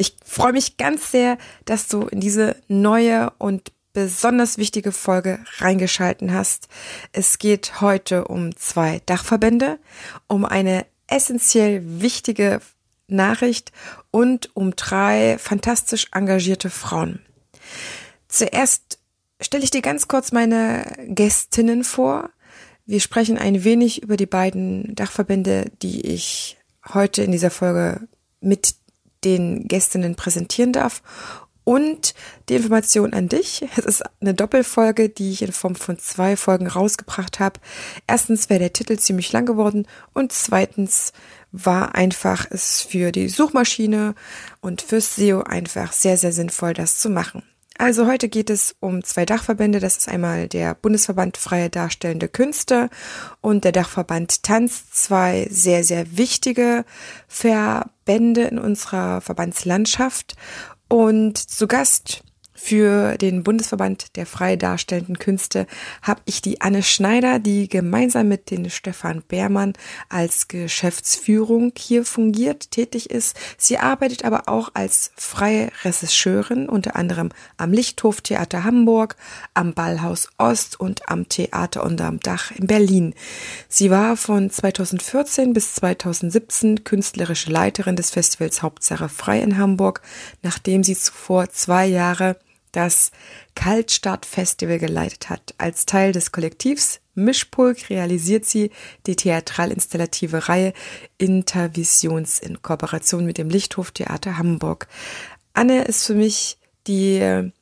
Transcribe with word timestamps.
Ich 0.00 0.16
freue 0.24 0.54
mich 0.54 0.78
ganz 0.78 1.10
sehr, 1.10 1.36
dass 1.66 1.86
du 1.86 2.06
in 2.06 2.20
diese 2.20 2.56
neue 2.68 3.34
und 3.36 3.70
besonders 3.92 4.56
wichtige 4.56 4.92
Folge 4.92 5.40
reingeschalten 5.58 6.32
hast. 6.32 6.68
Es 7.12 7.38
geht 7.38 7.82
heute 7.82 8.24
um 8.24 8.56
zwei 8.56 9.02
Dachverbände, 9.04 9.78
um 10.26 10.46
eine 10.46 10.86
essentiell 11.06 11.82
wichtige 12.00 12.62
Nachricht 13.08 13.72
und 14.10 14.56
um 14.56 14.74
drei 14.74 15.36
fantastisch 15.36 16.06
engagierte 16.12 16.70
Frauen. 16.70 17.20
Zuerst 18.26 19.00
stelle 19.38 19.64
ich 19.64 19.70
dir 19.70 19.82
ganz 19.82 20.08
kurz 20.08 20.32
meine 20.32 20.96
Gästinnen 21.08 21.84
vor. 21.84 22.30
Wir 22.86 23.00
sprechen 23.00 23.36
ein 23.36 23.64
wenig 23.64 24.02
über 24.02 24.16
die 24.16 24.24
beiden 24.24 24.94
Dachverbände, 24.94 25.70
die 25.82 26.00
ich 26.06 26.56
heute 26.88 27.22
in 27.22 27.32
dieser 27.32 27.50
Folge 27.50 28.08
mit 28.40 28.76
den 29.24 29.68
Gästinnen 29.68 30.14
präsentieren 30.16 30.72
darf 30.72 31.02
und 31.64 32.14
die 32.48 32.56
Information 32.56 33.12
an 33.12 33.28
dich. 33.28 33.64
Es 33.76 33.84
ist 33.84 34.02
eine 34.20 34.34
Doppelfolge, 34.34 35.08
die 35.08 35.30
ich 35.30 35.42
in 35.42 35.52
Form 35.52 35.74
von 35.74 35.98
zwei 35.98 36.36
Folgen 36.36 36.66
rausgebracht 36.66 37.38
habe. 37.38 37.60
Erstens 38.06 38.48
wäre 38.50 38.60
der 38.60 38.72
Titel 38.72 38.98
ziemlich 38.98 39.32
lang 39.32 39.46
geworden 39.46 39.86
und 40.12 40.32
zweitens 40.32 41.12
war 41.52 41.94
einfach 41.94 42.46
es 42.50 42.80
für 42.82 43.12
die 43.12 43.28
Suchmaschine 43.28 44.14
und 44.60 44.82
fürs 44.82 45.16
SEO 45.16 45.42
einfach 45.42 45.92
sehr, 45.92 46.16
sehr 46.16 46.32
sinnvoll, 46.32 46.74
das 46.74 46.98
zu 46.98 47.10
machen. 47.10 47.42
Also 47.80 48.06
heute 48.06 48.28
geht 48.28 48.50
es 48.50 48.76
um 48.80 49.02
zwei 49.04 49.24
Dachverbände. 49.24 49.80
Das 49.80 49.96
ist 49.96 50.08
einmal 50.10 50.48
der 50.48 50.74
Bundesverband 50.74 51.38
Freie 51.38 51.70
Darstellende 51.70 52.28
Künste 52.28 52.90
und 53.40 53.64
der 53.64 53.72
Dachverband 53.72 54.42
Tanz. 54.42 54.90
Zwei 54.90 55.48
sehr, 55.50 55.82
sehr 55.82 56.18
wichtige 56.18 56.84
Verbände 57.26 58.42
in 58.42 58.58
unserer 58.58 59.22
Verbandslandschaft. 59.22 60.36
Und 60.88 61.38
zu 61.38 61.66
Gast 61.66 62.22
für 62.62 63.16
den 63.16 63.42
Bundesverband 63.42 64.16
der 64.16 64.26
frei 64.26 64.54
darstellenden 64.54 65.18
Künste 65.18 65.66
habe 66.02 66.20
ich 66.26 66.42
die 66.42 66.60
Anne 66.60 66.82
Schneider, 66.82 67.38
die 67.38 67.68
gemeinsam 67.68 68.28
mit 68.28 68.50
den 68.50 68.68
Stefan 68.68 69.22
Beermann 69.26 69.72
als 70.10 70.46
Geschäftsführung 70.46 71.72
hier 71.76 72.04
fungiert, 72.04 72.70
tätig 72.70 73.10
ist. 73.10 73.36
Sie 73.56 73.78
arbeitet 73.78 74.24
aber 74.24 74.48
auch 74.48 74.70
als 74.74 75.10
freie 75.16 75.72
Regisseurin, 75.84 76.68
unter 76.68 76.96
anderem 76.96 77.30
am 77.56 77.72
Lichthof 77.72 78.20
Theater 78.20 78.62
Hamburg, 78.62 79.16
am 79.54 79.72
Ballhaus 79.72 80.28
Ost 80.36 80.78
und 80.78 81.08
am 81.08 81.28
Theater 81.28 81.82
unterm 81.82 82.20
Dach 82.20 82.50
in 82.52 82.66
Berlin. 82.66 83.14
Sie 83.68 83.90
war 83.90 84.16
von 84.16 84.50
2014 84.50 85.54
bis 85.54 85.74
2017 85.76 86.84
künstlerische 86.84 87.50
Leiterin 87.50 87.96
des 87.96 88.10
Festivals 88.10 88.62
Hauptsache 88.62 89.08
Frei 89.08 89.40
in 89.40 89.56
Hamburg, 89.56 90.02
nachdem 90.42 90.84
sie 90.84 90.94
zuvor 90.94 91.48
zwei 91.48 91.86
Jahre 91.86 92.36
das 92.72 93.10
Kaltstart-Festival 93.54 94.78
geleitet 94.78 95.30
hat. 95.30 95.54
Als 95.58 95.86
Teil 95.86 96.12
des 96.12 96.32
Kollektivs 96.32 97.00
Mischpulk 97.14 97.90
realisiert 97.90 98.44
sie 98.44 98.70
die 99.06 99.16
theatralinstallative 99.16 100.48
Reihe 100.48 100.72
Intervisions 101.18 102.38
in 102.38 102.62
Kooperation 102.62 103.26
mit 103.26 103.38
dem 103.38 103.50
Lichthof 103.50 103.90
Theater 103.90 104.38
Hamburg. 104.38 104.88
Anne 105.52 105.84
ist 105.84 106.06
für 106.06 106.14
mich 106.14 106.58
die 106.86 107.52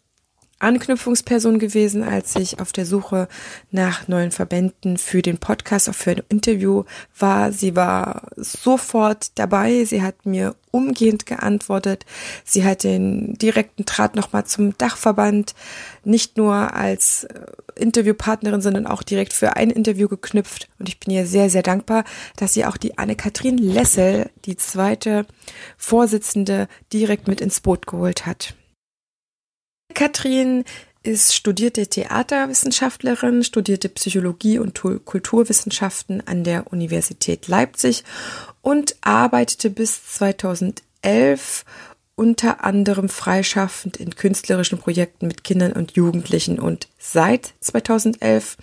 Anknüpfungsperson 0.61 1.59
gewesen, 1.59 2.03
als 2.03 2.34
ich 2.37 2.61
auf 2.61 2.73
der 2.73 2.87
Suche 2.87 3.28
nach 3.70 4.09
neuen 4.09 4.33
Verbänden 4.33 4.98
für 4.98 5.23
den 5.23 5.39
Podcast, 5.39 5.89
auch 5.89 5.95
für 5.95 6.11
ein 6.11 6.23
Interview 6.28 6.84
war. 7.17 7.53
Sie 7.53 7.77
war 7.77 8.28
sofort 8.37 9.39
dabei. 9.39 9.84
Sie 9.84 10.03
hat 10.03 10.27
mir 10.27 10.56
umgehend 10.70 11.27
geantwortet. 11.27 12.05
Sie 12.45 12.64
hat 12.64 12.84
den 12.84 13.34
direkten 13.34 13.84
Draht 13.84 14.17
nochmal 14.17 14.47
zum 14.47 14.77
Dachverband, 14.77 15.55
nicht 16.05 16.36
nur 16.36 16.75
als 16.75 17.25
äh, 17.25 17.41
Interviewpartnerin, 17.77 18.61
sondern 18.61 18.86
auch 18.86 19.03
direkt 19.03 19.33
für 19.33 19.56
ein 19.56 19.70
Interview 19.70 20.08
geknüpft. 20.08 20.68
Und 20.79 20.89
ich 20.89 20.98
bin 20.98 21.14
ihr 21.14 21.27
sehr, 21.27 21.51
sehr 21.51 21.63
dankbar, 21.63 22.05
dass 22.36 22.55
sie 22.55 22.64
auch 22.64 22.77
die 22.77 22.98
Anne-Kathrin 22.98 23.58
Lessel, 23.58 24.30
die 24.45 24.57
zweite 24.57 25.27
Vorsitzende, 25.77 26.68
direkt 26.92 27.29
mit 27.29 27.41
ins 27.41 27.61
Boot 27.61 27.86
geholt 27.86 28.27
hat. 28.27 28.55
Katrin 29.94 30.64
ist 31.02 31.34
studierte 31.34 31.86
Theaterwissenschaftlerin, 31.86 33.42
studierte 33.42 33.88
Psychologie 33.88 34.58
und 34.58 34.80
Kulturwissenschaften 35.04 36.26
an 36.26 36.44
der 36.44 36.72
Universität 36.72 37.48
Leipzig 37.48 38.04
und 38.62 38.96
arbeitete 39.00 39.70
bis 39.70 40.04
2011 40.04 41.64
unter 42.14 42.64
anderem 42.64 43.08
freischaffend 43.08 43.96
in 43.96 44.16
künstlerischen 44.16 44.78
Projekten 44.78 45.28
mit 45.28 45.44
Kindern 45.44 45.72
und 45.72 45.92
Jugendlichen. 45.92 46.58
Und 46.58 46.88
seit 46.98 47.55
2011 47.60 48.56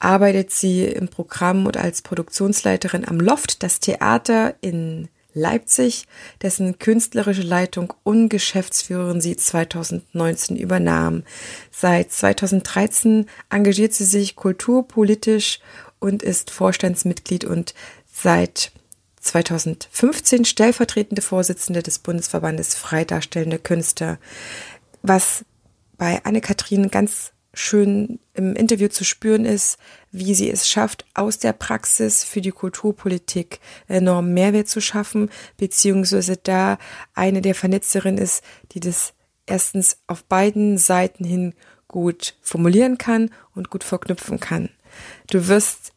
arbeitet 0.00 0.50
sie 0.50 0.84
im 0.84 1.08
Programm 1.08 1.66
und 1.66 1.76
als 1.76 2.02
Produktionsleiterin 2.02 3.06
am 3.06 3.20
Loft, 3.20 3.62
das 3.62 3.80
Theater 3.80 4.54
in 4.60 5.08
Leipzig, 5.34 6.06
dessen 6.40 6.78
künstlerische 6.78 7.42
Leitung 7.42 7.92
und 8.04 8.28
Geschäftsführerin 8.28 9.20
sie 9.20 9.36
2019 9.36 10.56
übernahm. 10.56 11.24
Seit 11.70 12.12
2013 12.12 13.26
engagiert 13.50 13.92
sie 13.92 14.04
sich 14.04 14.36
kulturpolitisch 14.36 15.60
und 15.98 16.22
ist 16.22 16.50
Vorstandsmitglied 16.50 17.44
und 17.44 17.74
seit 18.10 18.72
2015 19.20 20.44
stellvertretende 20.44 21.22
Vorsitzende 21.22 21.82
des 21.82 21.98
Bundesverbandes 21.98 22.74
Freidarstellende 22.74 23.58
Künste. 23.58 24.18
Was 25.02 25.44
bei 25.96 26.24
Anne-Kathrin 26.24 26.90
ganz 26.90 27.33
schön 27.54 28.18
im 28.34 28.54
Interview 28.54 28.88
zu 28.88 29.04
spüren 29.04 29.44
ist, 29.44 29.78
wie 30.10 30.34
sie 30.34 30.50
es 30.50 30.68
schafft, 30.68 31.04
aus 31.14 31.38
der 31.38 31.52
Praxis 31.52 32.24
für 32.24 32.40
die 32.40 32.50
Kulturpolitik 32.50 33.60
enorm 33.88 34.34
Mehrwert 34.34 34.68
zu 34.68 34.80
schaffen, 34.80 35.30
beziehungsweise 35.56 36.36
da 36.36 36.78
eine 37.14 37.40
der 37.40 37.54
Vernetzerinnen 37.54 38.22
ist, 38.22 38.42
die 38.72 38.80
das 38.80 39.14
erstens 39.46 39.98
auf 40.06 40.24
beiden 40.24 40.78
Seiten 40.78 41.24
hin 41.24 41.54
gut 41.88 42.34
formulieren 42.42 42.98
kann 42.98 43.30
und 43.54 43.70
gut 43.70 43.84
verknüpfen 43.84 44.40
kann. 44.40 44.68
Du 45.30 45.48
wirst 45.48 45.92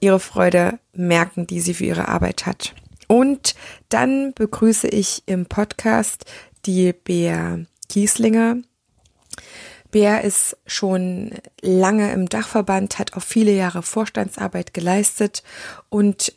ihre 0.00 0.20
Freude 0.20 0.78
merken, 0.92 1.46
die 1.46 1.60
sie 1.60 1.74
für 1.74 1.84
ihre 1.84 2.08
Arbeit 2.08 2.46
hat. 2.46 2.74
Und 3.08 3.54
dann 3.88 4.32
begrüße 4.34 4.88
ich 4.88 5.22
im 5.26 5.46
Podcast 5.46 6.24
die 6.66 6.92
Bea 6.92 7.60
Kieslinger. 7.88 8.56
Bär 9.94 10.24
ist 10.24 10.56
schon 10.66 11.30
lange 11.60 12.12
im 12.12 12.28
Dachverband, 12.28 12.98
hat 12.98 13.14
auch 13.14 13.22
viele 13.22 13.52
Jahre 13.52 13.84
Vorstandsarbeit 13.84 14.74
geleistet 14.74 15.44
und 15.88 16.32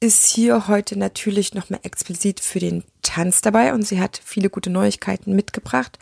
ist 0.00 0.30
hier 0.30 0.68
heute 0.68 0.98
natürlich 0.98 1.52
nochmal 1.52 1.80
explizit 1.82 2.40
für 2.40 2.60
den 2.60 2.82
Tanz 3.04 3.40
dabei 3.40 3.72
und 3.72 3.86
sie 3.86 4.00
hat 4.00 4.20
viele 4.24 4.50
gute 4.50 4.70
Neuigkeiten 4.70 5.36
mitgebracht. 5.36 5.98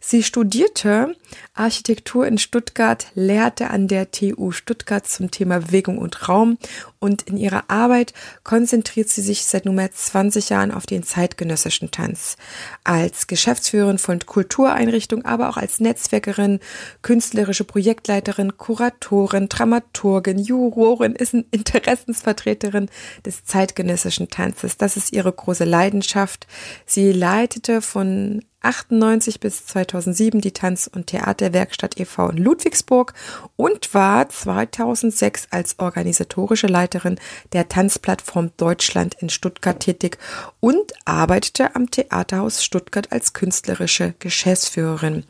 Sie 0.00 0.24
studierte 0.24 1.14
Architektur 1.54 2.26
in 2.26 2.38
Stuttgart, 2.38 3.06
lehrte 3.14 3.70
an 3.70 3.86
der 3.86 4.10
TU 4.10 4.50
Stuttgart 4.50 5.06
zum 5.06 5.30
Thema 5.30 5.60
Bewegung 5.60 5.98
und 5.98 6.28
Raum 6.28 6.58
und 6.98 7.22
in 7.22 7.36
ihrer 7.36 7.64
Arbeit 7.68 8.12
konzentriert 8.42 9.08
sie 9.08 9.22
sich 9.22 9.44
seit 9.44 9.64
nunmehr 9.64 9.92
20 9.92 10.48
Jahren 10.48 10.72
auf 10.72 10.86
den 10.86 11.02
zeitgenössischen 11.02 11.90
Tanz. 11.90 12.36
Als 12.82 13.26
Geschäftsführerin 13.26 13.98
von 13.98 14.18
Kultureinrichtungen, 14.18 15.24
aber 15.24 15.48
auch 15.48 15.56
als 15.56 15.78
Netzwerkerin, 15.78 16.58
künstlerische 17.02 17.64
Projektleiterin, 17.64 18.56
Kuratorin, 18.56 19.48
Dramaturgin, 19.48 20.38
Jurorin, 20.38 21.14
ist 21.14 21.34
eine 21.34 21.44
Interessensvertreterin 21.50 22.88
des 23.24 23.44
zeitgenössischen 23.44 24.28
Tanzes. 24.30 24.76
Das 24.76 24.96
ist 24.96 25.12
ihre 25.12 25.32
große 25.32 25.64
Leidenschaft 25.64 26.45
Sie 26.84 27.12
leitete 27.12 27.82
von 27.82 28.42
98 28.66 29.38
bis 29.38 29.64
2007 29.66 30.40
die 30.40 30.52
Tanz- 30.52 30.90
und 30.92 31.06
Theaterwerkstatt 31.06 32.00
e.V. 32.00 32.30
in 32.30 32.38
Ludwigsburg 32.38 33.14
und 33.54 33.94
war 33.94 34.28
2006 34.28 35.48
als 35.50 35.78
organisatorische 35.78 36.66
Leiterin 36.66 37.18
der 37.52 37.68
Tanzplattform 37.68 38.50
Deutschland 38.56 39.14
in 39.20 39.28
Stuttgart 39.28 39.78
tätig 39.78 40.18
und 40.58 40.92
arbeitete 41.04 41.76
am 41.76 41.90
Theaterhaus 41.90 42.64
Stuttgart 42.64 43.12
als 43.12 43.32
künstlerische 43.32 44.14
Geschäftsführerin. 44.18 45.24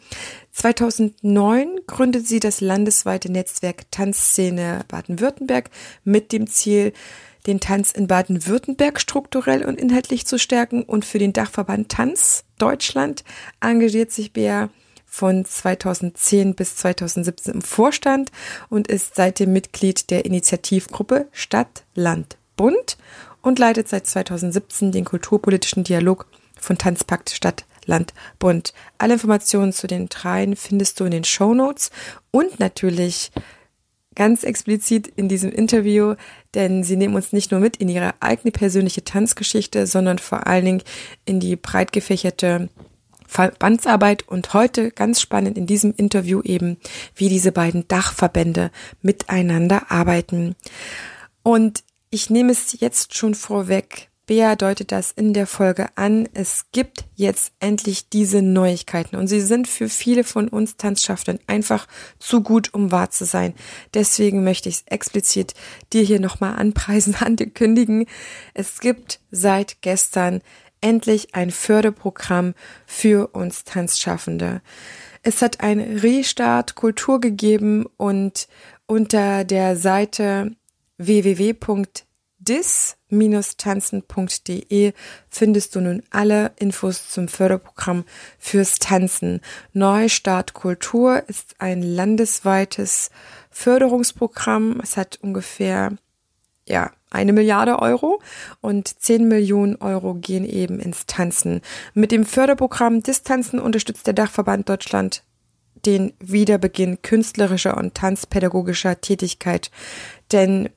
2009 0.57 1.81
gründete 1.87 2.25
sie 2.25 2.41
das 2.41 2.63
landesweite 2.63 3.31
Netzwerk 3.31 3.91
Tanzszene 3.91 4.87
Baden-Württemberg 4.89 5.69
mit 6.03 6.33
dem 6.33 6.47
Ziel, 6.47 6.95
den 7.47 7.61
Tanz 7.61 7.93
in 7.93 8.07
Baden-Württemberg 8.07 8.99
strukturell 8.99 9.67
und 9.67 9.79
inhaltlich 9.79 10.27
zu 10.27 10.39
stärken. 10.39 10.83
Und 10.83 11.05
für 11.05 11.19
den 11.19 11.35
Dachverband 11.35 11.91
Tanz 11.91 12.45
Deutschland 12.59 13.23
engagiert 13.61 14.13
sich 14.13 14.33
Bea 14.33 14.71
von 15.05 15.45
2010 15.45 16.55
bis 16.55 16.77
2017 16.77 17.55
im 17.57 17.63
Vorstand 17.63 18.33
und 18.71 18.89
ist 18.89 19.15
seitdem 19.15 19.53
Mitglied 19.53 20.11
der 20.11 20.25
Initiativgruppe 20.25 21.29
Stadt, 21.33 21.85
Land, 21.95 22.39
Bund 22.57 22.97
und 23.43 23.59
leitet 23.59 23.89
seit 23.89 24.07
2017 24.07 24.91
den 24.91 25.05
kulturpolitischen 25.05 25.85
Dialog 25.85 26.27
von 26.59 26.79
Tanzpakt 26.79 27.29
Stadt 27.29 27.67
Land, 27.87 28.15
Bund. 28.39 28.73
Alle 28.99 29.15
Informationen 29.15 29.73
zu 29.73 29.87
den 29.87 30.09
dreien 30.09 30.57
findest 30.57 31.01
du 31.01 31.05
in 31.05 31.13
den 31.13 31.25
Show 31.25 31.55
Notes 31.55 31.91
und 32.31 32.61
natürlich 32.61 33.31
ganz 34.15 34.43
explizit 34.43 35.07
in 35.07 35.29
diesem 35.29 35.53
Interview, 35.53 36.15
denn 36.55 36.83
sie 36.83 36.97
nehmen 36.97 37.15
uns 37.15 37.33
nicht 37.33 37.51
nur 37.51 37.61
mit 37.61 37.77
in 37.77 37.89
ihre 37.89 38.15
eigene 38.21 38.51
persönliche 38.51 39.05
Tanzgeschichte, 39.05 39.87
sondern 39.87 40.19
vor 40.19 40.47
allen 40.47 40.65
Dingen 40.65 40.83
in 41.25 41.39
die 41.39 41.55
breit 41.55 41.93
gefächerte 41.93 42.69
Verbandsarbeit 43.27 44.27
und 44.27 44.55
heute 44.55 44.91
ganz 44.91 45.21
spannend 45.21 45.59
in 45.59 45.67
diesem 45.67 45.93
Interview 45.97 46.41
eben, 46.43 46.79
wie 47.15 47.29
diese 47.29 47.53
beiden 47.53 47.87
Dachverbände 47.89 48.71
miteinander 49.03 49.91
arbeiten. 49.91 50.55
Und 51.43 51.83
ich 52.11 52.31
nehme 52.31 52.53
es 52.53 52.81
jetzt 52.81 53.17
schon 53.17 53.35
vorweg, 53.35 54.09
Bea 54.27 54.57
deutet 54.57 54.91
das 54.91 55.13
in 55.13 55.33
der 55.35 55.47
Folge 55.47 55.87
an. 55.95 56.29
Es 56.35 56.67
gibt 56.73 57.05
jetzt 57.15 57.53
endlich 57.61 58.09
diese 58.09 58.43
Neuigkeiten 58.43 59.15
und 59.15 59.29
sie 59.29 59.41
sind 59.41 59.69
für 59.69 59.89
viele 59.89 60.25
von 60.25 60.49
uns 60.49 60.77
Tanzschaffenden 60.77 61.39
einfach 61.47 61.87
zu 62.19 62.43
gut, 62.43 62.75
um 62.75 62.91
wahr 62.91 63.11
zu 63.11 63.25
sein. 63.25 63.55
Deswegen 63.95 64.43
möchte 64.43 64.69
ich 64.69 64.77
es 64.77 64.85
explizit 64.87 65.55
dir 65.93 66.03
hier 66.03 66.19
nochmal 66.19 66.57
anpreisen, 66.57 67.15
ankündigen. 67.21 68.07
Es 68.53 68.81
gibt 68.81 69.21
seit 69.31 69.81
gestern 69.81 70.43
endlich 70.81 71.35
ein 71.37 71.53
Förderprogramm 71.53 72.55
für 72.85 73.29
uns 73.29 73.63
Tanzschaffende. 73.63 74.61
Es 75.23 75.41
hat 75.41 75.61
ein 75.61 75.81
Restart 75.81 76.75
Kultur 76.75 77.21
gegeben 77.21 77.87
und 77.97 78.49
unter 78.87 79.45
der 79.45 79.77
Seite 79.77 80.57
www 80.99 81.55
dis-tanzen.de 82.49 84.93
findest 85.29 85.75
du 85.75 85.81
nun 85.81 86.03
alle 86.11 86.53
Infos 86.59 87.11
zum 87.11 87.29
Förderprogramm 87.29 88.05
fürs 88.39 88.79
Tanzen. 88.79 89.41
Neustart 89.73 90.55
Kultur 90.55 91.23
ist 91.29 91.57
ein 91.59 91.83
landesweites 91.83 93.11
Förderungsprogramm. 93.51 94.81
Es 94.83 94.97
hat 94.97 95.19
ungefähr, 95.23 95.93
ja, 96.67 96.91
eine 97.11 97.33
Milliarde 97.33 97.79
Euro 97.79 98.21
und 98.61 98.89
10 98.89 99.29
Millionen 99.29 99.77
Euro 99.77 100.15
gehen 100.15 100.45
eben 100.45 100.81
ins 100.81 101.07
Tanzen. 101.07 101.61
Mit 101.95 102.11
dem 102.13 102.27
Förderprogramm 102.27 103.03
Distanzen 103.03 103.61
unterstützt 103.61 104.07
der 104.07 104.15
Dachverband 104.15 104.69
Deutschland 104.69 105.23
den 105.87 106.13
Wiederbeginn 106.19 107.01
künstlerischer 107.03 107.77
und 107.77 107.95
tanzpädagogischer 107.95 109.01
Tätigkeit. 109.01 109.71
Denn 110.33 110.69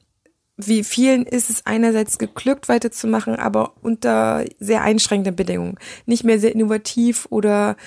wie 0.61 0.83
vielen 0.83 1.25
ist 1.25 1.49
es 1.49 1.65
einerseits 1.65 2.17
geglückt, 2.17 2.67
weiterzumachen, 2.67 3.35
aber 3.35 3.73
unter 3.81 4.43
sehr 4.59 4.81
einschränkenden 4.81 5.35
Bedingungen. 5.35 5.77
Nicht 6.05 6.25
mehr 6.25 6.37
sehr 6.39 6.53
innovativ 6.53 7.27
oder 7.29 7.77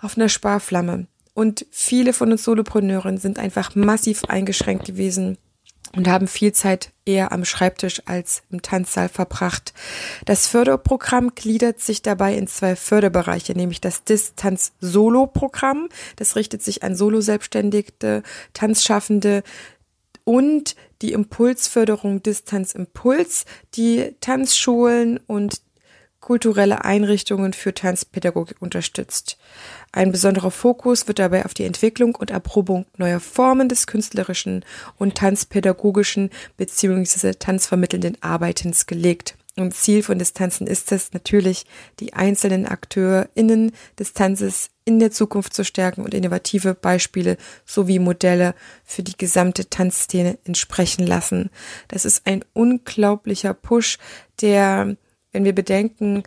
auf 0.00 0.16
einer 0.16 0.28
Sparflamme. 0.28 1.06
Und 1.34 1.66
viele 1.70 2.12
von 2.12 2.30
uns 2.30 2.44
Solopreneuren 2.44 3.18
sind 3.18 3.38
einfach 3.38 3.74
massiv 3.74 4.24
eingeschränkt 4.26 4.84
gewesen 4.84 5.38
und 5.96 6.06
haben 6.06 6.28
viel 6.28 6.52
Zeit 6.52 6.92
eher 7.04 7.32
am 7.32 7.44
Schreibtisch 7.44 8.02
als 8.06 8.42
im 8.50 8.62
Tanzsaal 8.62 9.08
verbracht. 9.08 9.72
Das 10.24 10.46
Förderprogramm 10.46 11.34
gliedert 11.34 11.80
sich 11.80 12.02
dabei 12.02 12.36
in 12.36 12.46
zwei 12.46 12.76
Förderbereiche, 12.76 13.54
nämlich 13.54 13.80
das 13.80 14.04
Distanz-Solo-Programm. 14.04 15.88
Das 16.14 16.36
richtet 16.36 16.62
sich 16.62 16.84
an 16.84 16.94
Solo-Selbstständige, 16.94 18.22
Tanzschaffende, 18.52 19.42
und 20.30 20.76
die 21.02 21.10
Impulsförderung 21.10 22.22
Distanz 22.22 22.76
Impuls, 22.76 23.46
die 23.74 24.14
Tanzschulen 24.20 25.18
und 25.26 25.60
kulturelle 26.20 26.84
Einrichtungen 26.84 27.52
für 27.52 27.74
Tanzpädagogik 27.74 28.62
unterstützt. 28.62 29.38
Ein 29.90 30.12
besonderer 30.12 30.52
Fokus 30.52 31.08
wird 31.08 31.18
dabei 31.18 31.44
auf 31.44 31.52
die 31.52 31.64
Entwicklung 31.64 32.14
und 32.14 32.30
Erprobung 32.30 32.86
neuer 32.96 33.18
Formen 33.18 33.68
des 33.68 33.88
künstlerischen 33.88 34.64
und 34.98 35.16
tanzpädagogischen 35.16 36.30
bzw. 36.56 37.32
tanzvermittelnden 37.32 38.16
Arbeitens 38.20 38.86
gelegt. 38.86 39.36
Und 39.56 39.74
Ziel 39.74 40.04
von 40.04 40.20
Distanzen 40.20 40.68
ist 40.68 40.92
es 40.92 41.12
natürlich, 41.12 41.66
die 41.98 42.12
einzelnen 42.12 42.66
AkteurInnen 42.66 43.72
des 43.98 44.12
Tanzes 44.12 44.70
in 44.90 44.98
der 44.98 45.12
Zukunft 45.12 45.54
zu 45.54 45.64
stärken 45.64 46.02
und 46.02 46.14
innovative 46.14 46.74
Beispiele 46.74 47.36
sowie 47.64 48.00
Modelle 48.00 48.54
für 48.84 49.04
die 49.04 49.16
gesamte 49.16 49.70
Tanzszene 49.70 50.38
entsprechen 50.44 51.06
lassen. 51.06 51.50
Das 51.86 52.04
ist 52.04 52.26
ein 52.26 52.44
unglaublicher 52.54 53.54
Push, 53.54 53.98
der, 54.40 54.96
wenn 55.32 55.44
wir 55.44 55.54
bedenken, 55.54 56.24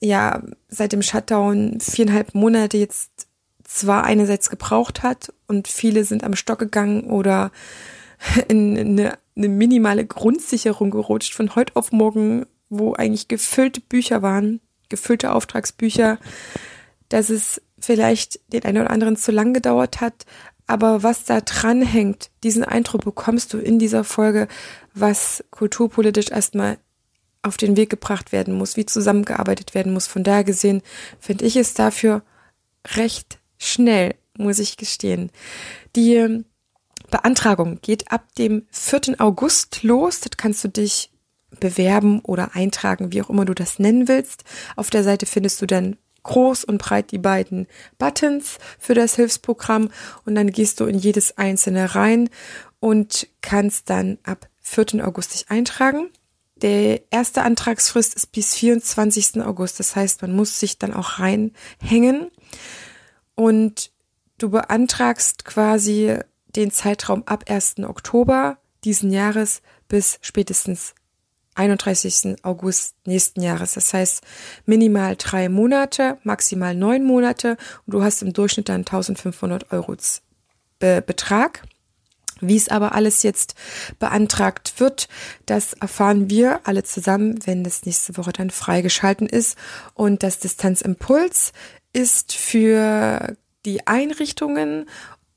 ja, 0.00 0.42
seit 0.68 0.92
dem 0.92 1.00
Shutdown 1.00 1.80
viereinhalb 1.80 2.34
Monate 2.34 2.76
jetzt 2.76 3.10
zwar 3.64 4.04
einerseits 4.04 4.50
gebraucht 4.50 5.02
hat 5.02 5.32
und 5.48 5.66
viele 5.66 6.04
sind 6.04 6.24
am 6.24 6.36
Stock 6.36 6.58
gegangen 6.58 7.04
oder 7.04 7.52
in 8.48 8.76
eine, 8.76 9.18
eine 9.34 9.48
minimale 9.48 10.04
Grundsicherung 10.04 10.90
gerutscht 10.90 11.34
von 11.34 11.54
heute 11.54 11.74
auf 11.76 11.90
morgen, 11.90 12.44
wo 12.68 12.92
eigentlich 12.92 13.28
gefüllte 13.28 13.80
Bücher 13.80 14.20
waren, 14.20 14.60
gefüllte 14.90 15.32
Auftragsbücher, 15.32 16.18
dass 17.12 17.28
es 17.28 17.60
vielleicht 17.78 18.40
den 18.52 18.64
einen 18.64 18.82
oder 18.82 18.90
anderen 18.90 19.16
zu 19.16 19.32
lang 19.32 19.52
gedauert 19.52 20.00
hat, 20.00 20.24
aber 20.66 21.02
was 21.02 21.24
da 21.24 21.40
dran 21.40 21.82
hängt, 21.82 22.30
diesen 22.42 22.64
Eindruck 22.64 23.04
bekommst 23.04 23.52
du 23.52 23.58
in 23.58 23.78
dieser 23.78 24.04
Folge, 24.04 24.48
was 24.94 25.44
kulturpolitisch 25.50 26.30
erstmal 26.30 26.78
auf 27.42 27.56
den 27.56 27.76
Weg 27.76 27.90
gebracht 27.90 28.32
werden 28.32 28.54
muss, 28.54 28.76
wie 28.76 28.86
zusammengearbeitet 28.86 29.74
werden 29.74 29.92
muss. 29.92 30.06
Von 30.06 30.22
daher 30.22 30.44
gesehen 30.44 30.80
finde 31.18 31.44
ich 31.44 31.56
es 31.56 31.74
dafür 31.74 32.22
recht 32.96 33.38
schnell, 33.58 34.14
muss 34.38 34.60
ich 34.60 34.76
gestehen. 34.76 35.30
Die 35.96 36.44
Beantragung 37.10 37.80
geht 37.82 38.10
ab 38.10 38.34
dem 38.38 38.66
4. 38.70 39.16
August 39.18 39.82
los. 39.82 40.20
Das 40.20 40.38
kannst 40.38 40.64
du 40.64 40.68
dich 40.68 41.10
bewerben 41.60 42.20
oder 42.20 42.54
eintragen, 42.54 43.12
wie 43.12 43.20
auch 43.20 43.28
immer 43.28 43.44
du 43.44 43.54
das 43.54 43.78
nennen 43.78 44.08
willst. 44.08 44.44
Auf 44.76 44.88
der 44.88 45.04
Seite 45.04 45.26
findest 45.26 45.60
du 45.60 45.66
dann 45.66 45.96
groß 46.22 46.64
und 46.64 46.78
breit 46.78 47.10
die 47.10 47.18
beiden 47.18 47.66
Buttons 47.98 48.58
für 48.78 48.94
das 48.94 49.16
Hilfsprogramm 49.16 49.90
und 50.24 50.34
dann 50.34 50.50
gehst 50.50 50.80
du 50.80 50.86
in 50.86 50.98
jedes 50.98 51.38
einzelne 51.38 51.94
rein 51.94 52.30
und 52.80 53.28
kannst 53.40 53.90
dann 53.90 54.18
ab 54.24 54.48
4. 54.60 55.06
August 55.06 55.34
dich 55.34 55.50
eintragen. 55.50 56.10
Der 56.56 57.02
erste 57.10 57.42
Antragsfrist 57.42 58.14
ist 58.14 58.30
bis 58.32 58.54
24. 58.54 59.42
August. 59.42 59.80
Das 59.80 59.96
heißt, 59.96 60.22
man 60.22 60.34
muss 60.34 60.60
sich 60.60 60.78
dann 60.78 60.94
auch 60.94 61.18
reinhängen 61.18 62.30
und 63.34 63.90
du 64.38 64.50
beantragst 64.50 65.44
quasi 65.44 66.18
den 66.54 66.70
Zeitraum 66.70 67.24
ab 67.26 67.44
1. 67.48 67.80
Oktober 67.80 68.58
diesen 68.84 69.10
Jahres 69.10 69.62
bis 69.88 70.18
spätestens 70.22 70.94
31. 71.54 72.36
August 72.42 72.94
nächsten 73.06 73.42
Jahres. 73.42 73.74
Das 73.74 73.92
heißt 73.92 74.22
minimal 74.66 75.16
drei 75.16 75.48
Monate, 75.48 76.18
maximal 76.22 76.74
neun 76.74 77.04
Monate 77.04 77.56
und 77.86 77.94
du 77.94 78.02
hast 78.02 78.22
im 78.22 78.32
Durchschnitt 78.32 78.68
dann 78.68 78.80
1500 78.80 79.72
Euro 79.72 79.96
Betrag. 80.78 81.62
Wie 82.40 82.56
es 82.56 82.68
aber 82.68 82.92
alles 82.92 83.22
jetzt 83.22 83.54
beantragt 84.00 84.74
wird, 84.78 85.08
das 85.46 85.74
erfahren 85.74 86.28
wir 86.28 86.60
alle 86.64 86.82
zusammen, 86.82 87.38
wenn 87.46 87.62
das 87.62 87.86
nächste 87.86 88.16
Woche 88.16 88.32
dann 88.32 88.50
freigeschalten 88.50 89.28
ist. 89.28 89.56
Und 89.94 90.24
das 90.24 90.40
Distanzimpuls 90.40 91.52
ist 91.92 92.34
für 92.34 93.36
die 93.64 93.86
Einrichtungen 93.86 94.88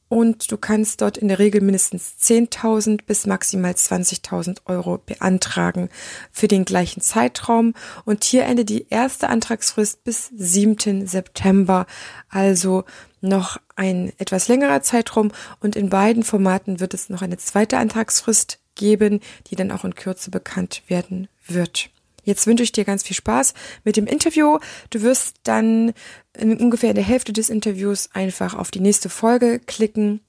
und 0.07 0.51
du 0.51 0.57
kannst 0.57 1.01
dort 1.01 1.17
in 1.17 1.29
der 1.29 1.39
Regel 1.39 1.61
mindestens 1.61 2.15
10.000 2.21 3.01
bis 3.05 3.25
maximal 3.25 3.71
20.000 3.71 4.59
Euro 4.65 4.99
beantragen 4.99 5.89
für 6.31 6.47
den 6.47 6.63
gleichen 6.63 7.01
Zeitraum. 7.01 7.73
Und 8.05 8.23
hier 8.23 8.45
endet 8.45 8.69
die 8.69 8.87
erste 8.89 9.29
Antragsfrist 9.29 10.03
bis 10.03 10.31
7. 10.35 11.07
September, 11.07 11.87
also 12.29 12.83
noch 13.21 13.57
ein 13.75 14.13
etwas 14.19 14.47
längerer 14.47 14.83
Zeitraum. 14.83 15.31
Und 15.59 15.75
in 15.75 15.89
beiden 15.89 16.23
Formaten 16.23 16.79
wird 16.79 16.93
es 16.93 17.09
noch 17.09 17.23
eine 17.23 17.37
zweite 17.37 17.77
Antragsfrist 17.77 18.59
geben, 18.75 19.21
die 19.47 19.55
dann 19.55 19.71
auch 19.71 19.85
in 19.85 19.95
Kürze 19.95 20.29
bekannt 20.29 20.83
werden 20.87 21.29
wird. 21.47 21.89
Jetzt 22.25 22.47
wünsche 22.47 22.63
ich 22.63 22.71
dir 22.71 22.83
ganz 22.83 23.03
viel 23.03 23.15
Spaß 23.15 23.53
mit 23.83 23.95
dem 23.95 24.07
Interview. 24.07 24.59
Du 24.89 25.01
wirst 25.01 25.37
dann 25.43 25.93
in 26.37 26.57
ungefähr 26.57 26.89
in 26.89 26.95
der 26.95 27.03
Hälfte 27.05 27.31
des 27.31 27.49
Interviews 27.49 28.09
einfach 28.13 28.55
auf 28.55 28.71
die 28.71 28.81
nächste 28.81 29.09
Folge 29.09 29.59
klicken. 29.59 30.19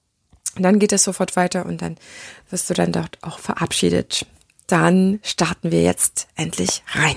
Und 0.55 0.63
dann 0.63 0.79
geht 0.79 0.93
es 0.93 1.05
sofort 1.05 1.35
weiter 1.37 1.67
und 1.67 1.83
dann 1.83 1.97
wirst 2.51 2.71
du 2.71 2.75
dann 2.75 2.93
dort 2.93 3.19
auch 3.23 3.39
verabschiedet. 3.39 4.27
Dann 4.67 5.21
starten 5.23 5.73
wir 5.73 5.83
jetzt 5.83 6.29
endlich 6.37 6.83
rein. 6.93 7.17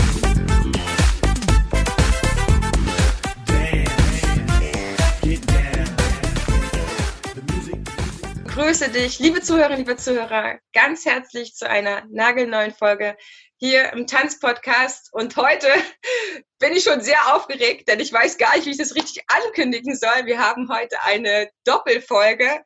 Grüße 8.61 8.89
dich, 8.89 9.17
liebe 9.17 9.41
Zuhörerinnen, 9.41 9.79
liebe 9.79 9.97
Zuhörer, 9.97 10.59
ganz 10.71 11.03
herzlich 11.03 11.55
zu 11.55 11.67
einer 11.67 12.03
nagelneuen 12.11 12.71
Folge 12.71 13.17
hier 13.57 13.91
im 13.91 14.05
Tanzpodcast. 14.05 15.11
Und 15.13 15.35
heute 15.35 15.67
bin 16.59 16.73
ich 16.73 16.83
schon 16.83 17.01
sehr 17.01 17.35
aufgeregt, 17.35 17.89
denn 17.89 17.99
ich 17.99 18.13
weiß 18.13 18.37
gar 18.37 18.55
nicht, 18.55 18.67
wie 18.67 18.71
ich 18.71 18.77
das 18.77 18.93
richtig 18.93 19.23
ankündigen 19.27 19.95
soll. 19.95 20.25
Wir 20.25 20.37
haben 20.37 20.69
heute 20.69 21.01
eine 21.01 21.49
Doppelfolge 21.65 22.61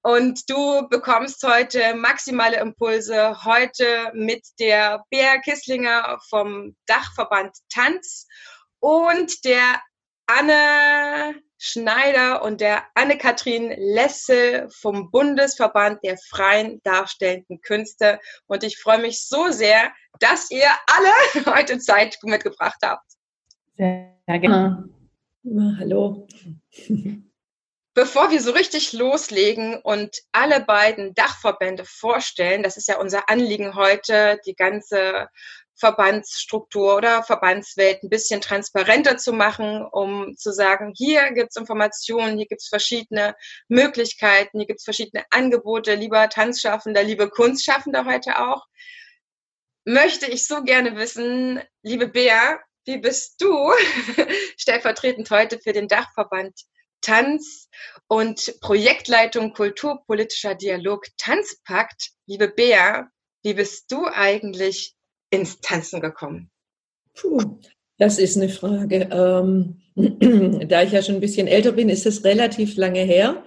und 0.00 0.48
du 0.48 0.88
bekommst 0.88 1.42
heute 1.42 1.92
maximale 1.92 2.56
Impulse. 2.56 3.44
Heute 3.44 4.12
mit 4.14 4.46
der 4.58 5.04
Bea 5.10 5.36
Kisslinger 5.42 6.20
vom 6.30 6.74
Dachverband 6.86 7.54
Tanz 7.68 8.26
und 8.80 9.44
der 9.44 9.78
Anne 10.26 11.42
Schneider 11.58 12.42
und 12.42 12.60
der 12.60 12.84
Anne-Kathrin 12.94 13.72
Lessel 13.76 14.68
vom 14.70 15.10
Bundesverband 15.10 16.04
der 16.04 16.18
freien 16.18 16.80
darstellenden 16.82 17.60
Künste. 17.62 18.20
Und 18.46 18.64
ich 18.64 18.78
freue 18.78 19.00
mich 19.00 19.26
so 19.26 19.50
sehr, 19.50 19.92
dass 20.20 20.50
ihr 20.50 20.68
alle 20.86 21.56
heute 21.56 21.78
Zeit 21.78 22.18
mitgebracht 22.22 22.78
habt. 22.82 23.06
Sehr 23.76 24.14
gerne. 24.26 24.88
Ja, 25.42 25.76
hallo. 25.78 26.26
Bevor 27.94 28.30
wir 28.30 28.40
so 28.40 28.50
richtig 28.50 28.92
loslegen 28.92 29.80
und 29.80 30.18
alle 30.32 30.60
beiden 30.64 31.14
Dachverbände 31.14 31.84
vorstellen, 31.84 32.62
das 32.62 32.76
ist 32.76 32.88
ja 32.88 32.98
unser 32.98 33.28
Anliegen 33.28 33.74
heute, 33.76 34.40
die 34.46 34.56
ganze 34.56 35.28
Verbandsstruktur 35.76 36.96
oder 36.96 37.22
Verbandswelt 37.22 38.02
ein 38.02 38.08
bisschen 38.08 38.40
transparenter 38.40 39.16
zu 39.16 39.32
machen, 39.32 39.84
um 39.90 40.36
zu 40.36 40.52
sagen, 40.52 40.92
hier 40.96 41.32
gibt's 41.32 41.56
Informationen, 41.56 42.36
hier 42.36 42.46
gibt's 42.46 42.68
verschiedene 42.68 43.34
Möglichkeiten, 43.68 44.58
hier 44.58 44.66
gibt's 44.66 44.84
verschiedene 44.84 45.24
Angebote, 45.30 45.94
lieber 45.94 46.28
Tanzschaffender, 46.28 47.02
liebe 47.02 47.28
Kunstschaffender 47.28 48.04
heute 48.04 48.38
auch. 48.38 48.64
Möchte 49.84 50.26
ich 50.26 50.46
so 50.46 50.62
gerne 50.62 50.96
wissen, 50.96 51.60
liebe 51.82 52.08
Bea, 52.08 52.58
wie 52.86 52.98
bist 52.98 53.40
du 53.40 53.72
stellvertretend 54.56 55.30
heute 55.30 55.58
für 55.58 55.72
den 55.72 55.88
Dachverband 55.88 56.54
Tanz 57.00 57.68
und 58.06 58.54
Projektleitung 58.60 59.52
Kulturpolitischer 59.52 60.54
Dialog 60.54 61.06
Tanzpakt? 61.18 62.10
Liebe 62.26 62.48
Bea, 62.48 63.08
wie 63.42 63.54
bist 63.54 63.92
du 63.92 64.06
eigentlich 64.06 64.93
ins 65.34 65.60
Tanzen 65.60 66.00
gekommen? 66.00 66.50
Puh, 67.14 67.58
das 67.98 68.18
ist 68.18 68.36
eine 68.36 68.48
Frage. 68.48 69.08
Ähm, 69.10 69.80
da 70.68 70.82
ich 70.82 70.92
ja 70.92 71.02
schon 71.02 71.16
ein 71.16 71.20
bisschen 71.20 71.46
älter 71.46 71.72
bin, 71.72 71.88
ist 71.88 72.06
es 72.06 72.24
relativ 72.24 72.76
lange 72.76 73.02
her. 73.02 73.44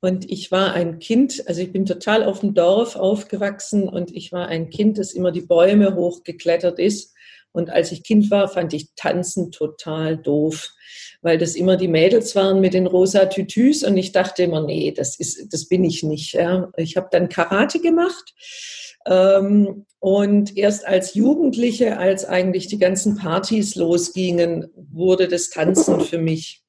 Und 0.00 0.28
ich 0.30 0.50
war 0.50 0.72
ein 0.72 0.98
Kind, 0.98 1.44
also 1.46 1.60
ich 1.60 1.70
bin 1.72 1.86
total 1.86 2.24
auf 2.24 2.40
dem 2.40 2.54
Dorf 2.54 2.96
aufgewachsen 2.96 3.88
und 3.88 4.10
ich 4.10 4.32
war 4.32 4.48
ein 4.48 4.68
Kind, 4.68 4.98
das 4.98 5.12
immer 5.12 5.30
die 5.30 5.42
Bäume 5.42 5.94
hochgeklettert 5.94 6.80
ist. 6.80 7.14
Und 7.52 7.70
als 7.70 7.92
ich 7.92 8.02
Kind 8.02 8.30
war, 8.30 8.48
fand 8.48 8.72
ich 8.72 8.94
Tanzen 8.96 9.52
total 9.52 10.16
doof, 10.16 10.70
weil 11.20 11.38
das 11.38 11.54
immer 11.54 11.76
die 11.76 11.86
Mädels 11.86 12.34
waren 12.34 12.60
mit 12.60 12.74
den 12.74 12.86
rosa 12.86 13.26
Tütüs 13.26 13.84
und 13.84 13.96
ich 13.96 14.10
dachte 14.10 14.42
immer, 14.42 14.62
nee, 14.62 14.90
das 14.90 15.20
ist, 15.20 15.52
das 15.52 15.68
bin 15.68 15.84
ich 15.84 16.02
nicht. 16.02 16.32
Ja. 16.32 16.72
Ich 16.76 16.96
habe 16.96 17.08
dann 17.12 17.28
Karate 17.28 17.78
gemacht 17.78 18.34
und 19.04 20.56
erst 20.56 20.86
als 20.86 21.14
Jugendliche, 21.14 21.98
als 21.98 22.24
eigentlich 22.24 22.66
die 22.66 22.78
ganzen 22.78 23.16
Partys 23.16 23.74
losgingen, 23.74 24.68
wurde 24.74 25.28
das 25.28 25.50
Tanzen 25.50 26.00
für 26.00 26.18
mich 26.18 26.64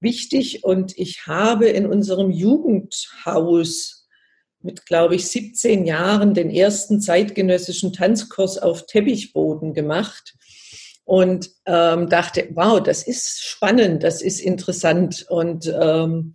wichtig. 0.00 0.64
Und 0.64 0.96
ich 0.98 1.26
habe 1.26 1.66
in 1.66 1.86
unserem 1.86 2.30
Jugendhaus 2.30 4.08
mit, 4.60 4.86
glaube 4.86 5.14
ich, 5.14 5.28
17 5.28 5.86
Jahren 5.86 6.34
den 6.34 6.50
ersten 6.50 7.00
zeitgenössischen 7.00 7.92
Tanzkurs 7.92 8.58
auf 8.58 8.86
Teppichboden 8.86 9.72
gemacht 9.72 10.34
und 11.04 11.50
ähm, 11.64 12.08
dachte, 12.08 12.48
wow, 12.54 12.82
das 12.82 13.02
ist 13.06 13.40
spannend, 13.44 14.02
das 14.02 14.20
ist 14.20 14.40
interessant. 14.40 15.26
Und, 15.28 15.72
ähm, 15.80 16.34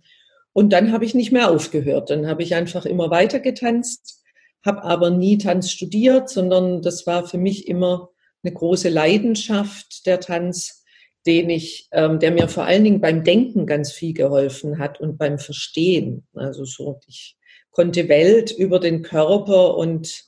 und 0.52 0.72
dann 0.72 0.90
habe 0.90 1.04
ich 1.04 1.14
nicht 1.14 1.32
mehr 1.32 1.50
aufgehört. 1.50 2.10
Dann 2.10 2.26
habe 2.26 2.42
ich 2.42 2.54
einfach 2.54 2.86
immer 2.86 3.10
weiter 3.10 3.40
getanzt 3.40 4.23
habe 4.64 4.82
aber 4.82 5.10
nie 5.10 5.38
Tanz 5.38 5.70
studiert, 5.70 6.28
sondern 6.28 6.82
das 6.82 7.06
war 7.06 7.26
für 7.26 7.38
mich 7.38 7.68
immer 7.68 8.10
eine 8.42 8.52
große 8.52 8.88
Leidenschaft, 8.88 10.06
der 10.06 10.20
Tanz, 10.20 10.84
den 11.26 11.50
ich, 11.50 11.88
ähm, 11.92 12.18
der 12.18 12.30
mir 12.30 12.48
vor 12.48 12.64
allen 12.64 12.84
Dingen 12.84 13.00
beim 13.00 13.24
Denken 13.24 13.66
ganz 13.66 13.92
viel 13.92 14.12
geholfen 14.12 14.78
hat 14.78 15.00
und 15.00 15.18
beim 15.18 15.38
Verstehen. 15.38 16.26
Also 16.34 16.64
so, 16.64 17.00
ich 17.06 17.36
konnte 17.70 18.08
Welt 18.08 18.52
über 18.52 18.78
den 18.78 19.02
Körper 19.02 19.76
und 19.76 20.24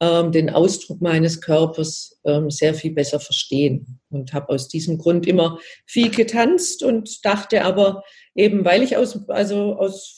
ähm, 0.00 0.30
den 0.30 0.50
Ausdruck 0.50 1.00
meines 1.00 1.40
Körpers 1.40 2.20
ähm, 2.24 2.50
sehr 2.50 2.74
viel 2.74 2.92
besser 2.92 3.18
verstehen 3.18 4.00
und 4.10 4.32
habe 4.32 4.50
aus 4.50 4.68
diesem 4.68 4.98
Grund 4.98 5.26
immer 5.26 5.58
viel 5.86 6.10
getanzt 6.10 6.84
und 6.84 7.24
dachte 7.24 7.64
aber 7.64 8.04
eben, 8.34 8.64
weil 8.64 8.82
ich 8.82 8.96
aus, 8.96 9.28
also 9.28 9.74
aus 9.76 10.17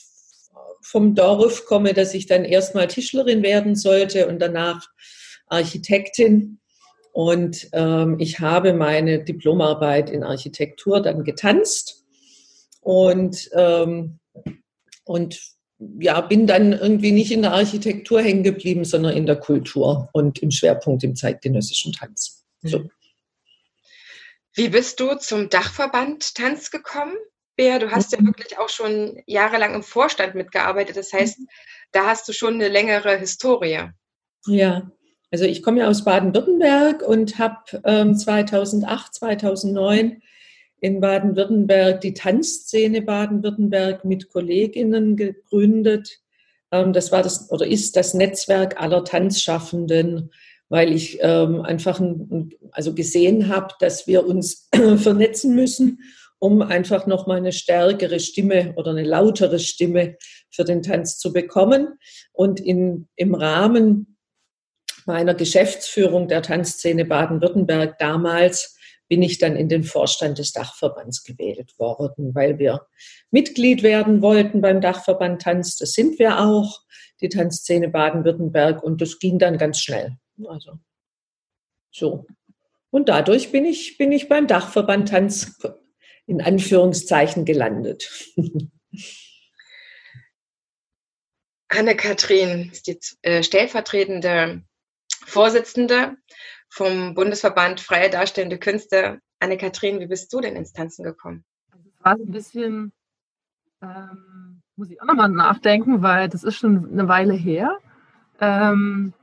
vom 0.81 1.15
Dorf 1.15 1.65
komme, 1.65 1.93
dass 1.93 2.13
ich 2.13 2.25
dann 2.25 2.45
erstmal 2.45 2.87
Tischlerin 2.87 3.43
werden 3.43 3.75
sollte 3.75 4.27
und 4.27 4.39
danach 4.39 4.87
Architektin. 5.47 6.59
Und 7.13 7.69
ähm, 7.73 8.17
ich 8.19 8.39
habe 8.39 8.73
meine 8.73 9.23
Diplomarbeit 9.23 10.09
in 10.09 10.23
Architektur 10.23 11.01
dann 11.01 11.23
getanzt 11.23 12.05
und, 12.79 13.49
ähm, 13.53 14.19
und 15.03 15.39
ja, 15.99 16.21
bin 16.21 16.47
dann 16.47 16.73
irgendwie 16.73 17.11
nicht 17.11 17.31
in 17.31 17.41
der 17.41 17.53
Architektur 17.53 18.21
hängen 18.21 18.43
geblieben, 18.43 18.85
sondern 18.85 19.15
in 19.17 19.25
der 19.25 19.37
Kultur 19.37 20.09
und 20.13 20.39
im 20.39 20.51
Schwerpunkt 20.51 21.03
im 21.03 21.15
zeitgenössischen 21.15 21.91
Tanz. 21.91 22.45
So. 22.61 22.89
Wie 24.53 24.69
bist 24.69 24.99
du 24.99 25.15
zum 25.15 25.49
Dachverband 25.49 26.35
Tanz 26.35 26.71
gekommen? 26.71 27.15
Bea, 27.61 27.77
du 27.77 27.91
hast 27.91 28.11
ja 28.11 28.19
mhm. 28.19 28.25
wirklich 28.25 28.57
auch 28.57 28.69
schon 28.69 29.21
jahrelang 29.27 29.75
im 29.75 29.83
Vorstand 29.83 30.33
mitgearbeitet. 30.33 30.97
Das 30.97 31.13
heißt, 31.13 31.41
mhm. 31.41 31.47
da 31.91 32.07
hast 32.07 32.27
du 32.27 32.33
schon 32.33 32.55
eine 32.55 32.69
längere 32.69 33.15
Historie. 33.19 33.91
Ja, 34.47 34.91
also 35.29 35.45
ich 35.45 35.61
komme 35.61 35.81
ja 35.81 35.87
aus 35.87 36.03
Baden-Württemberg 36.03 37.03
und 37.03 37.37
habe 37.37 37.79
ähm, 37.85 38.15
2008, 38.15 39.13
2009 39.13 40.23
in 40.79 41.01
Baden-Württemberg 41.01 42.01
die 42.01 42.15
Tanzszene 42.15 43.03
Baden-Württemberg 43.03 44.05
mit 44.05 44.29
Kolleginnen 44.29 45.15
gegründet. 45.15 46.19
Ähm, 46.71 46.93
das 46.93 47.11
war 47.11 47.21
das 47.21 47.51
oder 47.51 47.67
ist 47.67 47.95
das 47.95 48.15
Netzwerk 48.15 48.81
aller 48.81 49.03
Tanzschaffenden, 49.05 50.31
weil 50.69 50.91
ich 50.91 51.19
ähm, 51.21 51.61
einfach 51.61 51.99
ein, 51.99 52.55
also 52.71 52.95
gesehen 52.95 53.49
habe, 53.49 53.75
dass 53.79 54.07
wir 54.07 54.25
uns 54.25 54.67
vernetzen 54.97 55.53
müssen 55.53 55.99
um 56.41 56.63
einfach 56.63 57.05
noch 57.05 57.27
mal 57.27 57.37
eine 57.37 57.51
stärkere 57.51 58.19
Stimme 58.19 58.73
oder 58.75 58.89
eine 58.91 59.03
lautere 59.03 59.59
Stimme 59.59 60.17
für 60.49 60.63
den 60.63 60.81
Tanz 60.81 61.19
zu 61.19 61.31
bekommen. 61.31 61.99
Und 62.33 62.59
in, 62.59 63.07
im 63.15 63.35
Rahmen 63.35 64.17
meiner 65.05 65.35
Geschäftsführung 65.35 66.27
der 66.27 66.41
Tanzszene 66.41 67.05
Baden-Württemberg 67.05 67.99
damals 67.99 68.75
bin 69.07 69.21
ich 69.21 69.37
dann 69.37 69.55
in 69.55 69.69
den 69.69 69.83
Vorstand 69.83 70.39
des 70.39 70.51
Dachverbands 70.51 71.23
gewählt 71.23 71.77
worden, 71.77 72.33
weil 72.33 72.57
wir 72.57 72.87
Mitglied 73.29 73.83
werden 73.83 74.23
wollten 74.23 74.61
beim 74.61 74.81
Dachverband 74.81 75.43
Tanz. 75.43 75.75
Das 75.75 75.91
sind 75.93 76.17
wir 76.17 76.39
auch, 76.39 76.81
die 77.21 77.29
Tanzszene 77.29 77.89
Baden-Württemberg. 77.89 78.81
Und 78.81 78.99
das 78.99 79.19
ging 79.19 79.37
dann 79.37 79.59
ganz 79.59 79.79
schnell. 79.79 80.17
Also 80.47 80.79
so. 81.91 82.25
Und 82.89 83.09
dadurch 83.09 83.51
bin 83.51 83.65
ich, 83.65 83.99
bin 83.99 84.11
ich 84.11 84.27
beim 84.27 84.47
Dachverband 84.47 85.09
Tanz 85.09 85.59
in 86.31 86.41
Anführungszeichen 86.41 87.43
gelandet. 87.43 88.09
Anne-Kathrin 91.67 92.69
ist 92.71 92.87
die 92.87 92.97
äh, 93.21 93.43
stellvertretende 93.43 94.63
Vorsitzende 95.25 96.15
vom 96.69 97.15
Bundesverband 97.15 97.81
Freie 97.81 98.09
Darstellende 98.09 98.57
Künste. 98.57 99.19
Anne-Kathrin, 99.39 99.99
wie 99.99 100.07
bist 100.07 100.31
du 100.31 100.39
denn 100.39 100.55
ins 100.55 100.71
Tanzen 100.71 101.03
gekommen? 101.03 101.43
Also 101.71 101.89
es 101.89 102.05
war 102.05 102.17
so 102.17 102.23
ein 102.23 102.31
bisschen, 102.31 102.93
ähm, 103.81 104.61
muss 104.77 104.89
ich 104.89 105.01
auch 105.01 105.07
nochmal 105.07 105.27
nachdenken, 105.29 106.01
weil 106.01 106.29
das 106.29 106.45
ist 106.45 106.55
schon 106.55 106.93
eine 106.93 107.09
Weile 107.09 107.33
her. 107.33 107.77
Ähm, 108.39 109.13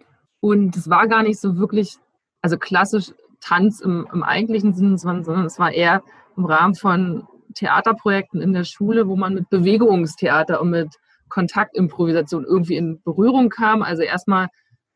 und 0.41 0.77
es 0.77 0.91
war 0.91 1.09
gar 1.09 1.23
nicht 1.23 1.41
so 1.41 1.57
wirklich, 1.57 1.97
also 2.43 2.59
klassisch 2.59 3.13
Tanz 3.41 3.81
im, 3.81 4.07
im 4.13 4.23
eigentlichen 4.23 4.75
Sinne, 4.75 4.99
sondern 4.99 5.47
es 5.47 5.59
war 5.59 5.73
eher 5.73 6.03
im 6.39 6.47
Rahmen 6.47 6.75
von 6.75 7.27
Theaterprojekten 7.55 8.41
in 8.41 8.53
der 8.53 8.65
Schule, 8.65 9.09
wo 9.09 9.17
man 9.17 9.35
mit 9.35 9.51
Bewegungstheater 9.51 10.61
und 10.61 10.71
mit 10.71 10.95
Kontaktimprovisation 11.29 12.45
irgendwie 12.45 12.77
in 12.77 13.03
Berührung 13.03 13.51
kam. 13.51 13.83
Also 13.83 14.03
erstmal, 14.03 14.49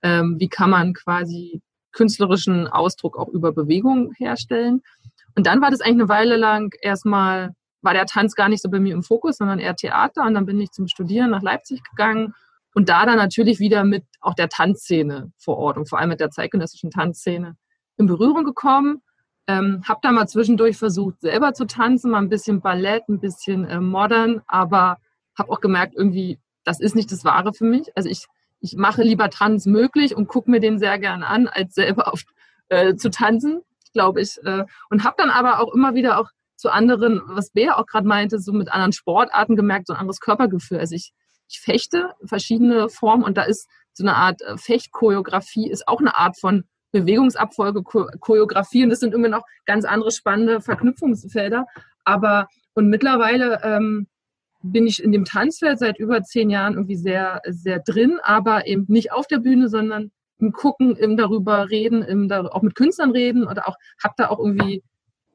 ähm, 0.03 0.37
wie 0.39 0.49
kann 0.49 0.71
man 0.71 0.95
quasi 0.95 1.61
künstlerischen 1.93 2.67
Ausdruck 2.67 3.19
auch 3.19 3.29
über 3.29 3.53
Bewegung 3.53 4.13
herstellen. 4.17 4.83
Und 5.37 5.47
dann 5.47 5.61
war 5.61 5.71
das 5.71 5.81
eigentlich 5.81 6.01
eine 6.01 6.09
Weile 6.09 6.37
lang 6.37 6.75
erstmal, 6.81 7.51
war 7.83 7.95
der 7.95 8.07
Tanz 8.07 8.35
gar 8.35 8.49
nicht 8.49 8.63
so 8.63 8.71
bei 8.71 8.81
mir 8.81 8.95
im 8.95 9.03
Fokus, 9.03 9.37
sondern 9.37 9.59
eher 9.59 9.77
Theater. 9.77 10.25
Und 10.25 10.35
dann 10.35 10.47
bin 10.47 10.61
ich 10.61 10.71
zum 10.71 10.89
Studieren 10.89 11.31
nach 11.31 11.43
Leipzig 11.43 11.83
gegangen 11.85 12.35
und 12.75 12.89
da 12.89 13.05
dann 13.05 13.17
natürlich 13.17 13.61
wieder 13.61 13.85
mit 13.85 14.05
auch 14.21 14.35
der 14.35 14.49
Tanzszene 14.49 15.33
vor 15.39 15.59
Ort 15.59 15.77
und 15.77 15.89
vor 15.89 15.99
allem 15.99 16.09
mit 16.09 16.21
der 16.21 16.31
zeitgenössischen 16.31 16.91
Tanzszene 16.91 17.57
in 17.99 18.07
Berührung 18.07 18.45
gekommen. 18.45 19.03
Ähm, 19.49 19.83
habe 19.89 20.01
da 20.03 20.13
mal 20.13 20.29
zwischendurch 20.29 20.77
versucht, 20.77 21.21
selber 21.21 21.53
zu 21.53 21.67
tanzen, 21.67 22.13
mal 22.13 22.19
ein 22.19 22.29
bisschen 22.29 22.61
Ballett, 22.61 23.09
ein 23.09 23.21
bisschen 23.21 23.65
äh, 23.65 23.81
modern, 23.81 24.43
aber 24.47 24.99
habe 25.37 25.51
auch 25.51 25.61
gemerkt, 25.61 25.95
irgendwie, 25.97 26.39
das 26.65 26.81
ist 26.81 26.95
nicht 26.95 27.11
das 27.11 27.25
Wahre 27.25 27.53
für 27.53 27.65
mich. 27.65 27.91
Also 27.97 28.09
ich, 28.09 28.27
ich 28.61 28.77
mache 28.77 29.03
lieber 29.03 29.31
Tanz 29.31 29.67
möglich 29.67 30.15
und 30.15 30.29
gucke 30.29 30.51
mir 30.51 30.61
den 30.61 30.79
sehr 30.79 30.99
gern 30.99 31.23
an, 31.23 31.49
als 31.49 31.75
selber 31.75 32.13
auf, 32.13 32.23
äh, 32.69 32.95
zu 32.95 33.11
tanzen, 33.11 33.63
glaube 33.93 34.21
ich. 34.21 34.39
Äh, 34.45 34.65
und 34.91 35.05
habe 35.05 35.17
dann 35.19 35.31
aber 35.31 35.61
auch 35.61 35.75
immer 35.75 35.95
wieder 35.95 36.19
auch 36.19 36.31
zu 36.57 36.71
anderen, 36.71 37.21
was 37.27 37.51
Bea 37.51 37.77
auch 37.77 37.87
gerade 37.87 38.07
meinte, 38.07 38.39
so 38.39 38.53
mit 38.53 38.71
anderen 38.71 38.93
Sportarten 38.93 39.57
gemerkt, 39.57 39.89
so 39.89 39.95
ein 39.95 39.99
anderes 39.99 40.21
Körpergefühl. 40.21 40.79
Also 40.79 40.95
ich, 40.95 41.13
ich 41.49 41.61
fechte 41.61 42.11
verschiedene 42.25 42.89
Formen 42.89 43.25
und 43.25 43.37
da 43.37 43.43
ist 43.43 43.69
so 43.93 44.05
eine 44.05 44.15
Art 44.15 44.41
äh, 44.43 44.57
Fechtchoreografie, 44.57 45.69
ist 45.69 45.89
auch 45.89 46.01
eine 46.01 46.17
Art 46.17 46.39
von 46.39 46.65
Bewegungsabfolge, 46.93 47.83
Choreografie 47.83 48.85
und 48.85 48.91
das 48.91 49.01
sind 49.01 49.15
immer 49.15 49.29
noch 49.29 49.45
ganz 49.67 49.85
andere 49.85 50.13
spannende 50.13 50.61
Verknüpfungsfelder. 50.61 51.67
Aber 52.05 52.49
und 52.75 52.89
mittlerweile 52.89 53.61
ähm, 53.63 54.07
bin 54.63 54.87
ich 54.87 55.03
in 55.03 55.13
dem 55.13 55.25
Tanzfeld 55.25 55.79
seit 55.79 55.99
über 55.99 56.23
zehn 56.23 56.49
Jahren 56.51 56.75
irgendwie 56.75 56.97
sehr, 56.97 57.43
sehr 57.49 57.81
drin, 57.81 58.19
aber 58.23 58.67
eben 58.67 58.87
nicht 58.89 59.13
auf 59.13 59.27
der 59.27 59.39
Bühne, 59.39 59.69
sondern 59.69 60.13
im 60.39 60.53
Gucken, 60.53 60.97
im 60.97 61.17
darüber 61.17 61.71
reden, 61.71 62.03
im 62.03 62.29
da, 62.29 62.45
auch 62.45 62.63
mit 62.63 62.75
Künstlern 62.75 63.11
reden 63.11 63.47
oder 63.47 63.69
auch 63.69 63.77
habe 64.03 64.15
da 64.17 64.29
auch 64.29 64.39
irgendwie 64.39 64.83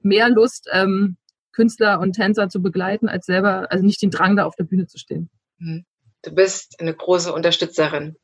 mehr 0.01 0.29
Lust, 0.29 0.69
ähm, 0.71 1.17
Künstler 1.51 1.99
und 1.99 2.13
Tänzer 2.13 2.49
zu 2.49 2.61
begleiten, 2.61 3.09
als 3.09 3.25
selber, 3.25 3.71
also 3.71 3.83
nicht 3.83 4.01
den 4.01 4.11
Drang, 4.11 4.35
da 4.35 4.45
auf 4.45 4.55
der 4.55 4.65
Bühne 4.65 4.85
zu 4.85 4.97
stehen. 4.97 5.29
Mhm. 5.57 5.85
Du 6.23 6.31
bist 6.33 6.79
eine 6.79 6.93
große 6.93 7.33
Unterstützerin. 7.33 8.15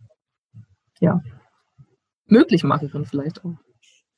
Ja. 1.00 1.22
Möglichmacherin 2.26 3.06
vielleicht 3.06 3.44
auch. 3.44 3.56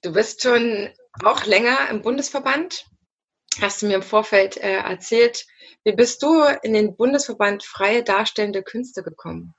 Du 0.02 0.14
bist 0.14 0.44
schon 0.44 0.90
auch 1.24 1.46
länger 1.46 1.90
im 1.90 2.02
Bundesverband. 2.02 2.86
Hast 3.62 3.82
du 3.82 3.88
mir 3.88 3.96
im 3.96 4.02
Vorfeld 4.02 4.58
äh, 4.58 4.78
erzählt. 4.78 5.46
Wie 5.84 5.94
bist 5.94 6.22
du 6.22 6.44
in 6.62 6.74
den 6.74 6.96
Bundesverband 6.96 7.64
Freie 7.64 8.04
Darstellende 8.04 8.64
Künste 8.64 9.02
gekommen? 9.02 9.54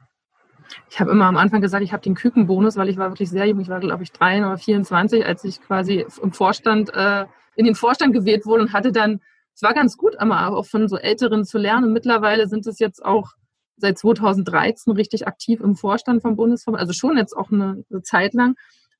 Ich 0.90 1.00
habe 1.00 1.10
immer 1.10 1.26
am 1.26 1.36
Anfang 1.36 1.60
gesagt, 1.60 1.82
ich 1.82 1.92
habe 1.92 2.02
den 2.02 2.14
Kükenbonus, 2.14 2.76
weil 2.76 2.88
ich 2.88 2.96
war 2.96 3.10
wirklich 3.10 3.30
sehr 3.30 3.46
jung. 3.46 3.60
Ich 3.60 3.68
war, 3.68 3.80
glaube 3.80 4.02
ich, 4.02 4.12
drei 4.12 4.38
oder 4.38 4.58
24, 4.58 5.24
als 5.24 5.44
ich 5.44 5.60
quasi 5.60 6.06
im 6.22 6.32
Vorstand, 6.32 6.92
äh, 6.94 7.26
in 7.54 7.64
den 7.64 7.74
Vorstand 7.74 8.12
gewählt 8.12 8.46
wurde 8.46 8.62
und 8.62 8.72
hatte 8.72 8.92
dann, 8.92 9.20
es 9.54 9.62
war 9.62 9.72
ganz 9.72 9.96
gut, 9.96 10.18
aber 10.18 10.56
auch 10.56 10.66
von 10.66 10.88
so 10.88 10.96
Älteren 10.96 11.44
zu 11.44 11.58
lernen. 11.58 11.84
Und 11.86 11.92
mittlerweile 11.92 12.46
sind 12.48 12.66
es 12.66 12.78
jetzt 12.78 13.04
auch 13.04 13.32
seit 13.76 13.98
2013 13.98 14.92
richtig 14.92 15.26
aktiv 15.26 15.60
im 15.60 15.76
Vorstand 15.76 16.22
vom 16.22 16.36
Bundesverband, 16.36 16.80
also 16.80 16.92
schon 16.92 17.16
jetzt 17.16 17.36
auch 17.36 17.50
eine, 17.50 17.84
eine 17.90 18.02
Zeit 18.02 18.34
lang, 18.34 18.56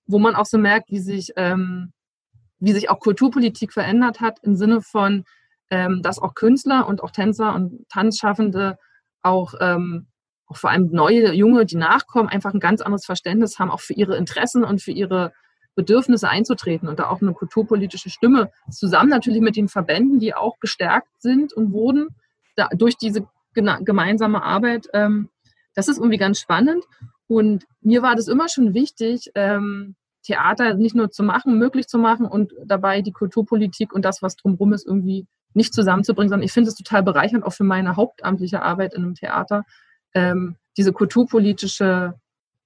wo 0.07 0.19
man 0.19 0.35
auch 0.35 0.47
so 0.47 0.59
merkt, 0.59 0.91
wie 0.91 0.99
sich, 0.99 1.33
ähm, 1.37 1.93
wie 2.59 2.73
sich 2.73 2.91
auch 2.91 3.01
Kulturpolitik 3.01 3.73
verändert 3.73 4.21
hat 4.21 4.39
im 4.43 4.55
Sinne 4.55 4.83
von, 4.83 5.25
ähm, 5.71 6.03
dass 6.03 6.19
auch 6.19 6.35
Künstler 6.35 6.87
und 6.87 7.03
auch 7.03 7.11
Tänzer 7.11 7.55
und 7.55 7.89
Tanzschaffende 7.89 8.79
auch, 9.23 9.55
ähm, 9.61 10.07
auch 10.47 10.57
vor 10.57 10.71
allem 10.71 10.91
neue, 10.93 11.33
junge, 11.33 11.67
die 11.67 11.77
nachkommen, 11.77 12.29
einfach 12.29 12.55
ein 12.55 12.61
ganz 12.61 12.81
anderes 12.81 13.05
Verständnis 13.05 13.59
haben, 13.59 13.71
auch 13.71 13.81
für 13.81 13.95
ihre 13.95 14.17
Interessen 14.17 14.63
und 14.63 14.81
für 14.81 14.93
ihre 14.93 15.33
Bedürfnisse 15.75 16.29
einzutreten 16.29 16.89
und 16.89 16.99
da 16.99 17.09
auch 17.09 17.21
eine 17.21 17.35
kulturpolitische 17.35 18.11
Stimme 18.11 18.51
zusammen 18.71 19.11
natürlich 19.11 19.41
mit 19.41 19.57
den 19.57 19.69
Verbänden, 19.69 20.19
die 20.21 20.35
auch 20.35 20.59
gestärkt 20.59 21.09
sind 21.19 21.53
und 21.53 21.73
wurden 21.73 22.09
da, 22.55 22.69
durch 22.69 22.97
diese 22.97 23.29
gemeinsame 23.57 24.43
Arbeit. 24.43 24.89
Ähm, 24.93 25.29
das 25.75 25.89
ist 25.89 25.99
irgendwie 25.99 26.19
ganz 26.19 26.41
spannend. 26.41 26.85
Und 27.27 27.65
mir 27.81 28.03
war 28.03 28.15
das 28.15 28.29
immer 28.29 28.49
schon 28.49 28.75
wichtig, 28.75 29.31
ähm, 29.35 29.97
Theater 30.23 30.75
nicht 30.75 30.95
nur 30.95 31.11
zu 31.11 31.23
machen, 31.23 31.59
möglich 31.59 31.87
zu 31.87 31.99
machen 31.99 32.27
und 32.27 32.53
dabei 32.65 33.03
die 33.03 33.13
Kulturpolitik 33.13 33.93
und 33.93 34.05
das, 34.05 34.23
was 34.23 34.37
drumherum 34.37 34.73
ist, 34.73 34.87
irgendwie 34.87 35.27
nicht 35.55 35.73
zusammenzubringen, 35.73 36.29
sondern 36.29 36.45
ich 36.45 36.53
finde 36.53 36.69
es 36.69 36.77
total 36.77 37.03
bereichernd, 37.03 37.45
auch 37.45 37.53
für 37.53 37.65
meine 37.65 37.97
hauptamtliche 37.97 38.63
Arbeit 38.63 38.95
in 38.95 39.03
einem 39.03 39.15
Theater, 39.15 39.65
ähm, 40.15 40.57
diese 40.77 40.93
kulturpolitische, 40.93 42.15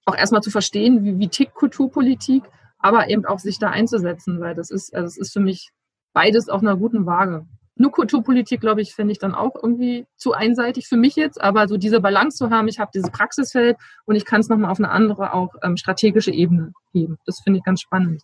auch 0.06 0.16
erstmal 0.16 0.42
zu 0.42 0.50
verstehen, 0.50 1.04
wie, 1.04 1.18
wie 1.18 1.28
tickt 1.28 1.54
Kulturpolitik, 1.54 2.42
aber 2.78 3.08
eben 3.08 3.26
auch 3.26 3.38
sich 3.38 3.58
da 3.58 3.70
einzusetzen, 3.70 4.40
weil 4.40 4.54
das 4.54 4.70
ist, 4.70 4.94
also 4.94 5.06
das 5.06 5.18
ist 5.18 5.32
für 5.32 5.40
mich 5.40 5.70
beides 6.12 6.48
auf 6.48 6.62
einer 6.62 6.76
guten 6.76 7.06
Waage. 7.06 7.46
Nur 7.76 7.92
Kulturpolitik, 7.92 8.60
glaube 8.60 8.82
ich, 8.82 8.94
finde 8.94 9.12
ich 9.12 9.18
dann 9.18 9.34
auch 9.34 9.54
irgendwie 9.54 10.06
zu 10.16 10.32
einseitig 10.32 10.86
für 10.86 10.96
mich 10.96 11.16
jetzt, 11.16 11.40
aber 11.40 11.66
so 11.68 11.76
diese 11.76 12.00
Balance 12.00 12.36
zu 12.36 12.50
haben, 12.50 12.68
ich 12.68 12.78
habe 12.78 12.90
dieses 12.94 13.10
Praxisfeld 13.10 13.76
und 14.04 14.16
ich 14.16 14.24
kann 14.24 14.40
es 14.40 14.48
nochmal 14.48 14.70
auf 14.70 14.78
eine 14.78 14.90
andere, 14.90 15.32
auch 15.32 15.54
ähm, 15.62 15.76
strategische 15.76 16.32
Ebene 16.32 16.72
geben. 16.92 17.18
Das 17.26 17.40
finde 17.42 17.58
ich 17.58 17.64
ganz 17.64 17.80
spannend. 17.80 18.22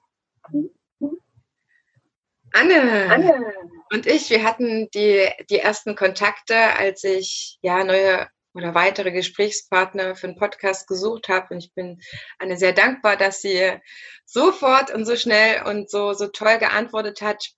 Anne, 2.52 3.10
Anne 3.10 3.52
und 3.92 4.06
ich, 4.06 4.30
wir 4.30 4.42
hatten 4.42 4.88
die, 4.94 5.28
die 5.48 5.58
ersten 5.58 5.94
Kontakte, 5.94 6.56
als 6.56 7.04
ich 7.04 7.58
ja 7.62 7.84
neue 7.84 8.28
oder 8.56 8.74
weitere 8.74 9.12
Gesprächspartner 9.12 10.16
für 10.16 10.28
einen 10.28 10.36
Podcast 10.36 10.88
gesucht 10.88 11.28
habe. 11.28 11.54
Und 11.54 11.58
ich 11.58 11.74
bin 11.74 12.00
Anne 12.38 12.56
sehr 12.56 12.72
dankbar, 12.72 13.16
dass 13.16 13.42
sie 13.42 13.72
sofort 14.24 14.90
und 14.92 15.04
so 15.04 15.14
schnell 15.14 15.62
und 15.64 15.90
so, 15.90 16.14
so 16.14 16.28
toll 16.28 16.58
geantwortet 16.58 17.20
hat. 17.20 17.50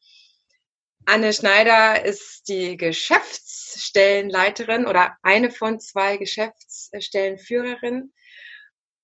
Anne 1.11 1.33
Schneider 1.33 2.05
ist 2.05 2.51
die 2.51 2.77
Geschäftsstellenleiterin 2.77 4.85
oder 4.85 5.17
eine 5.23 5.51
von 5.51 5.81
zwei 5.81 6.19
Geschäftsstellenführerinnen. 6.19 8.13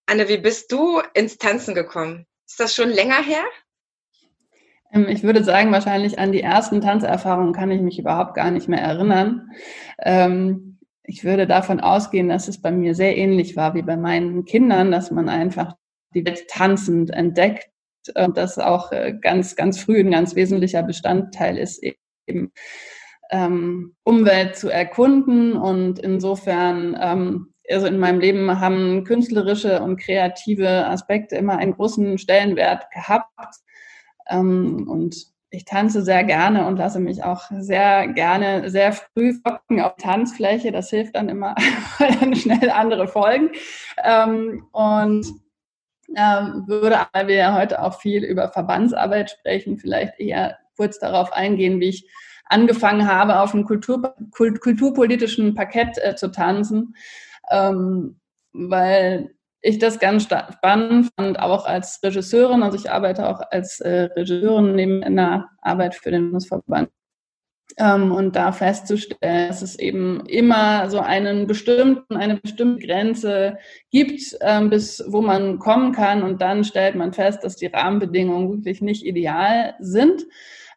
Anne, 0.05 0.29
wie 0.29 0.37
bist 0.37 0.71
du 0.71 1.01
ins 1.15 1.39
Tanzen 1.39 1.75
gekommen? 1.75 2.27
Ist 2.47 2.61
das 2.61 2.75
schon 2.75 2.91
länger 2.91 3.23
her? 3.23 3.43
Ähm, 4.93 5.09
ich 5.09 5.23
würde 5.23 5.43
sagen, 5.45 5.73
wahrscheinlich 5.73 6.19
an 6.19 6.31
die 6.31 6.43
ersten 6.43 6.83
Tanzerfahrungen 6.83 7.55
kann 7.55 7.71
ich 7.71 7.81
mich 7.81 7.99
überhaupt 7.99 8.35
gar 8.35 8.51
nicht 8.51 8.69
mehr 8.69 8.83
erinnern. 8.83 9.51
Ähm, 9.99 10.81
ich 11.05 11.25
würde 11.25 11.47
davon 11.47 11.81
ausgehen, 11.81 12.29
dass 12.29 12.49
es 12.49 12.61
bei 12.61 12.71
mir 12.71 12.95
sehr 12.95 13.17
ähnlich 13.17 13.57
war 13.57 13.75
wie 13.75 13.81
bei 13.81 13.97
meinen 13.97 14.45
Kindern, 14.45 14.91
dass 14.91 15.11
man 15.11 15.31
einfach 15.31 15.75
die 16.13 16.27
Welt 16.27 16.49
tanzend 16.49 17.13
entdeckt 17.13 17.71
und 18.15 18.37
das 18.37 18.59
auch 18.59 18.93
äh, 18.93 19.15
ganz, 19.21 19.57
ganz 19.57 19.81
früh 19.81 20.01
ein 20.01 20.11
ganz 20.11 20.35
wesentlicher 20.35 20.83
Bestandteil 20.83 21.59
ist, 21.59 21.83
eben 21.83 22.53
ähm, 23.31 23.95
Umwelt 24.05 24.57
zu 24.57 24.69
erkunden. 24.69 25.57
Und 25.57 25.99
insofern, 25.99 26.95
also 27.71 27.87
in 27.87 27.99
meinem 27.99 28.21
Leben 28.21 28.61
haben 28.61 29.05
künstlerische 29.05 29.83
und 29.83 29.97
kreative 29.97 30.87
Aspekte 30.87 31.37
immer 31.37 31.59
einen 31.59 31.73
großen 31.73 32.19
Stellenwert 32.19 32.91
gehabt. 32.91 33.57
Ähm, 34.29 34.89
und 34.89 35.35
ich 35.55 35.65
tanze 35.65 36.03
sehr 36.03 36.25
gerne 36.25 36.67
und 36.67 36.77
lasse 36.77 36.99
mich 36.99 37.23
auch 37.23 37.45
sehr 37.51 38.09
gerne 38.09 38.69
sehr 38.71 38.93
früh 38.93 39.35
flocken 39.35 39.81
auf 39.81 39.95
Tanzfläche. 39.97 40.73
Das 40.73 40.91
hilft 40.91 41.15
dann 41.17 41.29
immer, 41.29 41.55
weil 41.99 42.15
dann 42.17 42.35
schnell 42.35 42.71
andere 42.71 43.07
folgen. 43.07 43.51
Ähm, 44.03 44.67
und 44.73 45.27
ähm, 46.17 46.65
würde, 46.67 46.99
weil 47.13 47.29
wir 47.29 47.35
ja 47.37 47.55
heute 47.55 47.83
auch 47.83 48.01
viel 48.01 48.25
über 48.25 48.51
Verbandsarbeit 48.51 49.31
sprechen, 49.31 49.79
vielleicht 49.79 50.19
eher 50.19 50.59
kurz 50.77 50.99
darauf 50.99 51.33
eingehen, 51.33 51.81
wie 51.81 51.91
ich 51.91 52.09
angefangen 52.47 53.09
habe, 53.09 53.41
auf 53.41 53.55
einem 53.55 53.65
Kultur, 53.65 54.15
kult, 54.31 54.61
kulturpolitischen 54.61 55.55
Parkett 55.55 55.99
äh, 56.03 56.15
zu 56.15 56.31
tanzen, 56.31 56.95
ähm, 57.51 58.21
weil 58.53 59.35
ich 59.61 59.79
das 59.79 59.99
ganz 59.99 60.25
spannend 60.25 61.11
fand, 61.17 61.39
auch 61.39 61.65
als 61.67 62.01
Regisseurin. 62.03 62.63
Also 62.63 62.77
ich 62.77 62.91
arbeite 62.91 63.29
auch 63.29 63.41
als 63.51 63.81
äh, 63.81 64.11
Regisseurin 64.15 64.75
neben 64.75 65.03
einer 65.03 65.49
Arbeit 65.63 65.95
für 65.95 66.11
den 66.11 66.31
Bundesverband. 66.31 66.91
Ähm, 67.77 68.13
und 68.13 68.37
da 68.37 68.53
festzustellen, 68.53 69.49
dass 69.49 69.63
es 69.63 69.79
eben 69.79 70.25
immer 70.27 70.89
so 70.91 71.01
einen 71.01 71.47
bestimmten, 71.47 72.17
eine 72.17 72.37
bestimmte 72.37 72.87
Grenze 72.87 73.59
gibt, 73.91 74.37
ähm, 74.41 74.71
bis 74.71 75.05
wo 75.09 75.21
man 75.21 75.59
kommen 75.59 75.93
kann. 75.93 76.23
Und 76.23 76.41
dann 76.41 76.65
stellt 76.65 76.95
man 76.95 77.13
fest, 77.13 77.43
dass 77.43 77.57
die 77.57 77.67
Rahmenbedingungen 77.67 78.49
wirklich 78.49 78.81
nicht 78.81 79.05
ideal 79.05 79.75
sind. 79.81 80.25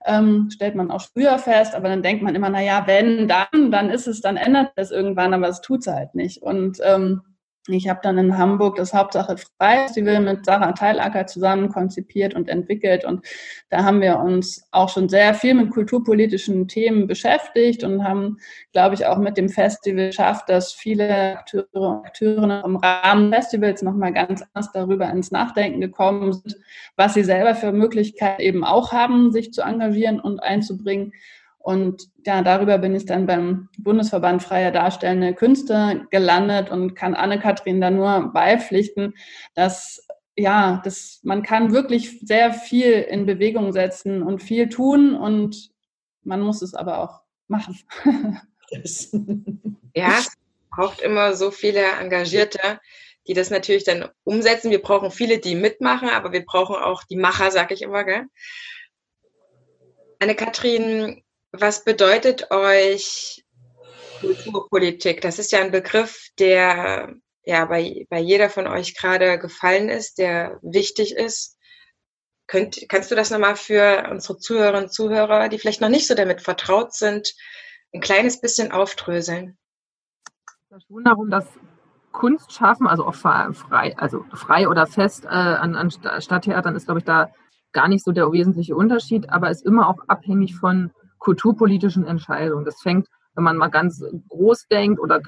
Ähm, 0.06 0.50
stellt 0.52 0.76
man 0.76 0.90
auch 0.90 1.02
früher 1.02 1.38
fest, 1.38 1.76
aber 1.76 1.90
dann 1.90 2.02
denkt 2.02 2.24
man 2.24 2.34
immer, 2.34 2.50
na 2.50 2.62
ja, 2.62 2.88
wenn, 2.88 3.28
dann, 3.28 3.72
dann 3.72 3.90
ist 3.90 4.08
es, 4.08 4.22
dann 4.22 4.38
ändert 4.38 4.72
es 4.76 4.90
irgendwann, 4.90 5.34
aber 5.34 5.50
es 5.50 5.62
tut 5.62 5.82
es 5.82 5.88
halt 5.88 6.16
nicht. 6.16 6.42
Und 6.42 6.80
ähm, 6.84 7.22
Ich 7.68 7.90
habe 7.90 8.00
dann 8.04 8.18
in 8.20 8.38
Hamburg 8.38 8.76
das 8.76 8.94
Hauptsache 8.94 9.38
Festival 9.60 10.22
mit 10.22 10.46
Sarah 10.46 10.74
Teilacker 10.74 11.26
zusammen 11.26 11.70
konzipiert 11.70 12.36
und 12.36 12.48
entwickelt. 12.48 13.04
Und 13.04 13.26
da 13.70 13.84
haben 13.84 14.02
wir 14.02 14.20
uns 14.20 14.68
auch 14.72 14.90
schon 14.90 15.10
sehr 15.10 15.34
viel 15.34 15.56
mit 15.56 15.72
kulturpolitischen 15.72 16.68
Themen 16.68 17.08
beschäftigt 17.08 17.84
und 17.84 18.04
haben, 18.04 18.38
glaube 18.72 18.94
ich, 18.94 19.06
auch 19.08 19.18
mit 19.18 19.38
dem 19.38 19.50
Festival 19.50 20.08
geschafft, 20.08 20.48
dass 20.50 20.74
viele 20.74 21.40
Akteure 21.40 21.66
und 21.74 22.06
Akteurinnen 22.06 22.64
im 22.64 22.76
Rahmen 22.76 23.32
des 23.32 23.48
Festivals 23.48 23.82
nochmal 23.82 24.14
ganz 24.14 24.44
anders 24.54 24.72
darüber 24.74 25.10
ins 25.10 25.32
Nachdenken 25.32 25.80
gekommen 25.80 26.34
sind, 26.34 26.58
was 26.98 27.14
sie 27.14 27.24
selber 27.24 27.56
für 27.56 27.72
Möglichkeiten 27.72 28.42
eben 28.42 28.64
auch 28.66 28.92
haben, 28.92 29.32
sich 29.32 29.54
zu 29.54 29.62
engagieren 29.62 30.20
und 30.20 30.40
einzubringen. 30.40 31.14
Und 31.58 32.08
ja, 32.26 32.42
darüber 32.42 32.78
bin 32.78 32.96
ich 32.96 33.06
dann 33.06 33.26
beim 33.26 33.70
Bundesverband 33.78 34.42
Freier 34.42 34.72
Darstellende 34.72 35.34
Künste 35.34 36.08
gelandet 36.12 36.70
und 36.70 36.96
kann 36.96 37.14
Anne-Kathrin 37.14 37.82
da 37.82 37.92
nur 37.92 38.32
beipflichten, 38.34 39.14
dass 39.54 40.08
ja, 40.38 40.82
das, 40.84 41.20
man 41.24 41.42
kann 41.42 41.74
wirklich 41.74 42.20
sehr 42.22 42.54
viel 42.54 42.94
in 42.94 43.26
Bewegung 43.26 43.74
setzen 43.74 44.22
und 44.22 44.44
viel 44.44 44.70
tun 44.70 45.16
und 45.16 45.72
man 46.24 46.42
muss 46.42 46.62
es 46.62 46.76
aber 46.76 47.00
auch 47.00 47.22
machen. 47.48 47.78
ja, 49.96 50.20
es 50.20 50.38
braucht 50.70 51.02
immer 51.02 51.34
so 51.34 51.50
viele 51.50 51.82
Engagierte, 52.00 52.80
die 53.28 53.34
das 53.34 53.50
natürlich 53.50 53.84
dann 53.84 54.10
umsetzen. 54.24 54.70
Wir 54.70 54.82
brauchen 54.82 55.10
viele, 55.10 55.40
die 55.40 55.56
mitmachen, 55.56 56.10
aber 56.10 56.32
wir 56.32 56.46
brauchen 56.46 56.76
auch 56.76 57.04
die 57.04 57.18
Macher, 57.18 57.50
sag 57.50 57.72
ich 57.72 57.82
immer, 57.82 58.04
gell? 58.04 58.26
Anne-Kathrin, 60.20 61.24
was 61.52 61.84
bedeutet 61.84 62.52
euch 62.52 63.46
Kulturpolitik? 64.20 65.22
Das 65.22 65.40
ist 65.40 65.52
ja 65.52 65.60
ein 65.60 65.72
Begriff, 65.72 66.30
der 66.40 67.16
ja 67.44 67.66
bei, 67.66 68.06
bei 68.10 68.20
jeder 68.20 68.50
von 68.50 68.68
euch 68.68 68.96
gerade 68.96 69.40
gefallen 69.40 69.90
ist, 69.90 70.18
der 70.18 70.60
wichtig 70.62 71.16
ist. 71.16 71.58
Könnt, 72.48 72.86
kannst 72.90 73.12
du 73.12 73.16
das 73.16 73.30
nochmal 73.30 73.56
für 73.56 74.08
unsere 74.10 74.38
Zuhörerinnen 74.38 74.86
und 74.86 74.94
Zuhörer, 74.94 75.50
die 75.50 75.60
vielleicht 75.60 75.82
noch 75.82 75.90
nicht 75.90 76.08
so 76.08 76.16
damit 76.16 76.42
vertraut 76.42 76.94
sind, 76.94 77.34
ein 77.94 78.02
kleines 78.02 78.40
bisschen 78.40 78.72
aufdröseln? 78.72 79.58
Es 80.70 80.70
geht 80.70 80.88
schon 80.88 81.04
darum, 81.04 81.30
dass 81.30 81.46
Kunst 82.12 82.52
schaffen, 82.52 82.88
also 82.88 83.06
auch 83.06 83.16
frei, 83.16 83.96
also 83.98 84.26
frei 84.34 84.68
oder 84.68 84.88
fest 84.88 85.26
äh, 85.26 85.28
an, 85.28 85.76
an 85.76 85.92
Stadttheatern 85.92 86.76
ist, 86.76 86.86
glaube 86.86 87.00
ich, 87.00 87.06
da 87.06 87.32
gar 87.74 87.88
nicht 87.88 88.04
so 88.04 88.12
der 88.12 88.32
wesentliche 88.32 88.76
Unterschied, 88.76 89.30
aber 89.30 89.52
ist 89.52 89.66
immer 89.66 89.88
auch 89.88 90.00
abhängig 90.08 90.56
von 90.56 90.92
kulturpolitischen 91.20 92.06
Entscheidungen. 92.06 92.66
Das 92.66 92.82
fängt, 92.82 93.08
wenn 93.36 93.44
man 93.44 93.58
mal 93.58 93.70
ganz 93.70 94.04
groß 94.30 94.68
denkt 94.68 95.00
oder 95.00 95.18
äh, 95.18 95.22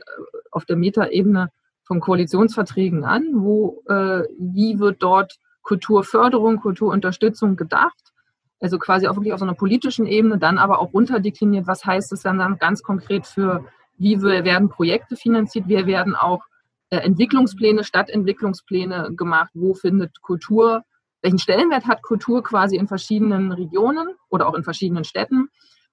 auf 0.52 0.65
der 0.65 0.75
Metaebene 0.75 1.49
von 1.84 1.99
Koalitionsverträgen 1.99 3.04
an, 3.04 3.32
wo 3.36 3.84
äh, 3.88 4.23
wie 4.39 4.80
wird 4.80 5.02
dort 5.02 5.38
Kulturförderung, 5.63 6.60
Kulturunterstützung 6.60 7.56
gedacht? 7.56 8.13
Also 8.60 8.78
quasi 8.78 9.08
auch 9.08 9.15
wirklich 9.15 9.34
auf 9.34 9.39
so 9.39 9.45
einer 9.45 9.56
politischen 9.56 10.06
Ebene, 10.06 10.38
dann 10.38 10.58
aber 10.58 10.80
auch 10.80 10.93
runterdekliniert, 10.93 11.67
was 11.67 11.86
heißt 11.86 12.12
es 12.12 12.21
dann, 12.21 12.39
dann 12.39 12.58
ganz 12.58 12.84
konkret 12.84 13.25
für, 13.25 13.65
wie 13.97 14.21
werden 14.21 14.69
Projekte 14.69 15.15
finanziert, 15.15 15.67
wie 15.67 15.86
werden 15.86 16.15
auch 16.15 16.43
äh, 16.89 16.97
Entwicklungspläne, 16.97 17.84
Stadtentwicklungspläne 17.84 19.13
gemacht, 19.15 19.52
wo 19.54 19.73
findet 19.73 20.21
Kultur, 20.21 20.84
welchen 21.21 21.39
Stellenwert 21.39 21.86
hat 21.86 22.02
Kultur 22.02 22.43
quasi 22.43 22.75
in 22.75 22.88
verschiedenen 22.88 23.52
Regionen 23.52 24.10
oder 24.30 24.47
auch 24.47 24.56
in 24.56 24.63
verschiedenen 24.63 25.04
Städten 25.04 25.49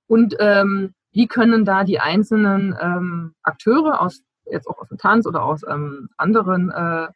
und 0.07 0.37
ähm, 0.39 0.95
wie 1.13 1.27
können 1.27 1.65
da 1.65 1.85
die 1.85 1.99
einzelnen 1.99 2.77
ähm, 2.81 3.35
Akteure 3.43 4.01
aus 4.01 4.23
jetzt 4.51 4.69
auch 4.69 4.79
aus 4.79 4.89
dem 4.89 4.99
Tanz 4.99 5.27
oder 5.27 5.43
aus 5.43 5.63
ähm, 5.69 6.09
anderen 6.17 6.71
äh, 6.71 7.09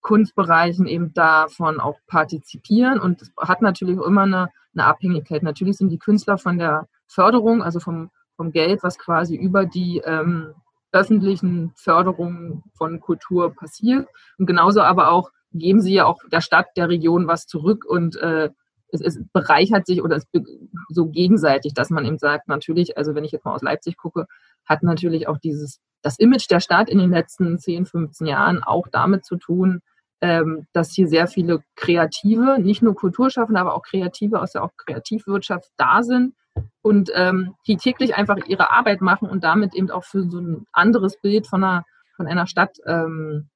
Kunstbereichen 0.00 0.86
eben 0.86 1.14
davon 1.14 1.80
auch 1.80 1.98
partizipieren 2.06 3.00
und 3.00 3.22
es 3.22 3.32
hat 3.38 3.62
natürlich 3.62 3.98
immer 3.98 4.22
eine, 4.22 4.50
eine 4.74 4.84
Abhängigkeit. 4.84 5.42
Natürlich 5.42 5.78
sind 5.78 5.88
die 5.88 5.98
Künstler 5.98 6.38
von 6.38 6.58
der 6.58 6.86
Förderung, 7.06 7.62
also 7.62 7.80
vom, 7.80 8.10
vom 8.36 8.52
Geld, 8.52 8.82
was 8.82 8.98
quasi 8.98 9.34
über 9.34 9.64
die 9.64 10.02
ähm, 10.04 10.54
öffentlichen 10.92 11.72
Förderungen 11.76 12.62
von 12.76 13.00
Kultur 13.00 13.54
passiert. 13.54 14.08
Und 14.38 14.46
genauso 14.46 14.80
aber 14.82 15.10
auch 15.10 15.30
geben 15.52 15.80
sie 15.80 15.94
ja 15.94 16.04
auch 16.04 16.20
der 16.30 16.40
Stadt, 16.40 16.68
der 16.76 16.88
Region 16.88 17.26
was 17.26 17.46
zurück 17.46 17.84
und 17.84 18.16
äh, 18.16 18.50
es, 18.92 19.00
es 19.00 19.18
bereichert 19.32 19.86
sich 19.86 20.02
oder 20.02 20.16
es 20.16 20.26
so 20.88 21.06
gegenseitig, 21.06 21.74
dass 21.74 21.90
man 21.90 22.04
eben 22.04 22.18
sagt, 22.18 22.48
natürlich, 22.48 22.96
also 22.96 23.14
wenn 23.14 23.24
ich 23.24 23.32
jetzt 23.32 23.44
mal 23.44 23.54
aus 23.54 23.62
Leipzig 23.62 23.96
gucke, 23.96 24.26
hat 24.64 24.82
natürlich 24.82 25.28
auch 25.28 25.38
dieses, 25.38 25.80
das 26.02 26.18
Image 26.18 26.50
der 26.50 26.60
Stadt 26.60 26.88
in 26.88 26.98
den 26.98 27.10
letzten 27.10 27.58
10, 27.58 27.86
15 27.86 28.26
Jahren 28.26 28.62
auch 28.62 28.86
damit 28.90 29.24
zu 29.24 29.36
tun, 29.36 29.80
ähm, 30.20 30.66
dass 30.72 30.92
hier 30.92 31.08
sehr 31.08 31.26
viele 31.26 31.62
Kreative, 31.74 32.58
nicht 32.58 32.82
nur 32.82 32.94
Kulturschaffende, 32.94 33.60
aber 33.60 33.74
auch 33.74 33.82
Kreative 33.82 34.40
aus 34.40 34.52
der 34.52 34.64
auch 34.64 34.70
Kreativwirtschaft 34.76 35.70
da 35.76 36.02
sind 36.02 36.34
und 36.82 37.10
ähm, 37.14 37.54
die 37.66 37.76
täglich 37.76 38.14
einfach 38.16 38.38
ihre 38.46 38.70
Arbeit 38.70 39.00
machen 39.00 39.28
und 39.28 39.44
damit 39.44 39.74
eben 39.74 39.90
auch 39.90 40.04
für 40.04 40.28
so 40.30 40.40
ein 40.40 40.66
anderes 40.72 41.20
Bild 41.20 41.46
von 41.46 41.62
einer, 41.62 41.84
von 42.16 42.26
einer 42.26 42.46
Stadt 42.46 42.78
ähm, 42.86 43.50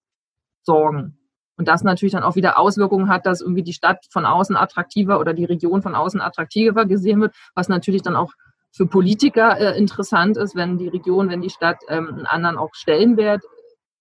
sorgen. 0.62 1.19
Und 1.60 1.68
das 1.68 1.84
natürlich 1.84 2.12
dann 2.12 2.22
auch 2.22 2.36
wieder 2.36 2.58
Auswirkungen 2.58 3.10
hat, 3.10 3.26
dass 3.26 3.42
irgendwie 3.42 3.62
die 3.62 3.74
Stadt 3.74 4.06
von 4.08 4.24
außen 4.24 4.56
attraktiver 4.56 5.20
oder 5.20 5.34
die 5.34 5.44
Region 5.44 5.82
von 5.82 5.94
außen 5.94 6.18
attraktiver 6.18 6.86
gesehen 6.86 7.20
wird, 7.20 7.34
was 7.54 7.68
natürlich 7.68 8.00
dann 8.00 8.16
auch 8.16 8.32
für 8.72 8.86
Politiker 8.86 9.58
äh, 9.58 9.76
interessant 9.76 10.38
ist, 10.38 10.56
wenn 10.56 10.78
die 10.78 10.88
Region, 10.88 11.28
wenn 11.28 11.42
die 11.42 11.50
Stadt 11.50 11.76
ähm, 11.88 12.08
einen 12.08 12.24
anderen 12.24 12.56
auch 12.56 12.70
Stellenwert 12.72 13.42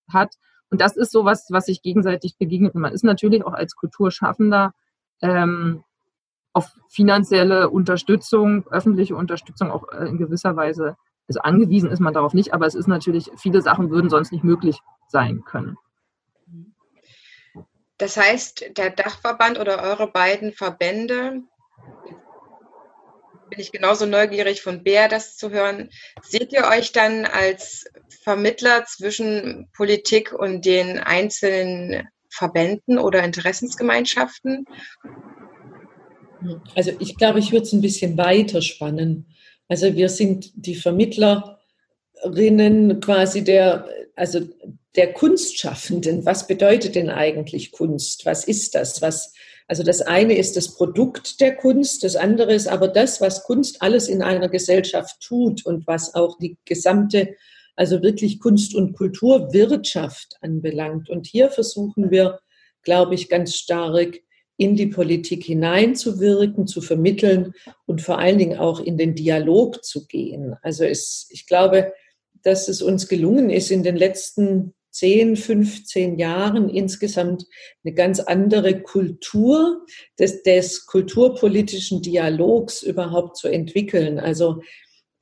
hat. 0.09 0.35
Und 0.69 0.79
das 0.79 0.95
ist 0.95 1.11
so 1.11 1.25
was, 1.25 1.47
was 1.49 1.65
sich 1.65 1.81
gegenseitig 1.81 2.37
begegnet. 2.37 2.75
Und 2.75 2.81
man 2.81 2.93
ist 2.93 3.03
natürlich 3.03 3.43
auch 3.43 3.51
als 3.51 3.75
Kulturschaffender 3.75 4.71
ähm, 5.21 5.83
auf 6.53 6.71
finanzielle 6.87 7.69
Unterstützung, 7.69 8.65
öffentliche 8.69 9.17
Unterstützung 9.17 9.69
auch 9.69 9.83
äh, 9.91 10.07
in 10.07 10.17
gewisser 10.17 10.55
Weise, 10.55 10.95
also 11.27 11.41
angewiesen 11.41 11.91
ist 11.91 11.99
man 11.99 12.13
darauf 12.13 12.33
nicht, 12.33 12.53
aber 12.53 12.67
es 12.67 12.73
ist 12.73 12.87
natürlich, 12.87 13.29
viele 13.35 13.61
Sachen 13.61 13.89
würden 13.89 14.09
sonst 14.09 14.31
nicht 14.31 14.45
möglich 14.45 14.79
sein 15.09 15.43
können. 15.43 15.75
Das 17.99 18.17
heißt, 18.17 18.77
der 18.77 18.89
Dachverband 18.89 19.59
oder 19.59 19.83
eure 19.83 20.07
beiden 20.07 20.53
Verbände, 20.53 21.41
bin 23.49 23.59
ich 23.59 23.71
genauso 23.71 24.05
neugierig 24.05 24.61
von 24.61 24.83
Bär 24.83 25.09
das 25.09 25.35
zu 25.35 25.49
hören, 25.49 25.89
seht 26.21 26.53
ihr 26.53 26.65
euch 26.65 26.93
dann 26.93 27.25
als 27.25 27.85
Vermittler 28.23 28.85
zwischen 28.85 29.69
Politik 29.75 30.31
und 30.33 30.65
den 30.65 30.99
einzelnen 30.99 32.07
Verbänden 32.29 32.99
oder 32.99 33.23
Interessensgemeinschaften? 33.23 34.65
Also 36.75 36.91
ich 36.99 37.17
glaube, 37.17 37.39
ich 37.39 37.51
würde 37.51 37.63
es 37.63 37.73
ein 37.73 37.81
bisschen 37.81 38.17
weiter 38.17 38.61
spannen. 38.61 39.35
Also 39.67 39.93
wir 39.93 40.07
sind 40.07 40.51
die 40.55 40.75
Vermittlerinnen 42.21 42.99
quasi 42.99 43.43
der, 43.43 43.87
also 44.15 44.41
der 44.95 45.13
Kunstschaffenden. 45.13 46.25
Was 46.25 46.47
bedeutet 46.47 46.95
denn 46.95 47.09
eigentlich 47.09 47.71
Kunst? 47.71 48.25
Was 48.25 48.43
ist 48.45 48.75
das? 48.75 49.01
Was, 49.01 49.33
also 49.67 49.83
das 49.83 50.01
eine 50.01 50.35
ist 50.35 50.57
das 50.57 50.75
Produkt 50.75 51.39
der 51.41 51.55
Kunst, 51.55 52.03
das 52.03 52.15
andere 52.15 52.53
ist 52.53 52.67
aber 52.67 52.87
das, 52.87 53.21
was 53.21 53.43
Kunst 53.43 53.81
alles 53.81 54.07
in 54.07 54.21
einer 54.21 54.49
Gesellschaft 54.49 55.21
tut 55.21 55.65
und 55.65 55.85
was 55.87 56.15
auch 56.15 56.37
die 56.39 56.57
gesamte, 56.65 57.35
also 57.75 58.01
wirklich 58.01 58.39
Kunst- 58.39 58.75
und 58.75 58.93
Kulturwirtschaft 58.93 60.37
anbelangt. 60.41 61.09
Und 61.09 61.27
hier 61.27 61.49
versuchen 61.49 62.11
wir, 62.11 62.39
glaube 62.81 63.15
ich, 63.15 63.29
ganz 63.29 63.55
stark 63.55 64.19
in 64.57 64.75
die 64.75 64.87
Politik 64.87 65.45
hineinzuwirken, 65.45 66.67
zu 66.67 66.81
vermitteln 66.81 67.53
und 67.85 68.01
vor 68.01 68.17
allen 68.17 68.37
Dingen 68.37 68.59
auch 68.59 68.81
in 68.81 68.97
den 68.97 69.15
Dialog 69.15 69.85
zu 69.85 70.05
gehen. 70.05 70.55
Also 70.61 70.83
es, 70.83 71.29
ich 71.29 71.45
glaube, 71.45 71.93
dass 72.43 72.67
es 72.67 72.81
uns 72.81 73.07
gelungen 73.07 73.49
ist, 73.49 73.71
in 73.71 73.83
den 73.83 73.95
letzten 73.95 74.73
10, 74.91 75.35
15 75.35 76.17
Jahren 76.17 76.69
insgesamt 76.69 77.45
eine 77.83 77.93
ganz 77.93 78.19
andere 78.19 78.81
Kultur 78.81 79.85
des, 80.17 80.43
des 80.43 80.85
kulturpolitischen 80.87 82.01
Dialogs 82.01 82.81
überhaupt 82.81 83.37
zu 83.37 83.47
entwickeln. 83.47 84.19
Also 84.19 84.61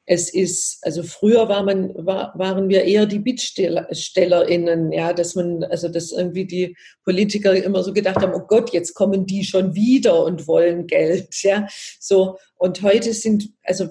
es 0.09 0.33
ist, 0.33 0.79
also 0.83 1.03
früher 1.03 1.49
war 1.49 1.63
man, 1.63 1.93
war, 1.97 2.33
waren 2.37 2.69
wir 2.69 2.85
eher 2.85 3.05
die 3.05 3.19
BittstellerInnen, 3.19 4.93
ja, 4.93 5.11
dass 5.11 5.35
man, 5.35 5.65
also 5.65 5.89
dass 5.89 6.13
irgendwie 6.13 6.45
die 6.45 6.77
Politiker 7.03 7.53
immer 7.53 7.83
so 7.83 7.91
gedacht 7.91 8.21
haben, 8.21 8.33
oh 8.33 8.47
Gott, 8.47 8.71
jetzt 8.71 8.93
kommen 8.93 9.25
die 9.25 9.43
schon 9.43 9.75
wieder 9.75 10.23
und 10.23 10.47
wollen 10.47 10.87
Geld, 10.87 11.43
ja, 11.43 11.67
so. 11.99 12.37
Und 12.55 12.81
heute 12.83 13.11
sind, 13.13 13.49
also 13.63 13.89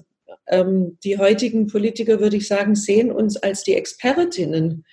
die 0.50 1.18
heutigen 1.18 1.66
Politiker, 1.66 2.20
würde 2.20 2.37
ich 2.37 2.46
sagen, 2.46 2.76
sehen 2.76 3.11
uns 3.11 3.37
als 3.37 3.64
die 3.64 3.74
Expertinnen 3.74 4.85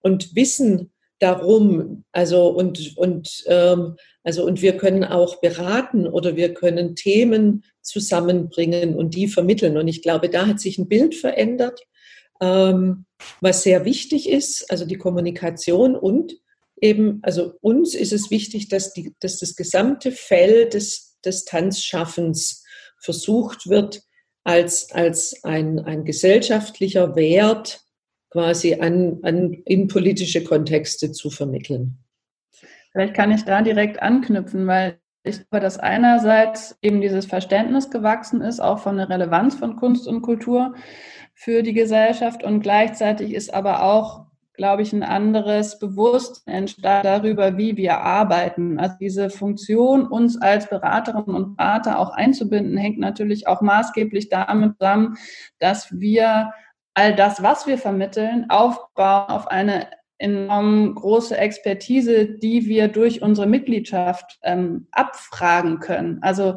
und 0.00 0.34
wissen 0.34 0.90
darum, 1.18 2.04
also 2.12 2.48
und, 2.48 2.96
und, 2.96 3.44
ähm, 3.46 3.96
also 4.24 4.44
und 4.44 4.60
wir 4.60 4.76
können 4.76 5.04
auch 5.04 5.40
beraten 5.40 6.06
oder 6.06 6.34
wir 6.34 6.52
können 6.52 6.96
Themen 6.96 7.64
zusammenbringen 7.80 8.96
und 8.96 9.14
die 9.14 9.28
vermitteln. 9.28 9.76
Und 9.76 9.86
ich 9.86 10.02
glaube, 10.02 10.28
da 10.28 10.46
hat 10.46 10.60
sich 10.60 10.78
ein 10.78 10.88
Bild 10.88 11.14
verändert, 11.14 11.80
ähm, 12.40 13.04
was 13.40 13.62
sehr 13.62 13.84
wichtig 13.84 14.28
ist, 14.28 14.68
also 14.70 14.84
die 14.84 14.96
Kommunikation 14.96 15.94
und 15.94 16.34
eben, 16.80 17.20
also 17.22 17.54
uns 17.60 17.94
ist 17.94 18.12
es 18.12 18.30
wichtig, 18.30 18.68
dass, 18.68 18.92
die, 18.92 19.14
dass 19.20 19.38
das 19.38 19.54
gesamte 19.54 20.10
Feld 20.10 20.74
des, 20.74 21.18
des 21.24 21.44
Tanzschaffens 21.44 22.64
versucht 22.98 23.68
wird, 23.68 24.02
als, 24.44 24.90
als 24.92 25.44
ein, 25.44 25.78
ein 25.80 26.04
gesellschaftlicher 26.04 27.14
Wert 27.16 27.82
quasi 28.30 28.74
an, 28.74 29.18
an, 29.22 29.52
in 29.64 29.88
politische 29.88 30.42
Kontexte 30.42 31.12
zu 31.12 31.30
vermitteln. 31.30 31.98
Vielleicht 32.92 33.14
kann 33.14 33.30
ich 33.30 33.44
da 33.44 33.62
direkt 33.62 34.02
anknüpfen, 34.02 34.66
weil 34.66 34.98
ich 35.22 35.36
glaube, 35.48 35.60
dass 35.60 35.78
einerseits 35.78 36.76
eben 36.82 37.00
dieses 37.00 37.26
Verständnis 37.26 37.90
gewachsen 37.90 38.40
ist, 38.40 38.60
auch 38.60 38.80
von 38.80 38.96
der 38.96 39.08
Relevanz 39.08 39.54
von 39.54 39.76
Kunst 39.76 40.08
und 40.08 40.22
Kultur 40.22 40.74
für 41.34 41.62
die 41.62 41.72
Gesellschaft 41.72 42.42
und 42.42 42.60
gleichzeitig 42.60 43.32
ist 43.32 43.54
aber 43.54 43.82
auch, 43.84 44.26
glaube 44.62 44.82
ich, 44.82 44.92
ein 44.92 45.02
anderes 45.02 45.80
Bewusstsein 45.80 46.54
entstanden 46.54 47.02
darüber, 47.02 47.56
wie 47.56 47.76
wir 47.76 47.98
arbeiten. 47.98 48.78
Also 48.78 48.94
diese 49.00 49.28
Funktion, 49.28 50.06
uns 50.06 50.40
als 50.40 50.68
Beraterinnen 50.68 51.34
und 51.34 51.56
Berater 51.56 51.98
auch 51.98 52.10
einzubinden, 52.10 52.76
hängt 52.76 53.00
natürlich 53.00 53.48
auch 53.48 53.60
maßgeblich 53.60 54.28
damit 54.28 54.78
zusammen, 54.78 55.16
dass 55.58 55.90
wir 55.90 56.52
all 56.94 57.16
das, 57.16 57.42
was 57.42 57.66
wir 57.66 57.76
vermitteln, 57.76 58.46
aufbauen 58.50 59.30
auf 59.30 59.48
eine 59.48 59.88
enorm 60.22 60.94
große 60.94 61.36
Expertise, 61.36 62.26
die 62.26 62.66
wir 62.66 62.88
durch 62.88 63.22
unsere 63.22 63.46
Mitgliedschaft 63.46 64.38
ähm, 64.42 64.86
abfragen 64.90 65.78
können. 65.78 66.18
Also 66.22 66.56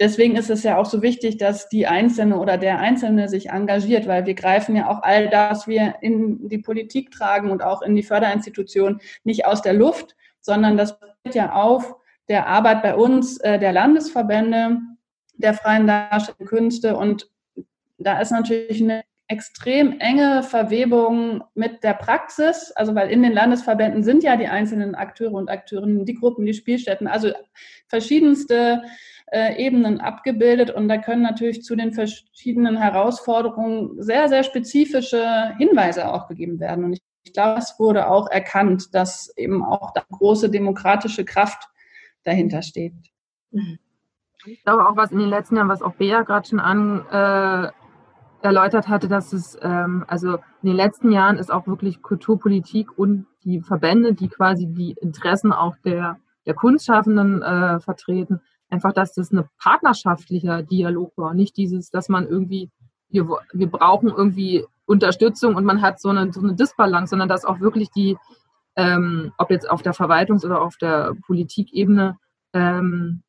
deswegen 0.00 0.36
ist 0.36 0.50
es 0.50 0.62
ja 0.62 0.78
auch 0.78 0.86
so 0.86 1.02
wichtig, 1.02 1.36
dass 1.36 1.68
die 1.68 1.86
Einzelne 1.86 2.38
oder 2.38 2.56
der 2.56 2.78
Einzelne 2.78 3.28
sich 3.28 3.50
engagiert, 3.50 4.06
weil 4.06 4.26
wir 4.26 4.34
greifen 4.34 4.76
ja 4.76 4.88
auch 4.88 5.02
all 5.02 5.28
das, 5.28 5.58
was 5.58 5.66
wir 5.66 5.96
in 6.02 6.48
die 6.48 6.58
Politik 6.58 7.10
tragen 7.10 7.50
und 7.50 7.62
auch 7.62 7.82
in 7.82 7.96
die 7.96 8.02
Förderinstitutionen 8.04 9.00
nicht 9.24 9.44
aus 9.44 9.62
der 9.62 9.74
Luft, 9.74 10.14
sondern 10.40 10.76
das 10.76 10.98
wird 11.24 11.34
ja 11.34 11.52
auf 11.52 11.96
der 12.28 12.46
Arbeit 12.46 12.82
bei 12.82 12.94
uns, 12.94 13.38
äh, 13.38 13.58
der 13.58 13.72
Landesverbände, 13.72 14.78
der 15.34 15.54
freien 15.54 15.86
Darstellung 15.86 16.46
Künste 16.46 16.96
und 16.96 17.28
da 17.98 18.20
ist 18.20 18.30
natürlich 18.30 18.80
eine 18.80 19.02
extrem 19.28 20.00
enge 20.00 20.42
Verwebung 20.42 21.44
mit 21.54 21.84
der 21.84 21.92
Praxis, 21.92 22.72
also 22.74 22.94
weil 22.94 23.10
in 23.10 23.22
den 23.22 23.34
Landesverbänden 23.34 24.02
sind 24.02 24.22
ja 24.22 24.36
die 24.36 24.48
einzelnen 24.48 24.94
Akteure 24.94 25.34
und 25.34 25.50
Akteurinnen, 25.50 26.06
die 26.06 26.14
Gruppen, 26.14 26.46
die 26.46 26.54
Spielstätten, 26.54 27.06
also 27.06 27.30
verschiedenste 27.88 28.82
äh, 29.30 29.62
Ebenen 29.62 30.00
abgebildet 30.00 30.70
und 30.70 30.88
da 30.88 30.96
können 30.96 31.22
natürlich 31.22 31.62
zu 31.62 31.76
den 31.76 31.92
verschiedenen 31.92 32.78
Herausforderungen 32.78 34.02
sehr, 34.02 34.30
sehr 34.30 34.42
spezifische 34.44 35.54
Hinweise 35.58 36.10
auch 36.10 36.26
gegeben 36.26 36.58
werden. 36.58 36.84
Und 36.84 36.94
ich, 36.94 37.02
ich 37.24 37.34
glaube, 37.34 37.58
es 37.58 37.78
wurde 37.78 38.08
auch 38.08 38.30
erkannt, 38.30 38.94
dass 38.94 39.30
eben 39.36 39.62
auch 39.62 39.92
da 39.92 40.04
große 40.10 40.50
demokratische 40.50 41.26
Kraft 41.26 41.68
dahinter 42.24 42.62
steht. 42.62 42.94
Ich 44.46 44.64
glaube 44.64 44.88
auch, 44.88 44.96
was 44.96 45.12
in 45.12 45.18
den 45.18 45.28
letzten 45.28 45.56
Jahren, 45.56 45.68
was 45.68 45.82
auch 45.82 45.94
Bea 45.94 46.22
gerade 46.22 46.48
schon 46.48 46.60
an, 46.60 47.04
äh, 47.10 47.70
erläutert 48.42 48.88
hatte, 48.88 49.08
dass 49.08 49.32
es, 49.32 49.58
ähm, 49.62 50.04
also 50.06 50.34
in 50.62 50.68
den 50.68 50.76
letzten 50.76 51.10
Jahren 51.10 51.38
ist 51.38 51.52
auch 51.52 51.66
wirklich 51.66 52.02
Kulturpolitik 52.02 52.96
und 52.98 53.26
die 53.44 53.60
Verbände, 53.60 54.14
die 54.14 54.28
quasi 54.28 54.66
die 54.66 54.92
Interessen 55.00 55.52
auch 55.52 55.76
der, 55.84 56.18
der 56.46 56.54
Kunstschaffenden 56.54 57.42
äh, 57.42 57.80
vertreten, 57.80 58.40
einfach, 58.70 58.92
dass 58.92 59.14
das 59.14 59.32
ein 59.32 59.44
partnerschaftlicher 59.62 60.62
Dialog 60.62 61.12
war, 61.16 61.34
nicht 61.34 61.56
dieses, 61.56 61.90
dass 61.90 62.08
man 62.08 62.26
irgendwie, 62.26 62.70
wir, 63.08 63.28
wir 63.52 63.70
brauchen 63.70 64.08
irgendwie 64.08 64.66
Unterstützung 64.86 65.54
und 65.54 65.64
man 65.64 65.82
hat 65.82 66.00
so 66.00 66.08
eine, 66.08 66.32
so 66.32 66.40
eine 66.40 66.54
Disbalance, 66.54 67.10
sondern 67.10 67.28
dass 67.28 67.44
auch 67.44 67.60
wirklich 67.60 67.90
die, 67.90 68.16
ähm, 68.76 69.32
ob 69.38 69.50
jetzt 69.50 69.68
auf 69.68 69.82
der 69.82 69.94
Verwaltungs- 69.94 70.44
oder 70.44 70.62
auf 70.62 70.76
der 70.76 71.14
Politikebene, 71.26 72.18
ähm, 72.52 73.22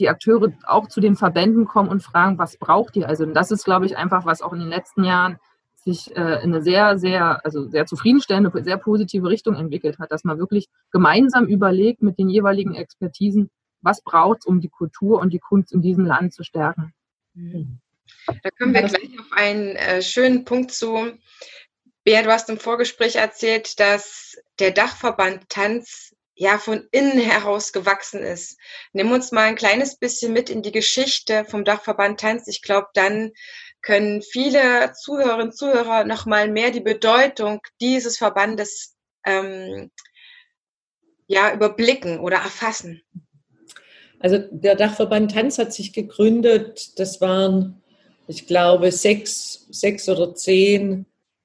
die 0.00 0.08
Akteure 0.08 0.52
auch 0.66 0.88
zu 0.88 1.00
den 1.00 1.16
Verbänden 1.16 1.66
kommen 1.66 1.88
und 1.88 2.02
fragen, 2.02 2.38
was 2.38 2.56
braucht 2.56 2.96
ihr? 2.96 3.08
Also 3.08 3.26
das 3.26 3.50
ist, 3.50 3.64
glaube 3.64 3.86
ich, 3.86 3.96
einfach, 3.96 4.24
was 4.24 4.42
auch 4.42 4.52
in 4.52 4.60
den 4.60 4.68
letzten 4.68 5.04
Jahren 5.04 5.38
sich 5.76 6.14
äh, 6.16 6.42
in 6.42 6.52
eine 6.52 6.62
sehr, 6.62 6.98
sehr, 6.98 7.44
also 7.44 7.68
sehr 7.68 7.86
zufriedenstellende, 7.86 8.50
sehr 8.62 8.76
positive 8.76 9.28
Richtung 9.28 9.54
entwickelt 9.54 9.98
hat, 9.98 10.10
dass 10.12 10.24
man 10.24 10.38
wirklich 10.38 10.68
gemeinsam 10.90 11.46
überlegt 11.46 12.02
mit 12.02 12.18
den 12.18 12.28
jeweiligen 12.28 12.74
Expertisen, 12.74 13.50
was 13.80 14.02
braucht 14.02 14.38
es, 14.40 14.46
um 14.46 14.60
die 14.60 14.68
Kultur 14.68 15.20
und 15.20 15.32
die 15.32 15.38
Kunst 15.38 15.72
in 15.72 15.80
diesem 15.80 16.04
Land 16.04 16.34
zu 16.34 16.44
stärken. 16.44 16.92
Da 17.34 18.50
kommen 18.58 18.74
wir 18.74 18.82
gleich 18.82 19.18
auf 19.18 19.32
einen 19.32 19.76
äh, 19.76 20.02
schönen 20.02 20.44
Punkt 20.44 20.72
zu. 20.72 21.12
Bea, 22.04 22.22
du 22.22 22.30
hast 22.30 22.50
im 22.50 22.58
Vorgespräch 22.58 23.16
erzählt, 23.16 23.78
dass 23.78 24.36
der 24.58 24.72
Dachverband 24.72 25.48
Tanz 25.48 26.09
ja 26.40 26.56
von 26.56 26.88
innen 26.90 27.18
heraus 27.18 27.70
gewachsen 27.70 28.22
ist. 28.22 28.58
Nimm 28.94 29.12
uns 29.12 29.30
mal 29.30 29.42
ein 29.42 29.56
kleines 29.56 29.98
bisschen 29.98 30.32
mit 30.32 30.48
in 30.48 30.62
die 30.62 30.72
Geschichte 30.72 31.44
vom 31.44 31.66
Dachverband 31.66 32.18
Tanz. 32.18 32.48
Ich 32.48 32.62
glaube, 32.62 32.86
dann 32.94 33.32
können 33.82 34.22
viele 34.22 34.94
Zuhörerinnen 34.94 35.48
und 35.48 35.56
Zuhörer 35.56 36.04
noch 36.04 36.24
mal 36.24 36.48
mehr 36.50 36.70
die 36.70 36.80
Bedeutung 36.80 37.60
dieses 37.82 38.16
Verbandes 38.16 38.96
ähm, 39.26 39.90
ja 41.26 41.52
überblicken 41.52 42.20
oder 42.20 42.38
erfassen. 42.38 43.02
Also 44.18 44.38
der 44.38 44.76
Dachverband 44.76 45.32
Tanz 45.32 45.58
hat 45.58 45.74
sich 45.74 45.92
gegründet. 45.92 46.98
Das 46.98 47.20
waren, 47.20 47.82
ich 48.26 48.46
glaube, 48.46 48.92
sechs, 48.92 49.66
sechs 49.70 50.08
oder 50.08 50.34
zehn 50.34 51.04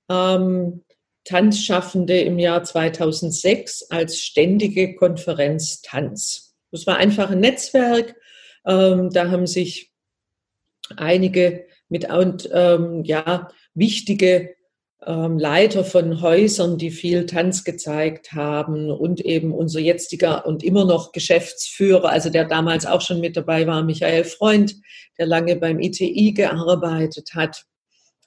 ähm, 0.10 0.86
Tanzschaffende 1.26 2.20
im 2.22 2.40
Jahr 2.40 2.64
2006 2.64 3.88
als 3.90 4.20
ständige 4.20 4.96
Konferenz 4.96 5.82
Tanz. 5.82 6.56
Das 6.72 6.88
war 6.88 6.98
einfach 6.98 7.32
ein 7.32 7.40
Netzwerk. 7.40 8.16
Ähm, 8.66 9.10
da 9.12 9.30
haben 9.30 9.48
sich 9.48 9.92
einige 10.96 11.66
mit 11.90 12.10
und 12.10 12.50
ähm, 12.54 13.04
ja 13.04 13.50
wichtige 13.74 14.56
ähm, 15.06 15.38
Leiter 15.38 15.84
von 15.84 16.22
Häusern, 16.22 16.78
die 16.78 16.92
viel 16.92 17.26
Tanz 17.26 17.64
gezeigt 17.64 18.34
haben 18.34 18.90
und 18.90 19.22
eben 19.22 19.52
unser 19.52 19.80
jetziger 19.80 20.46
und 20.46 20.64
immer 20.64 20.86
noch 20.86 21.12
Geschäftsführer, 21.12 22.10
also 22.10 22.30
der 22.30 22.46
damals 22.46 22.86
auch 22.86 23.02
schon 23.02 23.20
mit 23.20 23.38
dabei 23.38 23.68
war, 23.68 23.84
Michael 23.84 24.24
Freund, 24.24 24.76
der 25.18 25.28
lange 25.28 25.56
beim 25.56 25.80
ITI 25.80 26.34
gearbeitet 26.34 27.32
hat. 27.36 27.66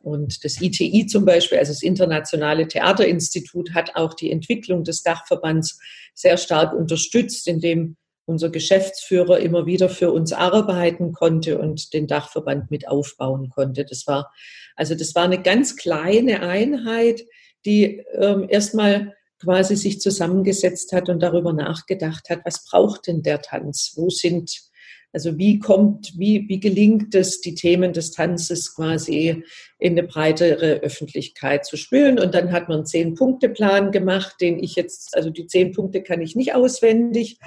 Und 0.01 0.45
das 0.45 0.61
ITI 0.61 1.07
zum 1.07 1.25
Beispiel, 1.25 1.59
also 1.59 1.73
das 1.73 1.83
Internationale 1.83 2.69
Theaterinstitut, 2.69 3.75
hat 3.75 3.97
auch 3.97 4.15
die 4.15 4.31
Entwicklung 4.31 4.85
des 4.85 5.03
Dachverbands 5.03 5.79
sehr 6.15 6.37
stark 6.37 6.73
unterstützt, 6.73 7.49
indem 7.49 7.97
unser 8.29 8.51
Geschäftsführer 8.51 9.41
immer 9.41 9.67
wieder 9.67 9.89
für 9.89 10.13
uns 10.13 10.33
arbeiten 10.33 11.13
konnte 11.13 11.59
und 11.59 11.93
den 11.95 12.07
Dachverband 12.07 12.71
mit 12.71 12.87
aufbauen 12.87 13.49
konnte. 13.49 13.85
Das 13.85 14.07
war, 14.07 14.31
also 14.77 14.95
das 14.95 15.15
war 15.15 15.25
eine 15.25 15.43
ganz 15.43 15.77
kleine 15.77 16.43
Einheit, 16.43 17.25
die 17.65 18.05
ähm, 18.15 18.47
erstmal 18.49 19.15
quasi 19.41 19.77
sich 19.77 20.01
zusammengesetzt 20.01 20.93
hat 20.93 21.09
und 21.09 21.21
darüber 21.21 21.53
nachgedacht 21.53 22.29
hat, 22.29 22.41
was 22.45 22.65
braucht 22.65 23.07
denn 23.07 23.23
der 23.23 23.41
Tanz? 23.41 23.93
Wo 23.97 24.11
sind 24.11 24.68
also 25.13 25.39
wie 25.39 25.59
kommt, 25.59 26.13
wie, 26.19 26.49
wie 26.49 26.61
gelingt 26.61 27.15
es, 27.15 27.41
die 27.41 27.55
Themen 27.55 27.93
des 27.93 28.11
Tanzes 28.11 28.75
quasi 28.75 29.43
in 29.79 29.93
eine 29.93 30.03
breitere 30.03 30.81
Öffentlichkeit 30.81 31.65
zu 31.65 31.77
spülen? 31.77 32.19
Und 32.19 32.35
dann 32.35 32.53
hat 32.53 32.69
man 32.69 32.79
einen 32.79 32.87
Zehn-Punkte-Plan 32.87 33.91
gemacht, 33.91 34.37
den 34.41 34.63
ich 34.63 34.77
jetzt, 34.77 35.17
also 35.17 35.31
die 35.31 35.47
zehn 35.47 35.73
Punkte 35.73 36.03
kann 36.03 36.21
ich 36.21 36.37
nicht 36.37 36.55
auswendig, 36.55 37.39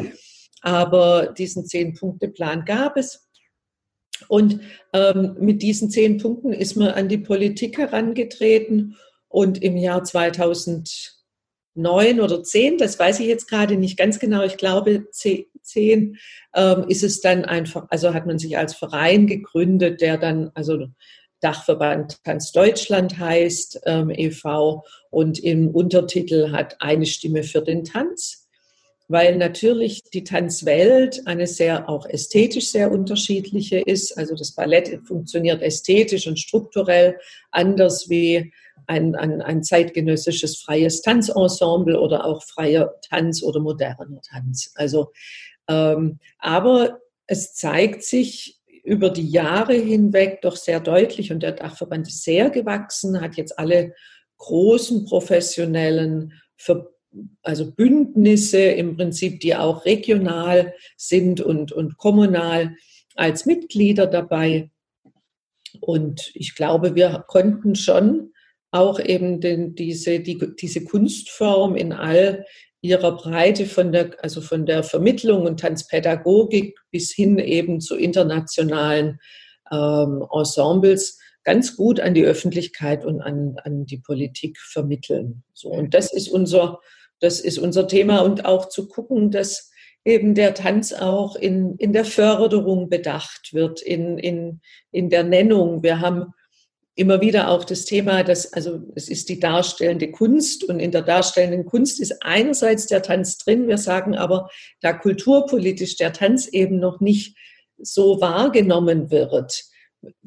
aber 0.62 1.34
diesen 1.38 1.66
Zehn-Punkte-Plan 1.66 2.66
gab 2.66 2.98
es. 2.98 3.28
Und 4.28 4.62
ähm, 4.94 5.36
mit 5.40 5.62
diesen 5.62 5.90
zehn 5.90 6.18
Punkten 6.18 6.54
ist 6.54 6.76
man 6.76 6.90
an 6.90 7.10
die 7.10 7.18
Politik 7.18 7.78
herangetreten 7.78 8.98
und 9.28 9.64
im 9.64 9.78
Jahr 9.78 10.04
2000 10.04 11.22
neun 11.74 12.20
oder 12.20 12.44
zehn, 12.44 12.78
das 12.78 13.00
weiß 13.00 13.20
ich 13.22 13.28
jetzt 13.28 13.50
gerade 13.50 13.78
nicht 13.78 13.98
ganz 13.98 14.20
genau, 14.20 14.44
ich 14.44 14.58
glaube 14.58 15.08
zehn, 15.62 16.18
ähm, 16.56 16.86
ist 16.88 17.04
es 17.04 17.22
dann 17.22 17.46
einfach, 17.46 17.88
also 17.90 18.14
hat 18.14 18.26
man 18.26 18.40
sich 18.40 18.58
als 18.58 18.76
Verein 18.76 19.28
gegründet, 19.28 20.02
der 20.02 20.18
dann, 20.18 20.52
also 20.54 20.88
Dachverband 21.42 22.24
Tanz 22.24 22.52
Deutschland 22.52 23.18
heißt 23.18 23.82
ähm, 23.86 24.12
e.V. 24.12 24.86
und 25.10 25.40
im 25.40 25.70
Untertitel 25.70 26.52
hat 26.52 26.78
eine 26.80 27.08
Stimme 27.08 27.44
für 27.44 27.62
den 27.62 27.84
Tanz, 27.84 28.48
weil 29.08 29.36
natürlich 29.38 30.04
die 30.14 30.24
Tanzwelt 30.24 31.24
eine 31.26 31.48
sehr 31.48 31.90
auch 31.90 32.06
ästhetisch 32.06 32.68
sehr 32.68 32.92
unterschiedliche 32.92 33.80
ist. 33.80 34.18
Also 34.18 34.36
das 34.36 34.54
Ballett 34.54 35.02
funktioniert 35.06 35.64
ästhetisch 35.64 36.28
und 36.28 36.40
strukturell 36.40 37.18
anders 37.50 38.08
wie 38.08 38.54
ein, 38.88 39.16
ein, 39.16 39.42
ein 39.42 39.64
zeitgenössisches 39.64 40.58
freies 40.58 41.02
Tanzensemble 41.02 42.00
oder 42.00 42.26
auch 42.26 42.44
freier 42.44 42.94
Tanz 43.10 43.42
oder 43.42 43.60
moderner 43.60 44.22
Tanz. 44.22 44.72
Also, 44.76 45.12
aber 45.68 47.00
es 47.28 47.54
zeigt 47.54 48.04
sich 48.04 48.60
über 48.84 49.10
die 49.10 49.30
Jahre 49.30 49.74
hinweg 49.74 50.42
doch 50.42 50.56
sehr 50.56 50.80
deutlich 50.80 51.32
und 51.32 51.42
der 51.44 51.54
Dachverband 51.54 52.08
ist 52.08 52.24
sehr 52.24 52.50
gewachsen, 52.50 53.22
hat 53.22 53.36
jetzt 53.36 53.58
alle 53.58 53.94
großen 54.38 55.06
professionellen 55.06 56.34
Ver 56.58 56.88
also 57.44 57.70
Bündnisse 57.72 58.62
im 58.62 58.96
Prinzip, 58.96 59.42
die 59.42 59.54
auch 59.56 59.84
regional 59.84 60.74
sind 60.96 61.42
und, 61.42 61.74
und 61.74 61.98
kommunal 61.98 62.78
als 63.16 63.46
Mitglieder 63.46 64.08
dabei. 64.08 64.70
Und 65.82 66.32
ich 66.34 66.56
glaube, 66.56 66.96
wir 66.96 67.26
konnten 67.28 67.76
schon 67.76 68.32
auch 68.72 69.00
eben 69.00 69.42
den, 69.42 69.76
diese, 69.76 70.22
die, 70.22 70.40
diese 70.56 70.86
Kunstform 70.86 71.76
in 71.76 71.92
all 71.92 72.46
ihrer 72.82 73.16
Breite 73.16 73.66
von 73.66 73.92
der, 73.92 74.12
also 74.24 74.42
von 74.42 74.66
der 74.66 74.84
Vermittlung 74.84 75.46
und 75.46 75.60
Tanzpädagogik 75.60 76.78
bis 76.90 77.12
hin 77.12 77.38
eben 77.38 77.80
zu 77.80 77.96
internationalen 77.96 79.20
ähm, 79.72 80.26
Ensembles 80.32 81.20
ganz 81.44 81.76
gut 81.76 82.00
an 82.00 82.14
die 82.14 82.26
Öffentlichkeit 82.26 83.06
und 83.06 83.22
an, 83.22 83.56
an 83.64 83.86
die 83.86 83.98
Politik 83.98 84.60
vermitteln. 84.60 85.44
So, 85.54 85.70
und 85.70 85.94
das 85.94 86.14
ist 86.14 86.28
unser, 86.28 86.80
das 87.20 87.40
ist 87.40 87.58
unser 87.58 87.88
Thema 87.88 88.20
und 88.20 88.46
auch 88.46 88.70
zu 88.70 88.88
gucken, 88.88 89.32
dass 89.32 89.72
eben 90.04 90.34
der 90.34 90.54
Tanz 90.54 90.94
auch 90.94 91.36
in, 91.36 91.76
in 91.78 91.94
der 91.94 92.06
Förderung 92.06 92.90
bedacht 92.90 93.54
wird, 93.54 93.82
in, 93.82 94.18
in, 94.18 94.62
in 94.92 95.10
der 95.10 95.24
Nennung. 95.24 95.84
Wir 95.84 96.00
haben 96.00 96.34
immer 96.96 97.22
wieder 97.22 97.50
auch 97.50 97.64
das 97.64 97.86
Thema, 97.86 98.24
dass, 98.24 98.52
also 98.54 98.82
es 98.96 99.08
ist 99.08 99.30
die 99.30 99.40
darstellende 99.40 100.12
Kunst 100.12 100.64
und 100.64 100.80
in 100.80 100.92
der 100.92 101.04
darstellenden 101.04 101.66
Kunst 101.66 102.00
ist 102.00 102.22
einerseits 102.22 102.88
der 102.88 103.02
Tanz 103.02 103.38
drin. 103.38 103.68
Wir 103.68 103.78
sagen 103.78 104.16
aber, 104.16 104.50
da 104.82 104.94
kulturpolitisch 104.94 105.96
der 105.96 106.14
Tanz 106.14 106.48
eben 106.48 106.80
noch 106.80 107.00
nicht 107.00 107.38
so 107.78 108.20
wahrgenommen 108.20 109.10
wird, 109.10 109.64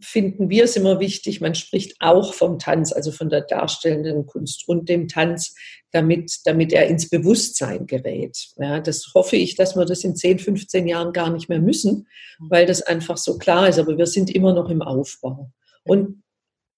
finden 0.00 0.50
wir 0.50 0.64
es 0.64 0.76
immer 0.76 1.00
wichtig, 1.00 1.40
man 1.40 1.54
spricht 1.54 1.96
auch 2.00 2.32
vom 2.34 2.58
Tanz, 2.58 2.92
also 2.92 3.10
von 3.10 3.28
der 3.28 3.42
darstellenden 3.42 4.26
Kunst 4.26 4.68
und 4.68 4.88
dem 4.88 5.08
Tanz, 5.08 5.54
damit, 5.90 6.40
damit 6.44 6.72
er 6.72 6.86
ins 6.86 7.08
Bewusstsein 7.08 7.86
gerät. 7.86 8.36
Ja, 8.56 8.80
das 8.80 9.12
hoffe 9.14 9.36
ich, 9.36 9.56
dass 9.56 9.76
wir 9.76 9.84
das 9.84 10.04
in 10.04 10.16
10, 10.16 10.38
15 10.38 10.86
Jahren 10.86 11.12
gar 11.12 11.30
nicht 11.30 11.48
mehr 11.48 11.60
müssen, 11.60 12.08
weil 12.38 12.66
das 12.66 12.82
einfach 12.82 13.16
so 13.16 13.38
klar 13.38 13.68
ist. 13.68 13.78
Aber 13.78 13.96
wir 13.98 14.06
sind 14.06 14.30
immer 14.30 14.52
noch 14.52 14.70
im 14.70 14.82
Aufbau. 14.82 15.50
Und 15.84 16.23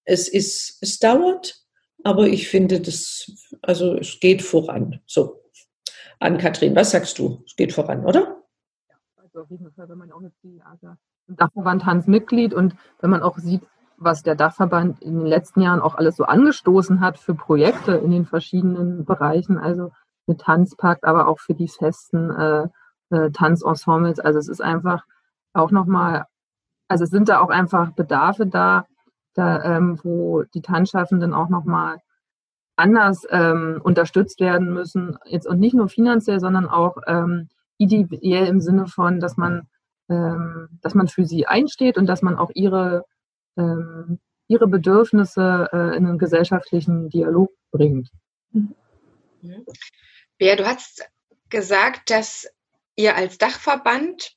es 0.07 0.29
ist, 0.29 0.77
es 0.81 0.99
dauert, 0.99 1.61
aber 2.03 2.27
ich 2.27 2.47
finde 2.47 2.79
das, 2.79 3.29
also 3.61 3.95
es 3.95 4.19
geht 4.19 4.41
voran. 4.41 5.01
So. 5.05 5.43
An 6.19 6.37
Kathrin, 6.37 6.75
was 6.75 6.91
sagst 6.91 7.19
du? 7.19 7.43
Es 7.45 7.55
geht 7.55 7.73
voran, 7.73 8.05
oder? 8.05 8.41
Ja, 8.89 8.95
also 9.17 9.41
auf 9.41 9.51
jeden 9.51 9.71
Fall, 9.71 9.89
wenn 9.89 9.97
man 9.97 10.11
auch 10.11 10.21
mit 10.21 10.33
Theater 10.41 10.97
Dachverband 11.27 11.85
Hans 11.85 12.07
Mitglied 12.07 12.53
und 12.53 12.75
wenn 13.01 13.09
man 13.09 13.21
auch 13.21 13.37
sieht, 13.37 13.61
was 13.97 14.23
der 14.23 14.35
Dachverband 14.35 15.01
in 15.01 15.15
den 15.15 15.25
letzten 15.25 15.61
Jahren 15.61 15.81
auch 15.81 15.95
alles 15.95 16.15
so 16.15 16.23
angestoßen 16.23 17.01
hat 17.01 17.19
für 17.19 17.35
Projekte 17.35 17.93
in 17.93 18.11
den 18.11 18.25
verschiedenen 18.25 19.03
Bereichen, 19.03 19.57
also 19.57 19.91
mit 20.25 20.39
Tanzpakt, 20.39 21.03
aber 21.03 21.27
auch 21.27 21.39
für 21.39 21.53
die 21.53 21.67
festen 21.67 22.29
äh, 22.29 22.67
äh, 23.09 23.31
Tanzensembles. 23.31 24.19
Also 24.19 24.39
es 24.39 24.47
ist 24.47 24.61
einfach 24.61 25.03
auch 25.53 25.71
nochmal, 25.71 26.25
also 26.87 27.03
es 27.03 27.09
sind 27.09 27.27
da 27.27 27.39
auch 27.39 27.49
einfach 27.49 27.91
Bedarfe 27.91 28.45
da, 28.45 28.85
da 29.37 29.63
ähm, 29.63 29.99
wo 30.03 30.43
die 30.43 30.61
Tanzschaffenden 30.61 31.33
auch 31.33 31.49
nochmal 31.49 31.97
anders 32.75 33.25
ähm, 33.29 33.79
unterstützt 33.83 34.39
werden 34.39 34.73
müssen. 34.73 35.17
Jetzt 35.25 35.47
und 35.47 35.59
nicht 35.59 35.73
nur 35.73 35.89
finanziell, 35.89 36.39
sondern 36.39 36.67
auch 36.67 36.97
ähm, 37.07 37.49
ideell 37.77 38.47
im 38.47 38.61
Sinne 38.61 38.87
von, 38.87 39.19
dass 39.19 39.37
man 39.37 39.67
ähm, 40.09 40.69
dass 40.81 40.93
man 40.93 41.07
für 41.07 41.25
sie 41.25 41.47
einsteht 41.47 41.97
und 41.97 42.05
dass 42.05 42.21
man 42.21 42.37
auch 42.37 42.49
ihre, 42.53 43.05
ähm, 43.57 44.19
ihre 44.47 44.67
Bedürfnisse 44.67 45.69
äh, 45.73 45.97
in 45.97 46.05
einen 46.05 46.17
gesellschaftlichen 46.17 47.09
Dialog 47.09 47.51
bringt. 47.71 48.09
Mhm. 48.51 48.73
Bea, 50.37 50.55
du 50.55 50.65
hast 50.65 51.03
gesagt, 51.49 52.09
dass 52.09 52.47
ihr 52.95 53.15
als 53.15 53.37
Dachverband 53.37 54.31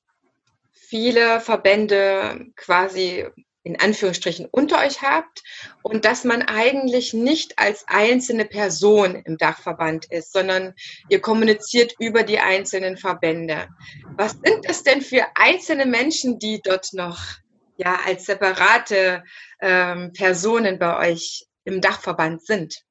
viele 0.72 1.40
Verbände 1.40 2.46
quasi 2.56 3.26
in 3.62 3.78
Anführungsstrichen 3.78 4.46
unter 4.50 4.78
euch 4.78 5.02
habt 5.02 5.42
und 5.82 6.04
dass 6.04 6.24
man 6.24 6.42
eigentlich 6.42 7.12
nicht 7.12 7.58
als 7.58 7.84
einzelne 7.86 8.46
Person 8.46 9.16
im 9.24 9.36
Dachverband 9.36 10.06
ist, 10.10 10.32
sondern 10.32 10.74
ihr 11.08 11.20
kommuniziert 11.20 11.94
über 11.98 12.22
die 12.22 12.38
einzelnen 12.38 12.96
Verbände. 12.96 13.68
Was 14.16 14.32
sind 14.32 14.64
es 14.64 14.82
denn 14.82 15.02
für 15.02 15.24
einzelne 15.34 15.86
Menschen, 15.86 16.38
die 16.38 16.60
dort 16.62 16.92
noch 16.92 17.18
ja 17.76 17.98
als 18.06 18.26
separate 18.26 19.24
ähm, 19.60 20.12
Personen 20.12 20.78
bei 20.78 21.10
euch 21.10 21.46
im 21.64 21.80
Dachverband 21.80 22.44
sind? 22.44 22.82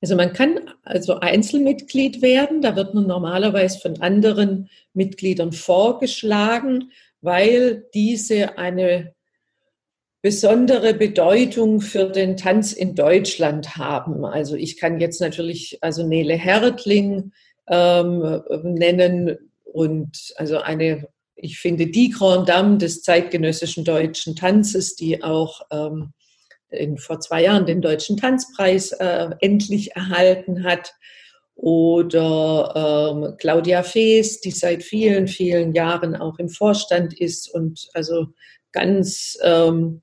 Also 0.00 0.14
man 0.14 0.32
kann 0.32 0.72
also 0.84 1.18
Einzelmitglied 1.18 2.22
werden, 2.22 2.62
da 2.62 2.76
wird 2.76 2.94
man 2.94 3.08
normalerweise 3.08 3.80
von 3.80 4.00
anderen 4.00 4.70
Mitgliedern 4.92 5.50
vorgeschlagen, 5.52 6.92
weil 7.20 7.84
diese 7.94 8.58
eine 8.58 9.12
besondere 10.20 10.94
Bedeutung 10.94 11.80
für 11.80 12.10
den 12.10 12.36
Tanz 12.36 12.72
in 12.72 12.94
Deutschland 12.94 13.76
haben. 13.76 14.24
Also 14.24 14.56
ich 14.56 14.76
kann 14.76 15.00
jetzt 15.00 15.20
natürlich 15.20 15.78
also 15.80 16.06
Nele 16.06 16.34
Hertling 16.34 17.32
ähm, 17.68 18.42
nennen 18.62 19.38
und 19.64 20.32
also 20.36 20.58
eine, 20.58 21.06
ich 21.36 21.58
finde 21.58 21.86
die 21.86 22.10
Grand 22.10 22.48
Dame 22.48 22.78
des 22.78 23.02
zeitgenössischen 23.02 23.84
deutschen 23.84 24.34
Tanzes, 24.34 24.96
die 24.96 25.22
auch 25.22 25.60
ähm, 25.70 26.12
in, 26.70 26.98
vor 26.98 27.20
zwei 27.20 27.44
Jahren 27.44 27.66
den 27.66 27.80
deutschen 27.80 28.16
Tanzpreis 28.16 28.92
äh, 28.92 29.30
endlich 29.40 29.94
erhalten 29.94 30.64
hat. 30.64 30.94
Oder 31.54 33.12
ähm, 33.12 33.34
Claudia 33.36 33.82
Fees, 33.82 34.40
die 34.40 34.52
seit 34.52 34.84
vielen, 34.84 35.26
vielen 35.26 35.72
Jahren 35.72 36.14
auch 36.14 36.38
im 36.38 36.48
Vorstand 36.48 37.18
ist 37.18 37.52
und 37.52 37.88
also 37.94 38.28
ganz 38.70 39.36
ähm, 39.42 40.02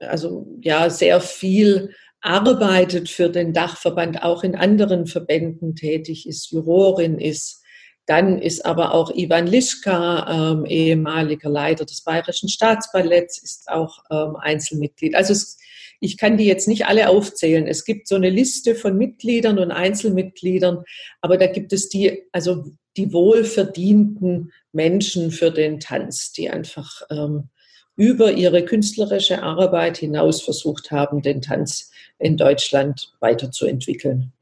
also 0.00 0.46
ja, 0.60 0.90
sehr 0.90 1.20
viel 1.20 1.94
arbeitet 2.20 3.10
für 3.10 3.28
den 3.28 3.52
Dachverband, 3.52 4.22
auch 4.22 4.44
in 4.44 4.56
anderen 4.56 5.06
Verbänden 5.06 5.76
tätig 5.76 6.26
ist, 6.26 6.50
Jurorin 6.50 7.18
ist. 7.18 7.62
Dann 8.06 8.38
ist 8.38 8.64
aber 8.64 8.92
auch 8.94 9.14
Ivan 9.14 9.46
Lischka, 9.46 10.52
ähm, 10.52 10.64
ehemaliger 10.66 11.50
Leiter 11.50 11.84
des 11.84 12.02
Bayerischen 12.02 12.48
Staatsballetts, 12.48 13.42
ist 13.42 13.68
auch 13.68 14.04
ähm, 14.10 14.36
Einzelmitglied. 14.36 15.14
Also 15.14 15.32
es, 15.32 15.58
ich 16.00 16.18
kann 16.18 16.36
die 16.36 16.44
jetzt 16.44 16.68
nicht 16.68 16.86
alle 16.86 17.08
aufzählen. 17.08 17.66
Es 17.66 17.84
gibt 17.84 18.08
so 18.08 18.14
eine 18.14 18.30
Liste 18.30 18.74
von 18.74 18.96
Mitgliedern 18.96 19.58
und 19.58 19.70
Einzelmitgliedern, 19.70 20.82
aber 21.20 21.38
da 21.38 21.46
gibt 21.46 21.72
es 21.72 21.88
die, 21.88 22.24
also 22.32 22.64
die 22.96 23.12
wohlverdienten 23.12 24.52
Menschen 24.72 25.30
für 25.30 25.50
den 25.50 25.80
Tanz, 25.80 26.32
die 26.32 26.50
einfach 26.50 27.02
ähm, 27.10 27.50
über 27.96 28.32
ihre 28.32 28.64
künstlerische 28.64 29.42
Arbeit 29.42 29.98
hinaus 29.98 30.42
versucht 30.42 30.90
haben, 30.90 31.22
den 31.22 31.40
Tanz 31.40 31.90
in 32.18 32.36
Deutschland 32.36 33.12
weiterzuentwickeln. 33.20 34.32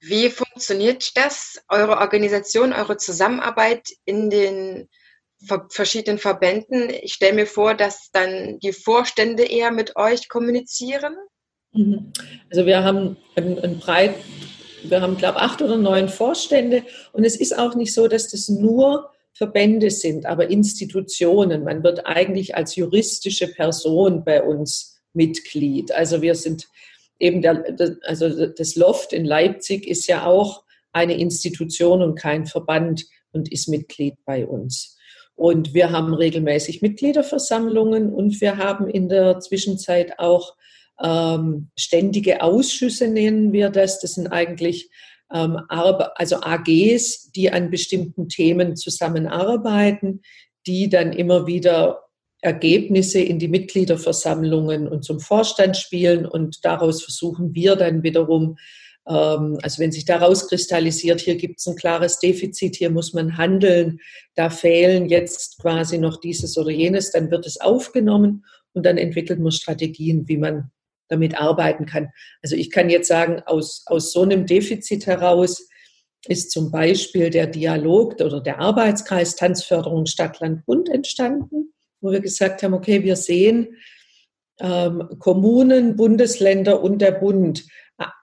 Wie 0.00 0.30
funktioniert 0.30 1.16
das, 1.16 1.60
eure 1.68 1.98
Organisation, 1.98 2.72
eure 2.72 2.96
Zusammenarbeit 2.98 3.88
in 4.04 4.30
den 4.30 4.88
verschiedenen 5.70 6.18
Verbänden? 6.18 6.90
Ich 7.02 7.14
stelle 7.14 7.34
mir 7.34 7.46
vor, 7.46 7.74
dass 7.74 8.10
dann 8.12 8.60
die 8.60 8.72
Vorstände 8.72 9.44
eher 9.44 9.72
mit 9.72 9.96
euch 9.96 10.28
kommunizieren. 10.28 11.16
Mhm. 11.72 12.12
Also 12.50 12.64
wir 12.64 12.84
haben 12.84 13.16
ein, 13.34 13.58
ein 13.58 13.78
breit, 13.80 14.14
wir 14.84 15.00
haben 15.00 15.16
glaube 15.16 15.40
acht 15.40 15.60
oder 15.62 15.76
neun 15.76 16.08
Vorstände 16.08 16.84
und 17.12 17.24
es 17.24 17.34
ist 17.34 17.58
auch 17.58 17.74
nicht 17.74 17.92
so, 17.92 18.06
dass 18.06 18.30
das 18.30 18.48
nur 18.48 19.10
Verbände 19.34 19.90
sind, 19.90 20.26
aber 20.26 20.50
Institutionen. 20.50 21.64
Man 21.64 21.82
wird 21.84 22.06
eigentlich 22.06 22.56
als 22.56 22.76
juristische 22.76 23.48
Person 23.48 24.24
bei 24.24 24.42
uns 24.42 25.00
Mitglied. 25.12 25.92
Also 25.92 26.22
wir 26.22 26.34
sind 26.34 26.66
eben 27.18 27.42
der, 27.42 27.64
also 28.04 28.46
das 28.46 28.76
Loft 28.76 29.12
in 29.12 29.24
Leipzig 29.24 29.86
ist 29.86 30.06
ja 30.06 30.26
auch 30.26 30.64
eine 30.92 31.18
Institution 31.18 32.02
und 32.02 32.18
kein 32.18 32.46
Verband 32.46 33.04
und 33.32 33.52
ist 33.52 33.68
Mitglied 33.68 34.16
bei 34.24 34.46
uns. 34.46 34.96
Und 35.34 35.72
wir 35.72 35.92
haben 35.92 36.14
regelmäßig 36.14 36.82
Mitgliederversammlungen 36.82 38.12
und 38.12 38.40
wir 38.40 38.56
haben 38.56 38.88
in 38.88 39.08
der 39.08 39.38
Zwischenzeit 39.38 40.18
auch 40.18 40.56
ähm, 41.00 41.70
ständige 41.76 42.42
Ausschüsse, 42.42 43.06
nennen 43.06 43.52
wir 43.52 43.70
das. 43.70 44.00
Das 44.00 44.14
sind 44.14 44.26
eigentlich 44.28 44.90
ähm, 45.32 45.60
also 45.68 46.36
AGs, 46.40 47.32
die 47.32 47.50
an 47.50 47.70
bestimmten 47.70 48.28
Themen 48.28 48.76
zusammenarbeiten, 48.76 50.22
die 50.66 50.88
dann 50.88 51.12
immer 51.12 51.46
wieder 51.46 52.02
Ergebnisse 52.40 53.20
in 53.20 53.38
die 53.38 53.48
Mitgliederversammlungen 53.48 54.86
und 54.86 55.04
zum 55.04 55.18
Vorstand 55.18 55.76
spielen 55.76 56.24
und 56.24 56.64
daraus 56.64 57.02
versuchen 57.02 57.54
wir 57.54 57.74
dann 57.74 58.04
wiederum, 58.04 58.56
ähm, 59.08 59.58
also 59.62 59.80
wenn 59.80 59.90
sich 59.90 60.04
daraus 60.04 60.48
kristallisiert, 60.48 61.20
hier 61.20 61.36
gibt 61.36 61.58
es 61.58 61.66
ein 61.66 61.74
klares 61.74 62.20
Defizit, 62.20 62.76
hier 62.76 62.90
muss 62.90 63.12
man 63.12 63.36
handeln, 63.36 63.98
da 64.36 64.50
fehlen 64.50 65.08
jetzt 65.08 65.58
quasi 65.60 65.98
noch 65.98 66.20
dieses 66.20 66.56
oder 66.56 66.70
jenes, 66.70 67.10
dann 67.10 67.30
wird 67.30 67.44
es 67.44 67.60
aufgenommen 67.60 68.44
und 68.72 68.86
dann 68.86 68.98
entwickelt 68.98 69.40
man 69.40 69.50
Strategien, 69.50 70.28
wie 70.28 70.36
man 70.36 70.70
damit 71.08 71.40
arbeiten 71.40 71.86
kann. 71.86 72.08
Also 72.42 72.56
ich 72.56 72.70
kann 72.70 72.90
jetzt 72.90 73.08
sagen, 73.08 73.42
aus, 73.46 73.84
aus 73.86 74.12
so 74.12 74.22
einem 74.22 74.46
Defizit 74.46 75.06
heraus 75.06 75.68
ist 76.26 76.50
zum 76.50 76.70
Beispiel 76.70 77.30
der 77.30 77.46
Dialog 77.46 78.20
oder 78.20 78.40
der 78.40 78.58
Arbeitskreis 78.58 79.36
Tanzförderung 79.36 80.06
Stadtland 80.06 80.66
Bund 80.66 80.88
entstanden, 80.88 81.72
wo 82.00 82.10
wir 82.10 82.20
gesagt 82.20 82.62
haben, 82.62 82.74
okay, 82.74 83.02
wir 83.02 83.16
sehen 83.16 83.76
ähm, 84.60 85.08
Kommunen, 85.18 85.96
Bundesländer 85.96 86.82
und 86.82 86.98
der 86.98 87.12
Bund. 87.12 87.64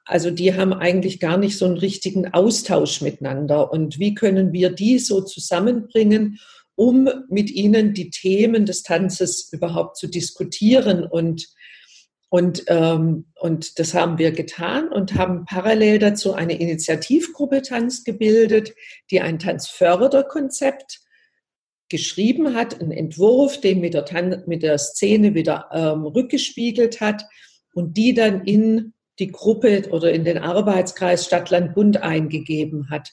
Also 0.05 0.31
die 0.31 0.53
haben 0.53 0.73
eigentlich 0.73 1.19
gar 1.19 1.37
nicht 1.37 1.57
so 1.57 1.65
einen 1.65 1.77
richtigen 1.77 2.33
Austausch 2.33 3.01
miteinander. 3.01 3.71
Und 3.71 3.99
wie 3.99 4.13
können 4.13 4.53
wir 4.53 4.69
die 4.69 4.99
so 4.99 5.21
zusammenbringen, 5.21 6.39
um 6.75 7.09
mit 7.29 7.49
ihnen 7.49 7.93
die 7.93 8.09
Themen 8.09 8.65
des 8.65 8.83
Tanzes 8.83 9.49
überhaupt 9.51 9.97
zu 9.97 10.07
diskutieren 10.07 11.03
und 11.03 11.47
und, 12.35 12.65
ähm, 12.67 13.27
und 13.39 13.79
das 13.79 13.93
haben 13.93 14.17
wir 14.17 14.33
getan 14.33 14.89
und 14.89 15.15
haben 15.15 15.45
parallel 15.45 15.99
dazu 15.99 16.33
eine 16.33 16.59
Initiativgruppe 16.59 17.61
Tanz 17.61 18.03
gebildet, 18.03 18.73
die 19.09 19.21
ein 19.21 19.39
Tanzförderkonzept 19.39 20.99
geschrieben 21.87 22.53
hat, 22.53 22.81
einen 22.81 22.91
Entwurf, 22.91 23.61
den 23.61 23.79
mit 23.79 23.93
der, 23.93 24.03
Tan 24.03 24.43
mit 24.47 24.63
der 24.63 24.77
Szene 24.79 25.33
wieder 25.33 25.69
ähm, 25.71 26.03
rückgespiegelt 26.05 26.99
hat 26.99 27.23
und 27.73 27.95
die 27.95 28.13
dann 28.13 28.43
in 28.43 28.91
die 29.17 29.31
Gruppe 29.31 29.87
oder 29.91 30.11
in 30.11 30.25
den 30.25 30.39
Arbeitskreis 30.39 31.23
Stadtland-Bund 31.23 32.03
eingegeben 32.03 32.89
hat. 32.89 33.11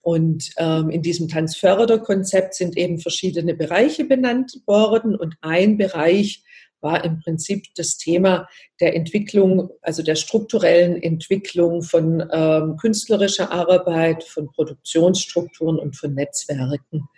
Und 0.00 0.52
ähm, 0.56 0.88
in 0.88 1.02
diesem 1.02 1.28
Tanzförderkonzept 1.28 2.54
sind 2.54 2.78
eben 2.78 2.98
verschiedene 2.98 3.52
Bereiche 3.52 4.06
benannt 4.06 4.62
worden 4.64 5.14
und 5.14 5.34
ein 5.42 5.76
Bereich 5.76 6.44
war 6.80 7.04
im 7.04 7.20
Prinzip 7.20 7.66
das 7.76 7.96
Thema 7.96 8.48
der 8.80 8.94
Entwicklung, 8.94 9.70
also 9.82 10.02
der 10.02 10.14
strukturellen 10.14 11.02
Entwicklung 11.02 11.82
von 11.82 12.28
ähm, 12.32 12.76
künstlerischer 12.76 13.50
Arbeit, 13.50 14.24
von 14.24 14.50
Produktionsstrukturen 14.52 15.78
und 15.78 15.96
von 15.96 16.14
Netzwerken. 16.14 17.08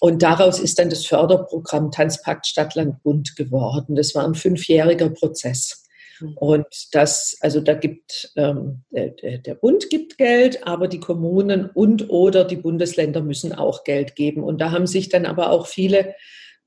Und 0.00 0.22
daraus 0.22 0.60
ist 0.60 0.78
dann 0.78 0.90
das 0.90 1.06
Förderprogramm 1.06 1.90
Tanzpakt 1.90 2.46
Stadtland 2.46 3.02
Bund 3.02 3.34
geworden. 3.36 3.96
Das 3.96 4.14
war 4.14 4.24
ein 4.24 4.34
fünfjähriger 4.34 5.10
Prozess. 5.10 5.84
Mhm. 6.20 6.36
Und 6.36 6.66
das, 6.92 7.36
also 7.40 7.60
da 7.60 7.74
gibt 7.74 8.32
ähm, 8.36 8.82
der, 8.90 9.38
der 9.38 9.54
Bund 9.54 9.90
gibt 9.90 10.18
Geld, 10.18 10.66
aber 10.66 10.88
die 10.88 11.00
Kommunen 11.00 11.70
und 11.70 12.10
oder 12.10 12.44
die 12.44 12.56
Bundesländer 12.56 13.22
müssen 13.22 13.52
auch 13.52 13.84
Geld 13.84 14.14
geben. 14.14 14.42
Und 14.44 14.60
da 14.60 14.70
haben 14.70 14.86
sich 14.86 15.08
dann 15.08 15.26
aber 15.26 15.50
auch 15.50 15.66
viele 15.66 16.14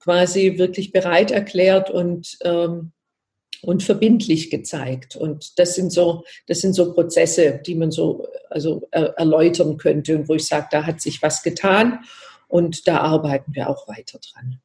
quasi 0.02 0.58
wirklich 0.58 0.92
bereit 0.92 1.32
erklärt 1.32 1.90
und, 1.90 2.38
ähm, 2.44 2.92
und 3.62 3.84
verbindlich 3.84 4.50
gezeigt. 4.50 5.16
Und 5.16 5.60
das 5.60 5.76
sind 5.76 5.92
so, 5.92 6.24
das 6.48 6.62
sind 6.62 6.74
so 6.74 6.94
Prozesse, 6.94 7.62
die 7.66 7.76
man 7.76 7.92
so 7.92 8.28
also 8.50 8.88
er, 8.92 9.18
erläutern 9.18 9.78
könnte 9.78 10.16
und 10.16 10.28
wo 10.28 10.36
ich 10.36 10.48
sage, 10.48 10.68
da 10.72 10.86
hat 10.86 11.02
sich 11.02 11.22
was 11.22 11.44
getan 11.44 12.04
und 12.48 12.88
da 12.88 12.98
arbeiten 12.98 13.54
wir 13.56 13.70
auch 13.70 13.88
weiter 13.88 14.20
dran. 14.20 14.60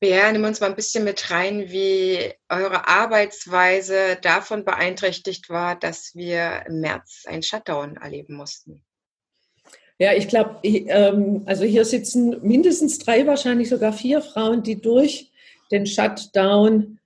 Nehmen 0.00 0.40
wir 0.40 0.48
uns 0.48 0.60
mal 0.60 0.66
ein 0.66 0.74
bisschen 0.74 1.04
mit 1.04 1.30
rein, 1.30 1.70
wie 1.70 2.32
eure 2.48 2.88
Arbeitsweise 2.88 4.18
davon 4.20 4.64
beeinträchtigt 4.64 5.48
war, 5.48 5.78
dass 5.78 6.16
wir 6.16 6.64
im 6.66 6.80
März 6.80 7.22
einen 7.26 7.44
Shutdown 7.44 7.98
erleben 7.98 8.34
mussten. 8.34 8.82
Ja, 10.02 10.14
ich 10.14 10.26
glaube, 10.26 10.56
ähm, 10.64 11.42
also 11.46 11.62
hier 11.62 11.84
sitzen 11.84 12.36
mindestens 12.42 12.98
drei, 12.98 13.24
wahrscheinlich 13.24 13.68
sogar 13.68 13.92
vier 13.92 14.20
Frauen, 14.20 14.64
die 14.64 14.80
durch 14.80 15.30
den 15.70 15.86
Shutdown 15.86 16.98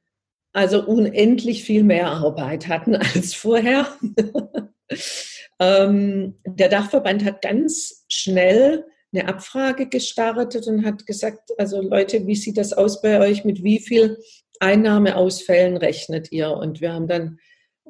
also 0.55 0.83
unendlich 0.83 1.63
viel 1.63 1.85
mehr 1.85 2.07
Arbeit 2.07 2.69
hatten 2.69 2.97
als 3.15 3.35
vorher. 3.35 3.87
ähm, 5.61 6.39
der 6.47 6.71
Dachverband 6.71 7.23
hat 7.23 7.43
ganz 7.43 8.07
schnell 8.09 8.87
eine 9.13 9.29
Abfrage 9.29 9.91
gestartet 9.91 10.67
und 10.67 10.87
hat 10.87 11.05
gesagt, 11.05 11.51
also 11.59 11.83
Leute, 11.83 12.27
wie 12.27 12.35
sieht 12.35 12.57
das 12.57 12.73
aus 12.73 13.03
bei 13.03 13.21
euch? 13.21 13.45
Mit 13.45 13.63
wie 13.63 13.79
viel 13.79 14.17
Einnahmeausfällen 14.59 15.77
rechnet 15.77 16.33
ihr? 16.33 16.51
Und 16.51 16.81
wir 16.81 16.95
haben 16.95 17.09
dann 17.09 17.41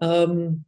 ähm, 0.03 0.65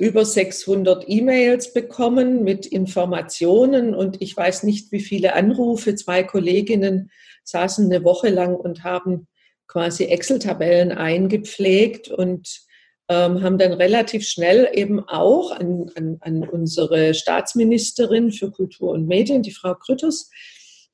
über 0.00 0.24
600 0.24 1.04
E-Mails 1.08 1.74
bekommen 1.74 2.42
mit 2.42 2.64
Informationen 2.64 3.94
und 3.94 4.22
ich 4.22 4.34
weiß 4.34 4.62
nicht, 4.62 4.90
wie 4.92 5.00
viele 5.00 5.34
Anrufe. 5.34 5.94
Zwei 5.94 6.22
Kolleginnen 6.22 7.10
saßen 7.44 7.84
eine 7.84 8.02
Woche 8.02 8.30
lang 8.30 8.56
und 8.56 8.82
haben 8.82 9.28
quasi 9.68 10.04
Excel-Tabellen 10.04 10.92
eingepflegt 10.92 12.08
und 12.08 12.62
ähm, 13.10 13.42
haben 13.42 13.58
dann 13.58 13.74
relativ 13.74 14.26
schnell 14.26 14.70
eben 14.72 15.00
auch 15.06 15.50
an, 15.50 15.90
an, 15.94 16.16
an 16.20 16.48
unsere 16.48 17.12
Staatsministerin 17.12 18.32
für 18.32 18.50
Kultur 18.50 18.92
und 18.92 19.06
Medien, 19.06 19.42
die 19.42 19.52
Frau 19.52 19.74
Krütters, 19.74 20.30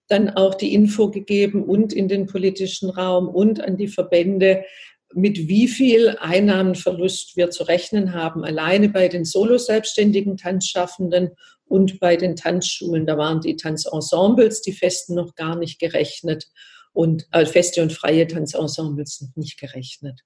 dann 0.09 0.31
auch 0.31 0.57
die 0.57 0.75
Info 0.75 1.13
gegeben 1.13 1.63
und 1.63 1.93
in 1.93 2.09
den 2.09 2.27
politischen 2.27 2.91
Raum 2.91 3.29
und 3.29 3.61
an 3.61 3.77
die 3.77 3.89
Verbände, 3.89 4.65
mit 5.15 5.49
wie 5.49 5.69
viel 5.69 6.17
Einnahmenverlust 6.21 7.37
wir 7.37 7.51
zu 7.51 7.65
rechnen 7.65 8.13
haben, 8.13 8.45
alleine 8.45 8.89
bei 8.89 9.09
den 9.09 9.25
solo-selbstständigen 9.25 10.37
Tanzschaffenden 10.37 11.31
und 11.67 12.01
bei 12.01 12.17
den 12.17 12.37
Tanzschulen. 12.37 13.07
Da 13.07 13.17
waren 13.17 13.41
die 13.41 13.57
Tanzensembles, 13.57 14.63
die 14.63 14.73
festen 14.73 15.15
noch 15.15 15.35
gar 15.35 15.57
nicht 15.57 15.79
gerechnet 15.79 16.49
und 16.93 17.27
äh, 17.33 17.47
feste 17.47 17.83
und 17.83 17.93
freie 17.93 18.27
Tanzensembles 18.27 19.21
noch 19.21 19.37
nicht 19.37 19.59
gerechnet. 19.59 20.23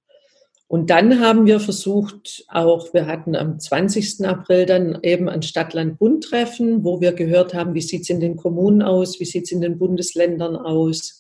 Und 0.71 0.89
dann 0.89 1.19
haben 1.19 1.47
wir 1.47 1.59
versucht, 1.59 2.45
auch, 2.47 2.95
wir 2.95 3.07
hatten 3.07 3.35
am 3.35 3.59
20. 3.59 4.25
April 4.25 4.67
dann 4.67 5.01
eben 5.03 5.29
ein 5.29 5.43
Stadt-Land-Bund-Treffen, 5.43 6.85
wo 6.85 7.01
wir 7.01 7.13
gehört 7.13 7.55
haben, 7.55 7.75
wie 7.75 7.81
sieht 7.81 8.03
es 8.03 8.11
in 8.11 8.21
den 8.21 8.37
Kommunen 8.37 8.81
aus, 8.81 9.19
wie 9.19 9.25
sieht 9.25 9.47
es 9.47 9.51
in 9.51 9.61
den 9.61 9.79
Bundesländern 9.79 10.55
aus. 10.55 11.20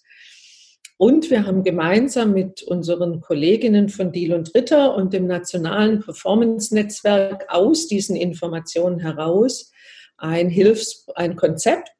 Und 1.00 1.30
wir 1.30 1.46
haben 1.46 1.64
gemeinsam 1.64 2.34
mit 2.34 2.62
unseren 2.62 3.22
Kolleginnen 3.22 3.88
von 3.88 4.12
Diel 4.12 4.34
und 4.34 4.54
Ritter 4.54 4.94
und 4.94 5.14
dem 5.14 5.26
Nationalen 5.26 6.00
Performance-Netzwerk 6.00 7.46
aus 7.48 7.88
diesen 7.88 8.16
Informationen 8.16 8.98
heraus 8.98 9.72
ein, 10.18 10.50
Hilfs-, 10.50 11.06
ein 11.14 11.36
Konzept 11.36 11.90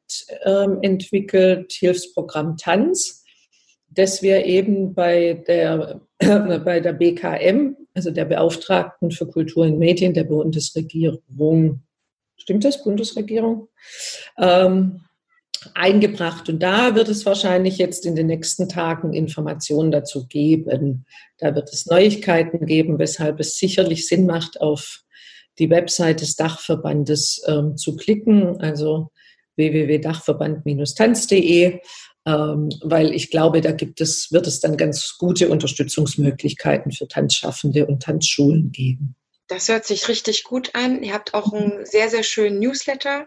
ähm, 0.45 0.81
entwickelt, 0.83 1.73
Hilfsprogramm 1.73 2.59
Tanz, 2.59 3.25
dass 3.89 4.21
wir 4.21 4.45
eben 4.45 4.93
bei 4.93 5.43
der, 5.49 6.03
äh, 6.19 6.59
bei 6.59 6.81
der 6.81 6.93
BKM, 6.93 7.79
also 7.95 8.11
der 8.11 8.27
Beauftragten 8.27 9.13
für 9.13 9.27
Kultur 9.27 9.65
und 9.65 9.79
Medien 9.79 10.13
der 10.13 10.25
Bundesregierung, 10.25 11.81
stimmt 12.37 12.67
das, 12.67 12.85
Bundesregierung, 12.85 13.69
ähm, 14.37 15.01
eingebracht. 15.75 16.49
Und 16.49 16.63
da 16.63 16.95
wird 16.95 17.09
es 17.09 17.27
wahrscheinlich 17.27 17.77
jetzt 17.79 18.07
in 18.07 18.15
den 18.17 18.29
nächsten 18.29 18.69
Tagen 18.69 19.13
Informationen 19.13 19.91
dazu 19.91 20.27
geben. 20.27 21.05
Da 21.39 21.55
wird 21.55 21.73
es 21.73 21.87
Neuigkeiten 21.87 22.67
geben, 22.67 22.99
weshalb 22.99 23.41
es 23.41 23.57
sicherlich 23.57 24.07
Sinn 24.07 24.27
macht, 24.27 24.61
auf 24.61 25.01
die 25.59 25.71
Website 25.71 26.21
des 26.21 26.37
Dachverbandes 26.37 27.43
ähm, 27.47 27.77
zu 27.77 27.97
klicken, 27.97 28.61
also 28.61 29.11
www.dachverband-tanz.de 29.57 31.81
ähm, 32.27 32.69
weil 32.83 33.15
ich 33.15 33.31
glaube, 33.31 33.61
da 33.61 33.73
gibt 33.73 34.01
es, 34.01 34.31
wird 34.31 34.47
es 34.47 34.61
dann 34.61 34.77
ganz 34.77 35.17
gute 35.19 35.49
Unterstützungsmöglichkeiten 35.49 36.93
für 36.93 37.09
Tanzschaffende 37.09 37.87
und 37.87 38.03
Tanzschulen 38.03 38.73
geben. 38.73 39.17
Das 39.49 39.69
hört 39.69 39.87
sich 39.87 40.09
richtig 40.09 40.45
gut 40.45 40.75
an. 40.75 41.03
Ihr 41.03 41.15
habt 41.15 41.35
auch 41.35 41.53
einen 41.53 41.85
sehr, 41.85 42.09
sehr 42.09 42.23
schönen 42.23 42.61
Newsletter, 42.61 43.27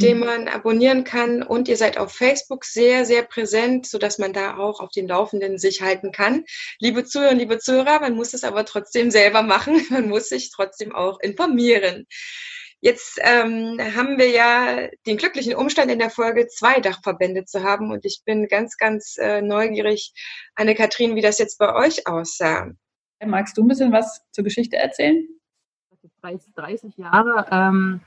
den 0.00 0.18
mhm. 0.18 0.24
man 0.24 0.48
abonnieren 0.48 1.04
kann. 1.04 1.42
Und 1.42 1.68
ihr 1.68 1.76
seid 1.76 1.98
auf 1.98 2.12
Facebook 2.12 2.64
sehr, 2.64 3.04
sehr 3.04 3.22
präsent, 3.22 3.86
sodass 3.86 4.18
man 4.18 4.32
da 4.32 4.56
auch 4.56 4.80
auf 4.80 4.90
den 4.90 5.08
Laufenden 5.08 5.58
sich 5.58 5.82
halten 5.82 6.12
kann. 6.12 6.44
Liebe 6.78 7.04
Zuhörer, 7.04 7.34
liebe 7.34 7.58
Zuhörer, 7.58 8.00
man 8.00 8.14
muss 8.14 8.34
es 8.34 8.44
aber 8.44 8.64
trotzdem 8.64 9.10
selber 9.10 9.42
machen. 9.42 9.80
Man 9.90 10.08
muss 10.08 10.28
sich 10.28 10.50
trotzdem 10.50 10.94
auch 10.94 11.20
informieren. 11.20 12.06
Jetzt 12.80 13.18
ähm, 13.22 13.80
haben 13.96 14.18
wir 14.18 14.28
ja 14.28 14.88
den 15.06 15.16
glücklichen 15.16 15.54
Umstand 15.54 15.90
in 15.90 15.98
der 15.98 16.10
Folge 16.10 16.46
zwei 16.46 16.80
Dachverbände 16.80 17.44
zu 17.44 17.62
haben 17.62 17.90
und 17.90 18.04
ich 18.04 18.22
bin 18.24 18.48
ganz, 18.48 18.76
ganz 18.76 19.16
äh, 19.16 19.40
neugierig, 19.40 20.12
Anne-Kathrin, 20.54 21.16
wie 21.16 21.22
das 21.22 21.38
jetzt 21.38 21.58
bei 21.58 21.74
euch 21.74 22.06
aussah. 22.06 22.70
Magst 23.24 23.56
du 23.56 23.62
ein 23.62 23.68
bisschen 23.68 23.92
was 23.92 24.20
zur 24.30 24.44
Geschichte 24.44 24.76
erzählen? 24.76 25.26
30 26.22 26.96
Jahre 26.96 27.46
ähm, 27.50 28.00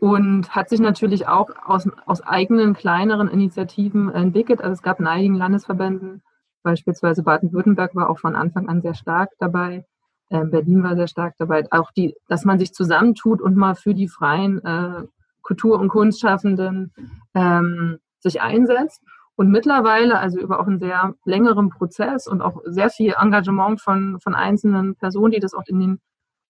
und 0.00 0.54
hat 0.56 0.70
sich 0.70 0.80
natürlich 0.80 1.28
auch 1.28 1.50
aus, 1.64 1.88
aus 2.06 2.22
eigenen 2.22 2.72
kleineren 2.72 3.28
Initiativen 3.28 4.10
entwickelt. 4.10 4.62
Also 4.62 4.72
es 4.72 4.82
gab 4.82 4.98
in 4.98 5.06
einigen 5.06 5.34
Landesverbänden, 5.34 6.22
beispielsweise 6.62 7.22
Baden-Württemberg 7.22 7.94
war 7.94 8.08
auch 8.08 8.18
von 8.18 8.34
Anfang 8.34 8.68
an 8.68 8.80
sehr 8.80 8.94
stark 8.94 9.30
dabei, 9.38 9.84
ähm, 10.30 10.50
Berlin 10.50 10.82
war 10.82 10.96
sehr 10.96 11.06
stark 11.06 11.34
dabei. 11.38 11.66
Auch 11.70 11.90
die, 11.90 12.14
dass 12.28 12.46
man 12.46 12.58
sich 12.58 12.72
zusammentut 12.72 13.42
und 13.42 13.56
mal 13.56 13.74
für 13.74 13.94
die 13.94 14.08
freien 14.08 14.64
äh, 14.64 15.04
Kultur- 15.42 15.78
und 15.78 15.88
Kunstschaffenden 15.88 16.92
ähm, 17.34 17.98
sich 18.20 18.40
einsetzt. 18.40 19.02
Und 19.36 19.50
mittlerweile, 19.50 20.18
also 20.18 20.38
über 20.38 20.60
auch 20.60 20.66
einen 20.66 20.78
sehr 20.78 21.14
längeren 21.24 21.70
Prozess 21.70 22.26
und 22.26 22.40
auch 22.42 22.60
sehr 22.64 22.90
viel 22.90 23.14
Engagement 23.18 23.80
von, 23.80 24.18
von 24.20 24.34
einzelnen 24.34 24.96
Personen, 24.96 25.32
die 25.32 25.40
das 25.40 25.54
auch 25.54 25.66
in 25.66 25.80
den 25.80 26.00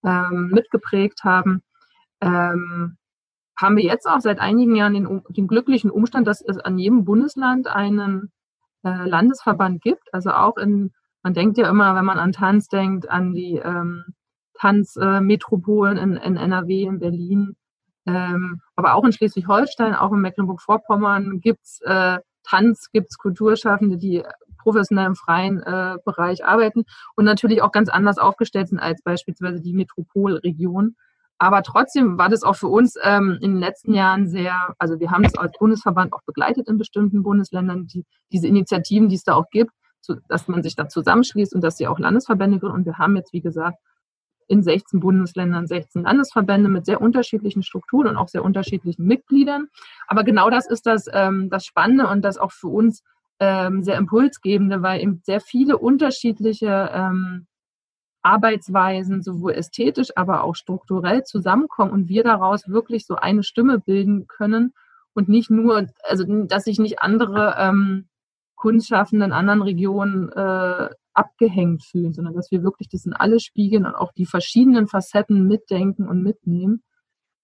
ähm, 0.05 0.51
mitgeprägt 0.53 1.25
haben, 1.25 1.63
ähm, 2.21 2.97
haben 3.61 3.77
wir 3.77 3.85
jetzt 3.85 4.07
auch 4.07 4.21
seit 4.21 4.41
einigen 4.41 4.75
Jahren 4.75 4.95
den, 4.95 5.23
den 5.29 5.47
glücklichen 5.47 5.91
Umstand, 5.91 6.27
dass 6.27 6.41
es 6.41 6.59
an 6.59 6.79
jedem 6.79 7.05
Bundesland 7.05 7.67
einen 7.67 8.31
äh, 8.85 9.09
Landesverband 9.09 9.83
gibt. 9.83 10.13
Also 10.13 10.31
auch 10.31 10.57
in, 10.57 10.93
man 11.23 11.35
denkt 11.35 11.59
ja 11.59 11.69
immer, 11.69 11.95
wenn 11.95 12.05
man 12.05 12.19
an 12.19 12.33
Tanz 12.33 12.69
denkt, 12.69 13.11
an 13.11 13.35
die 13.35 13.57
ähm, 13.57 14.05
Tanzmetropolen 14.59 15.99
äh, 15.99 16.03
in, 16.03 16.17
in 16.17 16.37
NRW, 16.37 16.85
in 16.85 16.99
Berlin, 16.99 17.57
ähm, 18.07 18.61
aber 18.77 18.95
auch 18.95 19.05
in 19.05 19.13
Schleswig-Holstein, 19.13 19.95
auch 19.95 20.13
in 20.13 20.21
Mecklenburg-Vorpommern 20.21 21.41
gibt's 21.41 21.81
äh, 21.83 22.19
Tanz, 22.45 22.91
gibt's 22.93 23.19
Kulturschaffende, 23.19 23.99
die 23.99 24.23
professionell 24.59 25.07
im 25.07 25.17
freien 25.17 25.63
äh, 25.63 25.97
Bereich 26.05 26.45
arbeiten 26.45 26.85
und 27.17 27.25
natürlich 27.25 27.63
auch 27.63 27.73
ganz 27.73 27.89
anders 27.89 28.19
aufgestellt 28.19 28.69
sind 28.69 28.79
als 28.79 29.03
beispielsweise 29.03 29.61
die 29.61 29.75
Metropolregion. 29.75 30.97
Aber 31.43 31.63
trotzdem 31.63 32.19
war 32.19 32.29
das 32.29 32.43
auch 32.43 32.55
für 32.55 32.69
uns 32.69 32.97
ähm, 33.03 33.39
in 33.41 33.53
den 33.53 33.61
letzten 33.61 33.95
Jahren 33.95 34.29
sehr, 34.29 34.75
also 34.79 35.01
wir 35.01 35.11
haben 35.11 35.23
das 35.23 35.35
als 35.37 35.57
Bundesverband 35.59 36.13
auch 36.13 36.21
begleitet 36.27 36.69
in 36.69 36.77
bestimmten 36.77 37.23
Bundesländern, 37.23 37.87
die, 37.87 38.05
diese 38.31 38.47
Initiativen, 38.47 39.09
die 39.09 39.15
es 39.15 39.25
da 39.25 39.37
auch 39.37 39.49
gibt, 39.51 39.71
zu, 40.03 40.17
dass 40.29 40.49
man 40.49 40.63
sich 40.63 40.77
da 40.77 40.87
zusammenschließt 40.87 41.55
und 41.55 41.65
dass 41.65 41.79
sie 41.79 41.87
auch 41.87 41.99
Landesverbände 41.99 42.59
gründen. 42.59 42.77
Und 42.77 42.85
wir 42.85 42.99
haben 42.99 43.17
jetzt, 43.17 43.33
wie 43.33 43.41
gesagt, 43.41 43.79
in 44.49 44.63
16 44.63 45.01
Bundesländern 45.01 45.67
16 45.67 46.03
Landesverbände 46.03 46.69
mit 46.69 46.85
sehr 46.85 47.01
unterschiedlichen 47.01 47.63
Strukturen 47.63 48.09
und 48.09 48.17
auch 48.19 48.29
sehr 48.29 48.45
unterschiedlichen 48.45 49.07
Mitgliedern. 49.07 49.69
Aber 50.09 50.25
genau 50.25 50.51
das 50.51 50.69
ist 50.69 50.85
das, 50.85 51.07
ähm, 51.11 51.49
das 51.49 51.65
Spannende 51.65 52.07
und 52.09 52.21
das 52.23 52.37
auch 52.37 52.53
für 52.53 52.69
uns 52.69 53.03
ähm, 53.39 53.83
sehr 53.83 53.97
impulsgebende, 53.97 54.83
weil 54.83 55.01
eben 55.01 55.23
sehr 55.25 55.41
viele 55.41 55.79
unterschiedliche 55.79 56.91
ähm, 56.93 57.47
Arbeitsweisen 58.23 59.23
sowohl 59.23 59.53
ästhetisch, 59.53 60.17
aber 60.17 60.45
auch 60.45 60.55
strukturell 60.55 61.25
zusammenkommen 61.25 61.93
und 61.93 62.09
wir 62.09 62.23
daraus 62.23 62.69
wirklich 62.69 63.07
so 63.07 63.17
eine 63.17 63.43
Stimme 63.43 63.79
bilden 63.79 64.27
können 64.27 64.75
und 65.15 65.29
nicht 65.29 65.51
nur, 65.51 65.87
also 66.03 66.25
dass 66.45 66.65
sich 66.65 66.79
nicht 66.79 67.01
andere 67.01 67.57
ähm, 67.59 68.09
Kunstschaffende 68.57 69.25
in 69.25 69.33
anderen 69.33 69.63
Regionen 69.63 70.31
äh, 70.33 70.91
abgehängt 71.15 71.83
fühlen, 71.85 72.13
sondern 72.13 72.35
dass 72.35 72.51
wir 72.51 72.63
wirklich 72.63 72.89
das 72.89 73.07
in 73.07 73.15
alle 73.15 73.41
spiegeln 73.41 73.87
und 73.87 73.95
auch 73.95 74.13
die 74.13 74.27
verschiedenen 74.27 74.87
Facetten 74.87 75.47
mitdenken 75.47 76.09
und 76.09 76.23
mitnehmen. 76.23 76.83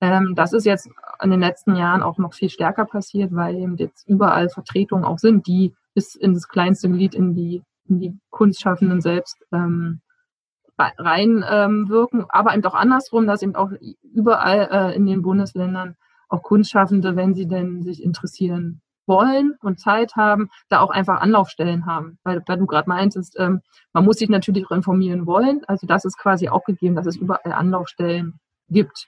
Ähm, 0.00 0.34
das 0.36 0.52
ist 0.52 0.66
jetzt 0.66 0.88
in 1.22 1.30
den 1.30 1.40
letzten 1.40 1.74
Jahren 1.74 2.02
auch 2.02 2.18
noch 2.18 2.34
viel 2.34 2.50
stärker 2.50 2.84
passiert, 2.84 3.34
weil 3.34 3.56
eben 3.56 3.76
jetzt 3.76 4.06
überall 4.06 4.50
Vertretungen 4.50 5.04
auch 5.04 5.18
sind, 5.18 5.46
die 5.46 5.74
bis 5.94 6.14
in 6.14 6.34
das 6.34 6.48
kleinste 6.48 6.90
Glied 6.90 7.14
in 7.14 7.34
die, 7.34 7.62
in 7.88 7.98
die 7.98 8.18
Kunstschaffenden 8.30 9.00
selbst 9.00 9.38
ähm, 9.52 10.02
reinwirken, 10.78 12.20
ähm, 12.20 12.26
aber 12.28 12.54
eben 12.54 12.64
auch 12.64 12.74
andersrum, 12.74 13.26
dass 13.26 13.42
eben 13.42 13.56
auch 13.56 13.70
überall 14.02 14.68
äh, 14.70 14.96
in 14.96 15.06
den 15.06 15.22
Bundesländern 15.22 15.96
auch 16.28 16.42
Kunstschaffende, 16.42 17.16
wenn 17.16 17.34
sie 17.34 17.46
denn 17.46 17.82
sich 17.82 18.02
interessieren 18.02 18.80
wollen 19.06 19.54
und 19.62 19.78
Zeit 19.78 20.16
haben, 20.16 20.50
da 20.68 20.80
auch 20.80 20.90
einfach 20.90 21.20
Anlaufstellen 21.20 21.86
haben. 21.86 22.18
Weil 22.24 22.42
da 22.44 22.56
du 22.56 22.66
gerade 22.66 22.88
meintest, 22.88 23.36
ähm, 23.38 23.62
man 23.92 24.04
muss 24.04 24.16
sich 24.16 24.28
natürlich 24.28 24.66
auch 24.66 24.72
informieren 24.72 25.26
wollen. 25.26 25.62
Also 25.66 25.86
das 25.86 26.04
ist 26.04 26.18
quasi 26.18 26.48
auch 26.48 26.64
gegeben, 26.64 26.96
dass 26.96 27.06
es 27.06 27.16
überall 27.16 27.52
Anlaufstellen 27.52 28.40
gibt. 28.68 29.06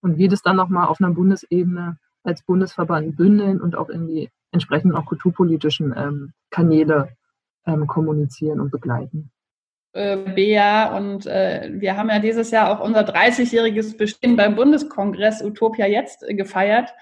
Und 0.00 0.16
wir 0.16 0.28
das 0.28 0.42
dann 0.42 0.56
nochmal 0.56 0.88
auf 0.88 1.00
einer 1.00 1.12
Bundesebene 1.12 1.98
als 2.22 2.42
Bundesverband 2.42 3.16
bündeln 3.16 3.60
und 3.60 3.76
auch 3.76 3.90
in 3.90 4.06
die 4.06 4.30
entsprechenden 4.50 4.96
auch 4.96 5.04
kulturpolitischen 5.04 5.94
ähm, 5.96 6.32
Kanäle 6.50 7.10
ähm, 7.66 7.86
kommunizieren 7.86 8.60
und 8.60 8.70
begleiten 8.70 9.30
äh, 9.94 10.16
Bea 10.16 10.96
und 10.96 11.26
äh, 11.26 11.70
wir 11.72 11.96
haben 11.96 12.08
ja 12.08 12.18
dieses 12.18 12.50
Jahr 12.50 12.70
auch 12.70 12.84
unser 12.84 13.00
30-jähriges 13.00 13.96
Bestehen 13.96 14.36
beim 14.36 14.56
Bundeskongress 14.56 15.42
Utopia 15.42 15.86
jetzt 15.86 16.22
äh, 16.28 16.34
gefeiert. 16.34 16.92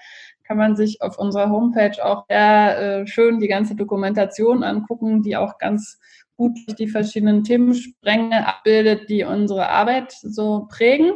Kann 0.43 0.57
man 0.57 0.75
sich 0.75 1.01
auf 1.01 1.17
unserer 1.17 1.49
Homepage 1.49 2.03
auch 2.03 2.25
sehr 2.29 3.01
äh, 3.01 3.07
schön 3.07 3.39
die 3.39 3.47
ganze 3.47 3.75
Dokumentation 3.75 4.63
angucken, 4.63 5.23
die 5.23 5.37
auch 5.37 5.57
ganz 5.57 5.99
gut 6.37 6.57
die 6.79 6.87
verschiedenen 6.87 7.43
Themenspränge 7.43 8.47
abbildet, 8.47 9.09
die 9.09 9.23
unsere 9.23 9.69
Arbeit 9.69 10.11
so 10.11 10.67
prägen, 10.69 11.13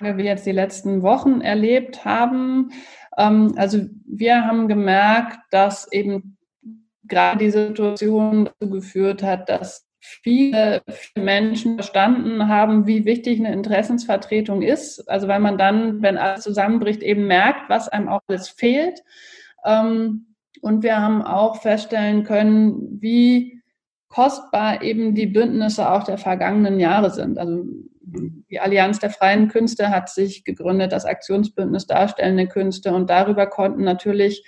wie 0.00 0.16
wir 0.16 0.24
jetzt 0.24 0.46
die 0.46 0.52
letzten 0.52 1.02
Wochen 1.02 1.40
erlebt 1.40 2.04
haben. 2.04 2.70
Ähm, 3.16 3.54
also 3.56 3.86
wir 4.06 4.44
haben 4.44 4.68
gemerkt, 4.68 5.38
dass 5.50 5.90
eben 5.92 6.36
gerade 7.04 7.38
die 7.38 7.50
Situation 7.50 8.46
dazu 8.46 8.70
geführt 8.70 9.22
hat, 9.22 9.48
dass 9.48 9.85
viele, 10.22 10.82
Menschen 11.16 11.76
verstanden 11.76 12.48
haben, 12.48 12.86
wie 12.86 13.04
wichtig 13.04 13.38
eine 13.38 13.52
Interessensvertretung 13.52 14.62
ist. 14.62 15.08
Also 15.08 15.28
weil 15.28 15.40
man 15.40 15.58
dann, 15.58 16.02
wenn 16.02 16.16
alles 16.16 16.44
zusammenbricht, 16.44 17.02
eben 17.02 17.26
merkt, 17.26 17.68
was 17.68 17.88
einem 17.88 18.08
auch 18.08 18.20
alles 18.28 18.48
fehlt. 18.48 19.02
Ähm, 19.64 20.34
und 20.62 20.82
wir 20.82 21.00
haben 21.00 21.22
auch 21.22 21.60
feststellen 21.60 22.24
können, 22.24 23.00
wie 23.00 23.62
kostbar 24.08 24.82
eben 24.82 25.14
die 25.14 25.26
Bündnisse 25.26 25.90
auch 25.90 26.04
der 26.04 26.18
vergangenen 26.18 26.80
Jahre 26.80 27.10
sind. 27.10 27.38
Also 27.38 27.64
die 28.00 28.60
Allianz 28.60 28.98
der 29.00 29.10
freien 29.10 29.48
Künste 29.48 29.90
hat 29.90 30.08
sich 30.08 30.44
gegründet, 30.44 30.92
das 30.92 31.04
Aktionsbündnis 31.04 31.86
Darstellende 31.86 32.46
Künste 32.46 32.94
und 32.94 33.10
darüber 33.10 33.46
konnten 33.46 33.82
natürlich 33.82 34.44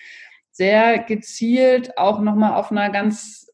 sehr 0.53 0.99
gezielt 0.99 1.97
auch 1.99 2.21
nochmal 2.21 2.55
auf 2.55 2.71
einer 2.71 2.91
ganz 2.91 3.48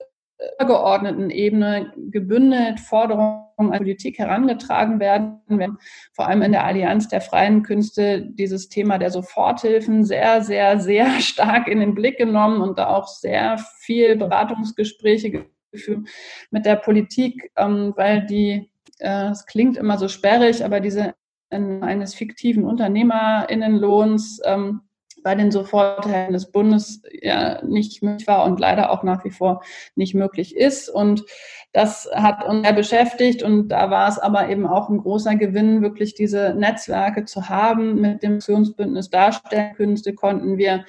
übergeordneten 0.58 1.30
Ebene 1.30 1.92
gebündelt 1.96 2.80
Forderungen 2.80 3.44
an 3.56 3.70
Politik 3.70 4.18
herangetragen 4.18 4.98
werden. 4.98 5.40
Wir 5.46 5.66
haben 5.66 5.78
vor 6.12 6.26
allem 6.26 6.42
in 6.42 6.52
der 6.52 6.64
Allianz 6.64 7.08
der 7.08 7.20
freien 7.20 7.62
Künste 7.62 8.22
dieses 8.22 8.68
Thema 8.68 8.98
der 8.98 9.10
Soforthilfen 9.10 10.04
sehr, 10.04 10.42
sehr, 10.42 10.80
sehr 10.80 11.08
stark 11.20 11.68
in 11.68 11.80
den 11.80 11.94
Blick 11.94 12.18
genommen 12.18 12.60
und 12.60 12.78
da 12.78 12.88
auch 12.88 13.06
sehr 13.06 13.58
viel 13.78 14.16
Beratungsgespräche 14.16 15.46
geführt 15.70 16.08
mit 16.50 16.66
der 16.66 16.76
Politik, 16.76 17.50
ähm, 17.56 17.92
weil 17.96 18.26
die, 18.26 18.70
äh, 18.98 19.30
es 19.30 19.46
klingt 19.46 19.76
immer 19.76 19.98
so 19.98 20.08
sperrig, 20.08 20.64
aber 20.64 20.80
diese 20.80 21.14
eines 21.50 22.14
fiktiven 22.14 22.64
Unternehmerinnenlohns 22.64 24.40
ähm, 24.44 24.80
bei 25.24 25.34
den 25.34 25.50
Soforthilfen 25.50 26.34
des 26.34 26.52
Bundes 26.52 27.02
ja 27.20 27.60
nicht 27.64 28.02
möglich 28.02 28.28
war 28.28 28.44
und 28.44 28.60
leider 28.60 28.90
auch 28.90 29.02
nach 29.02 29.24
wie 29.24 29.30
vor 29.30 29.62
nicht 29.96 30.14
möglich 30.14 30.54
ist. 30.54 30.88
Und 30.88 31.24
das 31.72 32.08
hat 32.14 32.44
uns 32.44 32.62
sehr 32.62 32.74
beschäftigt 32.74 33.42
und 33.42 33.68
da 33.68 33.90
war 33.90 34.08
es 34.08 34.18
aber 34.20 34.48
eben 34.48 34.66
auch 34.66 34.88
ein 34.88 34.98
großer 34.98 35.34
Gewinn, 35.34 35.82
wirklich 35.82 36.14
diese 36.14 36.54
Netzwerke 36.54 37.24
zu 37.24 37.48
haben. 37.48 38.00
Mit 38.00 38.22
dem 38.22 38.34
Aktionsbündnis 38.34 39.10
Darstellkünste 39.10 40.14
konnten 40.14 40.58
wir 40.58 40.84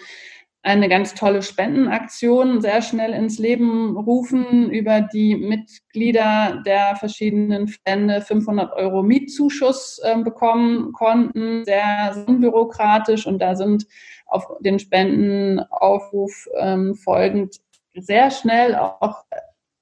eine 0.66 0.90
ganz 0.90 1.14
tolle 1.14 1.44
Spendenaktion 1.44 2.60
sehr 2.60 2.82
schnell 2.82 3.14
ins 3.14 3.38
Leben 3.38 3.96
rufen, 3.96 4.72
über 4.72 5.02
die 5.02 5.36
Mitglieder 5.36 6.64
der 6.66 6.96
verschiedenen 6.96 7.68
Verbände 7.68 8.22
500 8.22 8.74
Euro 8.74 9.04
Mietzuschuss 9.04 10.02
äh, 10.04 10.18
bekommen 10.24 10.92
konnten, 10.92 11.64
sehr 11.66 12.26
unbürokratisch 12.26 13.28
und 13.28 13.40
da 13.40 13.56
sind 13.56 13.86
auf 14.26 14.48
den 14.60 14.80
Spendenaufruf 14.80 16.50
ähm, 16.58 16.96
folgend 16.96 17.58
sehr 17.94 18.32
schnell 18.32 18.76
auch 18.76 19.24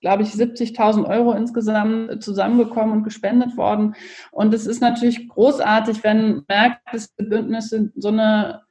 glaube 0.02 0.24
ich, 0.24 0.32
70.000 0.32 1.08
Euro 1.08 1.32
insgesamt 1.32 2.22
zusammengekommen 2.22 2.92
und 2.92 3.04
gespendet 3.06 3.56
worden. 3.56 3.96
Und 4.32 4.54
es 4.54 4.68
ist 4.68 4.82
natürlich 4.82 5.30
großartig, 5.30 6.04
wenn 6.04 6.44
man 6.50 6.76
Bündnisse 7.18 7.90
so 7.96 8.10
eine 8.10 8.64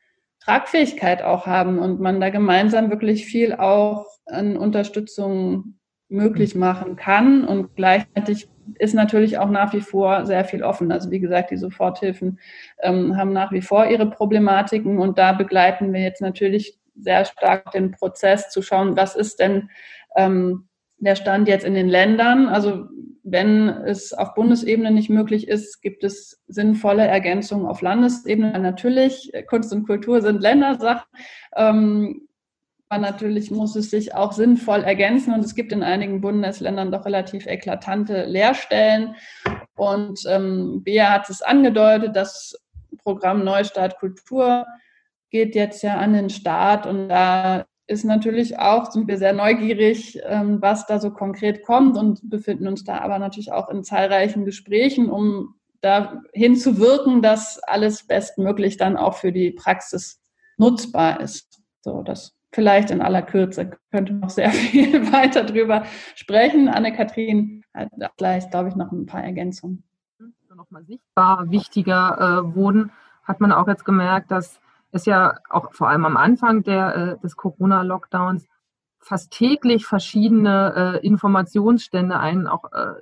Tragfähigkeit 0.44 1.22
auch 1.22 1.46
haben 1.46 1.78
und 1.78 2.00
man 2.00 2.20
da 2.20 2.30
gemeinsam 2.30 2.90
wirklich 2.90 3.26
viel 3.26 3.54
auch 3.54 4.06
an 4.26 4.56
Unterstützung 4.56 5.78
möglich 6.08 6.54
machen 6.54 6.96
kann. 6.96 7.44
Und 7.44 7.76
gleichzeitig 7.76 8.48
ist 8.78 8.94
natürlich 8.94 9.38
auch 9.38 9.50
nach 9.50 9.72
wie 9.72 9.80
vor 9.80 10.26
sehr 10.26 10.44
viel 10.44 10.62
offen. 10.62 10.90
Also 10.92 11.10
wie 11.10 11.20
gesagt, 11.20 11.50
die 11.50 11.56
Soforthilfen 11.56 12.38
ähm, 12.80 13.16
haben 13.16 13.32
nach 13.32 13.52
wie 13.52 13.62
vor 13.62 13.86
ihre 13.86 14.08
Problematiken 14.08 14.98
und 14.98 15.18
da 15.18 15.32
begleiten 15.32 15.92
wir 15.92 16.00
jetzt 16.00 16.20
natürlich 16.20 16.78
sehr 16.96 17.24
stark 17.24 17.70
den 17.72 17.92
Prozess 17.92 18.50
zu 18.50 18.62
schauen, 18.62 18.96
was 18.96 19.16
ist 19.16 19.40
denn 19.40 19.70
ähm, 20.16 20.68
der 21.04 21.16
Stand 21.16 21.48
jetzt 21.48 21.64
in 21.64 21.74
den 21.74 21.88
Ländern. 21.88 22.48
Also 22.48 22.86
wenn 23.24 23.68
es 23.68 24.12
auf 24.12 24.34
Bundesebene 24.34 24.90
nicht 24.90 25.10
möglich 25.10 25.48
ist, 25.48 25.80
gibt 25.82 26.04
es 26.04 26.42
sinnvolle 26.48 27.06
Ergänzungen 27.06 27.66
auf 27.66 27.82
Landesebene. 27.82 28.58
Natürlich, 28.58 29.32
Kunst 29.48 29.72
und 29.72 29.86
Kultur 29.86 30.22
sind 30.22 30.40
Ländersachen. 30.40 31.08
Ähm, 31.56 32.28
aber 32.88 33.00
natürlich 33.00 33.50
muss 33.50 33.74
es 33.74 33.90
sich 33.90 34.14
auch 34.14 34.32
sinnvoll 34.32 34.82
ergänzen 34.82 35.32
und 35.32 35.42
es 35.42 35.54
gibt 35.54 35.72
in 35.72 35.82
einigen 35.82 36.20
Bundesländern 36.20 36.92
doch 36.92 37.06
relativ 37.06 37.46
eklatante 37.46 38.26
Leerstellen. 38.26 39.14
Und 39.74 40.20
ähm, 40.28 40.82
Bea 40.84 41.10
hat 41.10 41.30
es 41.30 41.40
angedeutet, 41.40 42.14
das 42.14 42.54
Programm 43.02 43.44
Neustart 43.44 43.98
Kultur 43.98 44.66
geht 45.30 45.54
jetzt 45.54 45.82
ja 45.82 45.96
an 45.96 46.12
den 46.12 46.28
Start 46.28 46.86
und 46.86 47.08
da 47.08 47.64
ist 47.92 48.04
natürlich 48.04 48.58
auch, 48.58 48.90
sind 48.90 49.06
wir 49.06 49.18
sehr 49.18 49.32
neugierig, 49.32 50.20
ähm, 50.24 50.60
was 50.60 50.86
da 50.86 50.98
so 50.98 51.10
konkret 51.10 51.62
kommt 51.62 51.96
und 51.96 52.28
befinden 52.28 52.66
uns 52.66 52.84
da 52.84 52.98
aber 52.98 53.18
natürlich 53.18 53.52
auch 53.52 53.68
in 53.68 53.84
zahlreichen 53.84 54.44
Gesprächen, 54.44 55.10
um 55.10 55.54
dahin 55.82 56.56
zu 56.56 56.78
wirken, 56.78 57.22
dass 57.22 57.58
alles 57.64 58.06
bestmöglich 58.06 58.76
dann 58.78 58.96
auch 58.96 59.14
für 59.14 59.32
die 59.32 59.50
Praxis 59.50 60.20
nutzbar 60.56 61.20
ist. 61.20 61.60
So, 61.82 62.02
das 62.02 62.34
vielleicht 62.52 62.90
in 62.90 63.02
aller 63.02 63.22
Kürze 63.22 63.72
könnte 63.90 64.14
noch 64.14 64.30
sehr 64.30 64.50
viel 64.52 65.12
weiter 65.12 65.44
drüber 65.44 65.84
sprechen. 66.14 66.68
Anne-Kathrin 66.68 67.62
hat 67.74 67.90
gleich, 68.16 68.48
glaube 68.50 68.70
ich, 68.70 68.76
noch 68.76 68.92
ein 68.92 69.06
paar 69.06 69.22
Ergänzungen. 69.22 69.82
Nochmal 70.54 70.84
sichtbar 70.84 71.50
wichtiger 71.50 72.44
äh, 72.46 72.54
wurden, 72.54 72.92
hat 73.24 73.40
man 73.40 73.52
auch 73.52 73.66
jetzt 73.66 73.84
gemerkt, 73.84 74.30
dass 74.30 74.60
es 74.92 75.06
ja 75.06 75.38
auch 75.50 75.72
vor 75.72 75.88
allem 75.88 76.04
am 76.04 76.16
Anfang 76.16 76.62
der, 76.62 76.96
äh, 76.96 77.18
des 77.18 77.36
Corona-Lockdowns 77.36 78.46
fast 78.98 79.32
täglich 79.32 79.86
verschiedene 79.86 81.00
äh, 81.02 81.06
Informationsstände 81.06 82.18
einen 82.18 82.46
auch 82.46 82.70
äh, 82.72 82.94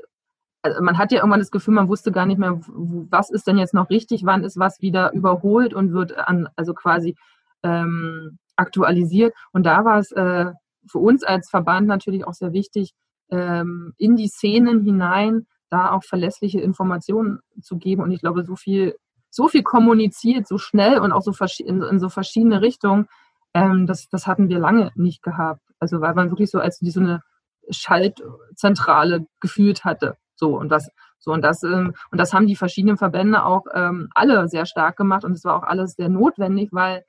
also 0.63 0.83
man 0.83 0.99
hat 0.99 1.11
ja 1.13 1.19
irgendwann 1.19 1.41
das 1.41 1.51
Gefühl, 1.51 1.75
man 1.75 1.89
wusste 1.89 2.13
gar 2.13 2.27
nicht 2.27 2.39
mehr, 2.39 2.61
was 2.67 3.31
ist 3.31 3.47
denn 3.47 3.59
jetzt 3.59 3.75
noch 3.75 3.89
richtig, 3.91 4.25
wann 4.25 4.45
ist 4.45 4.59
was 4.59 4.81
wieder 4.83 5.13
überholt 5.13 5.73
und 5.73 5.93
wird 5.93 6.17
an, 6.19 6.49
also 6.57 6.75
quasi 6.75 7.17
ähm, 7.63 8.39
aktualisiert. 8.57 9.35
Und 9.53 9.65
da 9.65 9.85
war 9.85 9.99
es 9.99 10.13
äh, 10.13 10.53
für 10.87 10.99
uns 10.99 11.25
als 11.25 11.49
Verband 11.49 11.87
natürlich 11.87 12.27
auch 12.27 12.35
sehr 12.35 12.53
wichtig, 12.53 12.93
ähm, 13.31 13.95
in 13.97 14.17
die 14.17 14.29
Szenen 14.29 14.83
hinein 14.83 15.47
da 15.71 15.93
auch 15.93 16.05
verlässliche 16.05 16.61
Informationen 16.61 17.39
zu 17.63 17.79
geben. 17.79 18.03
Und 18.03 18.11
ich 18.11 18.21
glaube, 18.21 18.45
so 18.45 18.57
viel, 18.57 18.97
so 19.31 19.49
viel 19.49 19.63
kommuniziert, 19.63 20.47
so 20.47 20.59
schnell 20.59 20.99
und 20.99 21.13
auch 21.13 21.23
so 21.23 21.33
in, 21.61 21.83
in 21.83 21.99
so 22.01 22.09
verschiedene 22.09 22.61
Richtungen, 22.61 23.07
ähm, 23.55 23.87
das, 23.87 24.09
das 24.09 24.27
hatten 24.27 24.49
wir 24.49 24.59
lange 24.59 24.93
nicht 24.97 25.23
gehabt. 25.23 25.63
Also 25.79 26.01
weil 26.01 26.15
man 26.15 26.31
wirklich 26.31 26.51
so 26.51 26.59
als 26.59 26.79
so 26.79 27.01
eine 27.01 27.23
Schaltzentrale 27.71 29.27
gefühlt 29.41 29.85
hatte. 29.85 30.17
So 30.35 30.59
und 30.59 30.71
das, 30.71 30.91
so 31.19 31.33
und 31.33 31.43
das, 31.43 31.63
ähm, 31.63 31.95
und 32.11 32.19
das 32.19 32.33
haben 32.33 32.47
die 32.47 32.57
verschiedenen 32.57 32.97
Verbände 32.97 33.45
auch 33.45 33.67
ähm, 33.75 34.09
alle 34.15 34.49
sehr 34.49 34.67
stark 34.67 34.97
gemacht 34.97 35.25
und 35.25 35.33
es 35.33 35.45
war 35.45 35.57
auch 35.57 35.63
alles 35.63 35.93
sehr 35.93 36.09
notwendig, 36.09 36.71
weil 36.73 37.05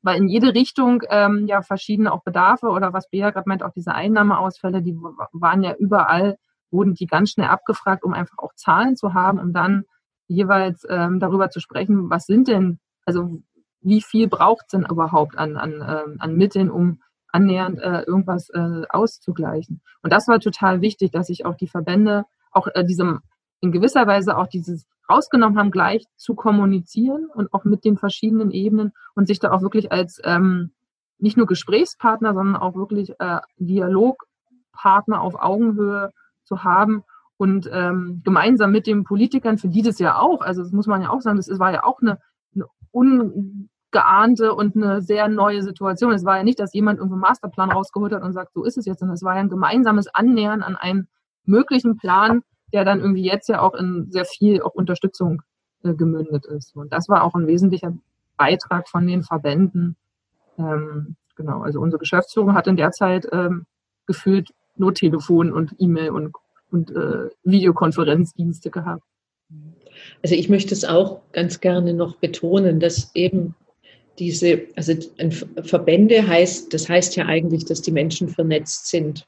weil 0.00 0.18
in 0.18 0.28
jede 0.28 0.54
Richtung 0.54 1.02
ähm, 1.10 1.46
ja 1.48 1.62
verschiedene 1.62 2.12
auch 2.12 2.22
Bedarfe 2.22 2.68
oder 2.68 2.92
was 2.92 3.10
Bea 3.10 3.30
gerade 3.30 3.48
meint, 3.48 3.62
auch 3.62 3.72
diese 3.72 3.94
Einnahmeausfälle, 3.94 4.80
die 4.80 4.94
waren 5.32 5.62
ja 5.62 5.74
überall, 5.74 6.38
wurden 6.70 6.94
die 6.94 7.06
ganz 7.06 7.32
schnell 7.32 7.48
abgefragt, 7.48 8.04
um 8.04 8.14
einfach 8.14 8.38
auch 8.38 8.54
Zahlen 8.54 8.96
zu 8.96 9.14
haben, 9.14 9.40
um 9.40 9.52
dann 9.52 9.84
jeweils 10.28 10.86
ähm, 10.88 11.18
darüber 11.18 11.50
zu 11.50 11.60
sprechen, 11.60 12.10
was 12.10 12.26
sind 12.26 12.48
denn, 12.48 12.78
also 13.04 13.42
wie 13.80 14.02
viel 14.02 14.28
braucht 14.28 14.66
es 14.66 14.72
denn 14.72 14.86
überhaupt 14.88 15.36
an, 15.38 15.56
an, 15.56 15.72
ähm, 15.74 16.16
an 16.18 16.36
Mitteln, 16.36 16.70
um 16.70 17.00
annähernd 17.32 17.78
äh, 17.80 18.02
irgendwas 18.02 18.50
äh, 18.50 18.82
auszugleichen. 18.88 19.80
Und 20.02 20.12
das 20.12 20.28
war 20.28 20.40
total 20.40 20.80
wichtig, 20.80 21.10
dass 21.10 21.26
sich 21.26 21.44
auch 21.44 21.56
die 21.56 21.68
Verbände 21.68 22.24
auch 22.50 22.68
äh, 22.74 22.84
diesem 22.84 23.20
in 23.60 23.72
gewisser 23.72 24.06
Weise 24.06 24.36
auch 24.36 24.46
dieses 24.46 24.86
rausgenommen 25.10 25.58
haben, 25.58 25.70
gleich 25.70 26.04
zu 26.16 26.34
kommunizieren 26.34 27.26
und 27.34 27.52
auch 27.52 27.64
mit 27.64 27.84
den 27.84 27.96
verschiedenen 27.96 28.50
Ebenen 28.50 28.92
und 29.14 29.26
sich 29.26 29.40
da 29.40 29.50
auch 29.50 29.62
wirklich 29.62 29.90
als 29.90 30.20
ähm, 30.24 30.72
nicht 31.18 31.36
nur 31.36 31.46
Gesprächspartner, 31.46 32.34
sondern 32.34 32.56
auch 32.56 32.76
wirklich 32.76 33.18
äh, 33.18 33.40
Dialogpartner 33.56 35.20
auf 35.20 35.34
Augenhöhe 35.34 36.12
zu 36.44 36.62
haben 36.62 37.02
und 37.38 37.70
ähm, 37.72 38.20
gemeinsam 38.24 38.72
mit 38.72 38.86
den 38.86 39.04
Politikern, 39.04 39.58
für 39.58 39.68
die 39.68 39.82
das 39.82 39.98
ja 39.98 40.18
auch, 40.18 40.42
also 40.42 40.62
das 40.62 40.72
muss 40.72 40.86
man 40.86 41.02
ja 41.02 41.10
auch 41.10 41.20
sagen, 41.20 41.36
das 41.36 41.48
war 41.58 41.72
ja 41.72 41.84
auch 41.84 42.02
eine, 42.02 42.18
eine 42.54 42.66
ungeahnte 42.90 44.54
und 44.54 44.76
eine 44.76 45.00
sehr 45.00 45.28
neue 45.28 45.62
Situation. 45.62 46.12
Es 46.12 46.24
war 46.24 46.38
ja 46.38 46.42
nicht, 46.42 46.58
dass 46.58 46.74
jemand 46.74 46.98
irgendeinen 46.98 47.22
Masterplan 47.22 47.70
rausgeholt 47.70 48.12
hat 48.12 48.22
und 48.22 48.32
sagt, 48.32 48.52
so 48.54 48.64
ist 48.64 48.76
es 48.76 48.86
jetzt, 48.86 48.98
sondern 48.98 49.14
es 49.14 49.22
war 49.22 49.36
ja 49.36 49.40
ein 49.40 49.48
gemeinsames 49.48 50.08
Annähern 50.08 50.62
an 50.62 50.76
einen 50.76 51.06
möglichen 51.44 51.96
Plan, 51.96 52.42
der 52.72 52.84
dann 52.84 53.00
irgendwie 53.00 53.24
jetzt 53.24 53.48
ja 53.48 53.60
auch 53.60 53.74
in 53.74 54.10
sehr 54.10 54.24
viel 54.24 54.60
auch 54.60 54.74
Unterstützung 54.74 55.42
äh, 55.84 55.94
gemündet 55.94 56.44
ist. 56.44 56.74
Und 56.74 56.92
das 56.92 57.08
war 57.08 57.22
auch 57.22 57.34
ein 57.34 57.46
wesentlicher 57.46 57.96
Beitrag 58.36 58.88
von 58.88 59.06
den 59.06 59.22
Verbänden. 59.22 59.96
Ähm, 60.58 61.14
genau, 61.36 61.62
also 61.62 61.80
unsere 61.80 62.00
Geschäftsführung 62.00 62.54
hat 62.54 62.66
in 62.66 62.76
der 62.76 62.90
Zeit 62.90 63.28
ähm, 63.30 63.64
gefühlt 64.06 64.52
nur 64.76 64.92
Telefon 64.92 65.52
und 65.52 65.74
E-Mail 65.78 66.10
und, 66.10 66.34
und 66.70 66.90
äh, 66.90 67.28
Videokonferenzdienste 67.44 68.70
gehabt. 68.70 69.02
Also 70.22 70.34
ich 70.34 70.48
möchte 70.48 70.74
es 70.74 70.84
auch 70.84 71.20
ganz 71.32 71.60
gerne 71.60 71.94
noch 71.94 72.16
betonen, 72.16 72.80
dass 72.80 73.10
eben 73.14 73.54
diese, 74.18 74.62
also 74.76 74.94
Verbände 75.62 76.26
heißt, 76.26 76.74
das 76.74 76.88
heißt 76.88 77.16
ja 77.16 77.26
eigentlich, 77.26 77.64
dass 77.64 77.82
die 77.82 77.92
Menschen 77.92 78.28
vernetzt 78.28 78.88
sind 78.88 79.26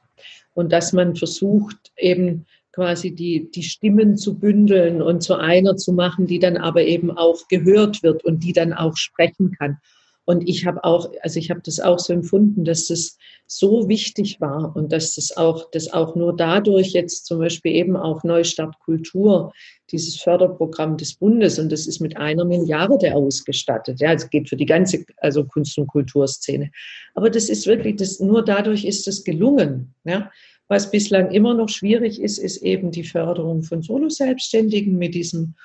und 0.53 0.71
dass 0.71 0.93
man 0.93 1.15
versucht, 1.15 1.91
eben 1.97 2.45
quasi 2.73 3.13
die, 3.13 3.49
die 3.51 3.63
Stimmen 3.63 4.17
zu 4.17 4.37
bündeln 4.37 5.01
und 5.01 5.21
zu 5.21 5.35
einer 5.35 5.75
zu 5.77 5.93
machen, 5.93 6.27
die 6.27 6.39
dann 6.39 6.57
aber 6.57 6.83
eben 6.83 7.11
auch 7.11 7.47
gehört 7.47 8.03
wird 8.03 8.23
und 8.23 8.43
die 8.43 8.53
dann 8.53 8.73
auch 8.73 8.95
sprechen 8.97 9.51
kann. 9.51 9.77
Und 10.25 10.47
ich 10.47 10.65
habe 10.65 10.83
auch, 10.83 11.09
also 11.21 11.39
ich 11.39 11.49
habe 11.49 11.61
das 11.63 11.79
auch 11.79 11.99
so 11.99 12.13
empfunden, 12.13 12.63
dass 12.63 12.87
das 12.87 13.17
so 13.47 13.89
wichtig 13.89 14.39
war 14.39 14.75
und 14.75 14.91
dass 14.91 15.15
das 15.15 15.35
auch, 15.35 15.69
dass 15.71 15.91
auch 15.91 16.15
nur 16.15 16.35
dadurch 16.35 16.91
jetzt 16.91 17.25
zum 17.25 17.39
Beispiel 17.39 17.73
eben 17.73 17.97
auch 17.97 18.23
Neustart 18.23 18.79
Kultur, 18.79 19.51
dieses 19.91 20.21
Förderprogramm 20.21 20.95
des 20.95 21.15
Bundes, 21.15 21.59
und 21.59 21.71
das 21.71 21.87
ist 21.87 21.99
mit 21.99 22.15
einer 22.17 22.45
Milliarde 22.45 23.13
ausgestattet. 23.13 23.99
Ja, 23.99 24.13
es 24.13 24.29
geht 24.29 24.47
für 24.47 24.55
die 24.55 24.65
ganze, 24.65 25.03
also 25.17 25.43
Kunst- 25.43 25.77
und 25.77 25.87
Kulturszene. 25.87 26.71
Aber 27.13 27.29
das 27.29 27.49
ist 27.49 27.67
wirklich, 27.67 27.97
das, 27.97 28.19
nur 28.19 28.45
dadurch 28.45 28.85
ist 28.85 29.07
es 29.07 29.23
gelungen. 29.23 29.93
Ja. 30.05 30.31
Was 30.67 30.89
bislang 30.89 31.31
immer 31.31 31.53
noch 31.53 31.67
schwierig 31.67 32.21
ist, 32.21 32.37
ist 32.37 32.57
eben 32.57 32.91
die 32.91 33.03
Förderung 33.03 33.63
von 33.63 33.81
Solo-Selbstständigen 33.81 34.97
mit 34.97 35.13
diesem 35.15 35.55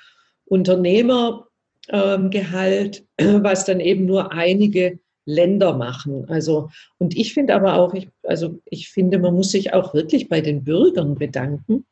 Unternehmergehalt, 1.91 3.05
was 3.17 3.65
dann 3.65 3.79
eben 3.79 4.05
nur 4.05 4.31
einige 4.31 4.99
Länder 5.25 5.75
machen. 5.75 6.25
Also, 6.29 6.69
und 6.97 7.15
ich 7.17 7.33
finde 7.33 7.53
aber 7.55 7.75
auch, 7.75 7.93
ich, 7.93 8.09
also 8.23 8.59
ich 8.65 8.89
finde, 8.89 9.19
man 9.19 9.35
muss 9.35 9.51
sich 9.51 9.73
auch 9.73 9.93
wirklich 9.93 10.29
bei 10.29 10.41
den 10.41 10.63
Bürgern 10.63 11.15
bedanken, 11.15 11.85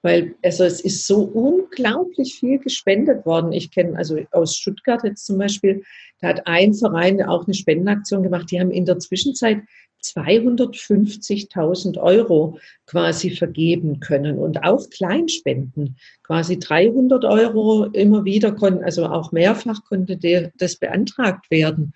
weil 0.00 0.36
also 0.44 0.62
es 0.62 0.80
ist 0.80 1.06
so 1.08 1.22
unglaublich 1.22 2.36
viel 2.36 2.60
gespendet 2.60 3.26
worden. 3.26 3.52
Ich 3.52 3.72
kenne 3.72 3.98
also 3.98 4.18
aus 4.30 4.56
Stuttgart 4.56 5.02
jetzt 5.02 5.26
zum 5.26 5.38
Beispiel, 5.38 5.82
da 6.20 6.28
hat 6.28 6.46
ein 6.46 6.72
Verein 6.72 7.20
auch 7.22 7.46
eine 7.46 7.54
Spendenaktion 7.54 8.22
gemacht. 8.22 8.50
Die 8.52 8.60
haben 8.60 8.70
in 8.70 8.86
der 8.86 9.00
Zwischenzeit 9.00 9.58
250.000 10.02 11.98
Euro 11.98 12.58
quasi 12.86 13.30
vergeben 13.30 14.00
können 14.00 14.38
und 14.38 14.64
auch 14.64 14.88
Kleinspenden, 14.90 15.96
quasi 16.22 16.58
300 16.58 17.24
Euro 17.24 17.84
immer 17.86 18.24
wieder 18.24 18.52
konnten, 18.52 18.84
also 18.84 19.06
auch 19.06 19.32
mehrfach 19.32 19.84
konnte 19.84 20.16
der, 20.16 20.52
das 20.56 20.76
beantragt 20.76 21.50
werden. 21.50 21.92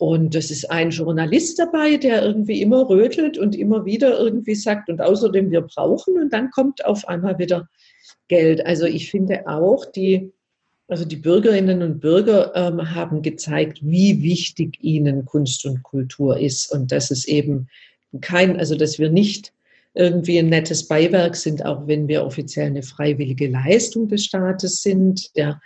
Und 0.00 0.34
es 0.34 0.50
ist 0.50 0.70
ein 0.70 0.90
Journalist 0.90 1.58
dabei, 1.58 1.98
der 1.98 2.24
irgendwie 2.24 2.62
immer 2.62 2.88
rötelt 2.88 3.36
und 3.36 3.54
immer 3.54 3.84
wieder 3.84 4.18
irgendwie 4.18 4.54
sagt, 4.54 4.88
und 4.88 5.02
außerdem 5.02 5.50
wir 5.50 5.60
brauchen, 5.60 6.14
und 6.18 6.32
dann 6.32 6.50
kommt 6.50 6.82
auf 6.86 7.06
einmal 7.06 7.38
wieder 7.38 7.68
Geld. 8.28 8.64
Also 8.64 8.86
ich 8.86 9.10
finde 9.10 9.46
auch 9.46 9.84
die, 9.84 10.32
also 10.90 11.04
die 11.04 11.16
Bürgerinnen 11.16 11.82
und 11.82 12.00
Bürger 12.00 12.52
ähm, 12.54 12.94
haben 12.94 13.22
gezeigt, 13.22 13.78
wie 13.82 14.22
wichtig 14.22 14.82
ihnen 14.82 15.24
Kunst 15.24 15.64
und 15.64 15.82
Kultur 15.82 16.38
ist 16.38 16.72
und 16.72 16.90
dass 16.92 17.10
es 17.10 17.26
eben 17.26 17.68
kein, 18.20 18.58
also 18.58 18.74
dass 18.74 18.98
wir 18.98 19.10
nicht 19.10 19.52
irgendwie 19.94 20.38
ein 20.38 20.48
nettes 20.48 20.86
Beiwerk 20.86 21.36
sind, 21.36 21.64
auch 21.64 21.86
wenn 21.86 22.08
wir 22.08 22.24
offiziell 22.24 22.66
eine 22.66 22.82
freiwillige 22.82 23.48
Leistung 23.48 24.08
des 24.08 24.24
Staates 24.24 24.82
sind. 24.82 25.30
Ja, 25.34 25.60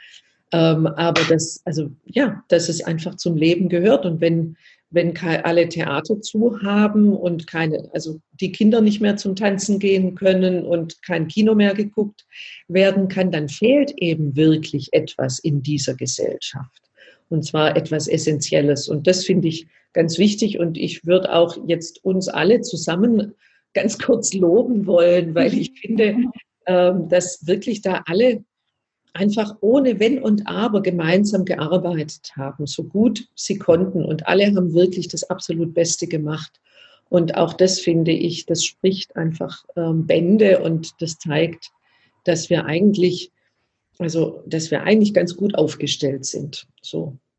ähm, 0.53 0.87
aber 0.87 1.22
dass, 1.29 1.61
also 1.64 1.91
ja, 2.05 2.43
dass 2.49 2.68
es 2.68 2.83
einfach 2.85 3.16
zum 3.16 3.37
Leben 3.37 3.68
gehört 3.68 4.07
und 4.07 4.20
wenn 4.20 4.57
wenn 4.95 5.16
alle 5.18 5.68
Theater 5.68 6.20
zu 6.20 6.62
haben 6.62 7.12
und 7.12 7.47
keine, 7.47 7.88
also 7.92 8.20
die 8.40 8.53
Kinder 8.53 8.80
nicht 8.80 9.01
mehr 9.01 9.16
zum 9.16 9.34
Tanzen 9.34 9.78
gehen 9.78 10.14
können 10.14 10.64
und 10.64 11.03
kein 11.03 11.26
Kino 11.28 11.55
mehr 11.55 11.74
geguckt 11.74 12.24
werden 12.68 13.09
kann, 13.09 13.30
dann 13.30 13.49
fehlt 13.49 13.92
eben 13.97 14.36
wirklich 14.36 14.88
etwas 14.92 15.40
in 15.40 15.62
dieser 15.62 15.95
Gesellschaft. 15.95 16.82
Und 17.28 17.45
zwar 17.45 17.76
etwas 17.76 18.07
Essentielles. 18.07 18.88
Und 18.88 19.07
das 19.07 19.24
finde 19.24 19.49
ich 19.49 19.66
ganz 19.92 20.18
wichtig. 20.18 20.59
Und 20.59 20.78
ich 20.78 21.05
würde 21.05 21.32
auch 21.34 21.59
jetzt 21.66 22.05
uns 22.05 22.28
alle 22.28 22.61
zusammen 22.61 23.34
ganz 23.72 23.99
kurz 23.99 24.32
loben 24.32 24.86
wollen, 24.86 25.34
weil 25.34 25.53
ich 25.55 25.72
finde, 25.80 26.16
ähm, 26.66 27.09
dass 27.09 27.47
wirklich 27.47 27.82
da 27.82 28.03
alle 28.07 28.45
einfach 29.15 29.57
ohne 29.61 30.01
Wenn 30.01 30.23
und 30.23 30.47
Aber 30.47 30.83
gemeinsam 30.83 31.45
gearbeitet 31.45 32.33
haben, 32.37 32.67
so 32.67 32.85
gut 32.85 33.27
sie 33.35 33.59
konnten. 33.59 34.05
Und 34.05 34.27
alle 34.27 34.47
haben 34.47 34.75
wirklich 34.75 35.09
das 35.09 35.31
absolut 35.31 35.73
Beste 35.73 36.07
gemacht. 36.07 36.61
Und 37.09 37.37
auch 37.37 37.55
das 37.55 37.81
finde 37.81 38.11
ich, 38.11 38.45
das 38.45 38.65
spricht 38.65 39.17
einfach 39.17 39.65
ähm, 39.77 40.07
Bände 40.07 40.61
und 40.61 41.01
das 41.01 41.19
zeigt, 41.19 41.71
dass 42.25 42.51
wir 42.51 42.67
eigentlich, 42.67 43.31
also 43.99 44.43
dass 44.47 44.71
wir 44.71 44.83
eigentlich 44.83 45.15
ganz 45.15 45.37
gut 45.37 45.55
aufgestellt 45.55 46.25
sind. 46.25 46.67
So. 46.83 47.17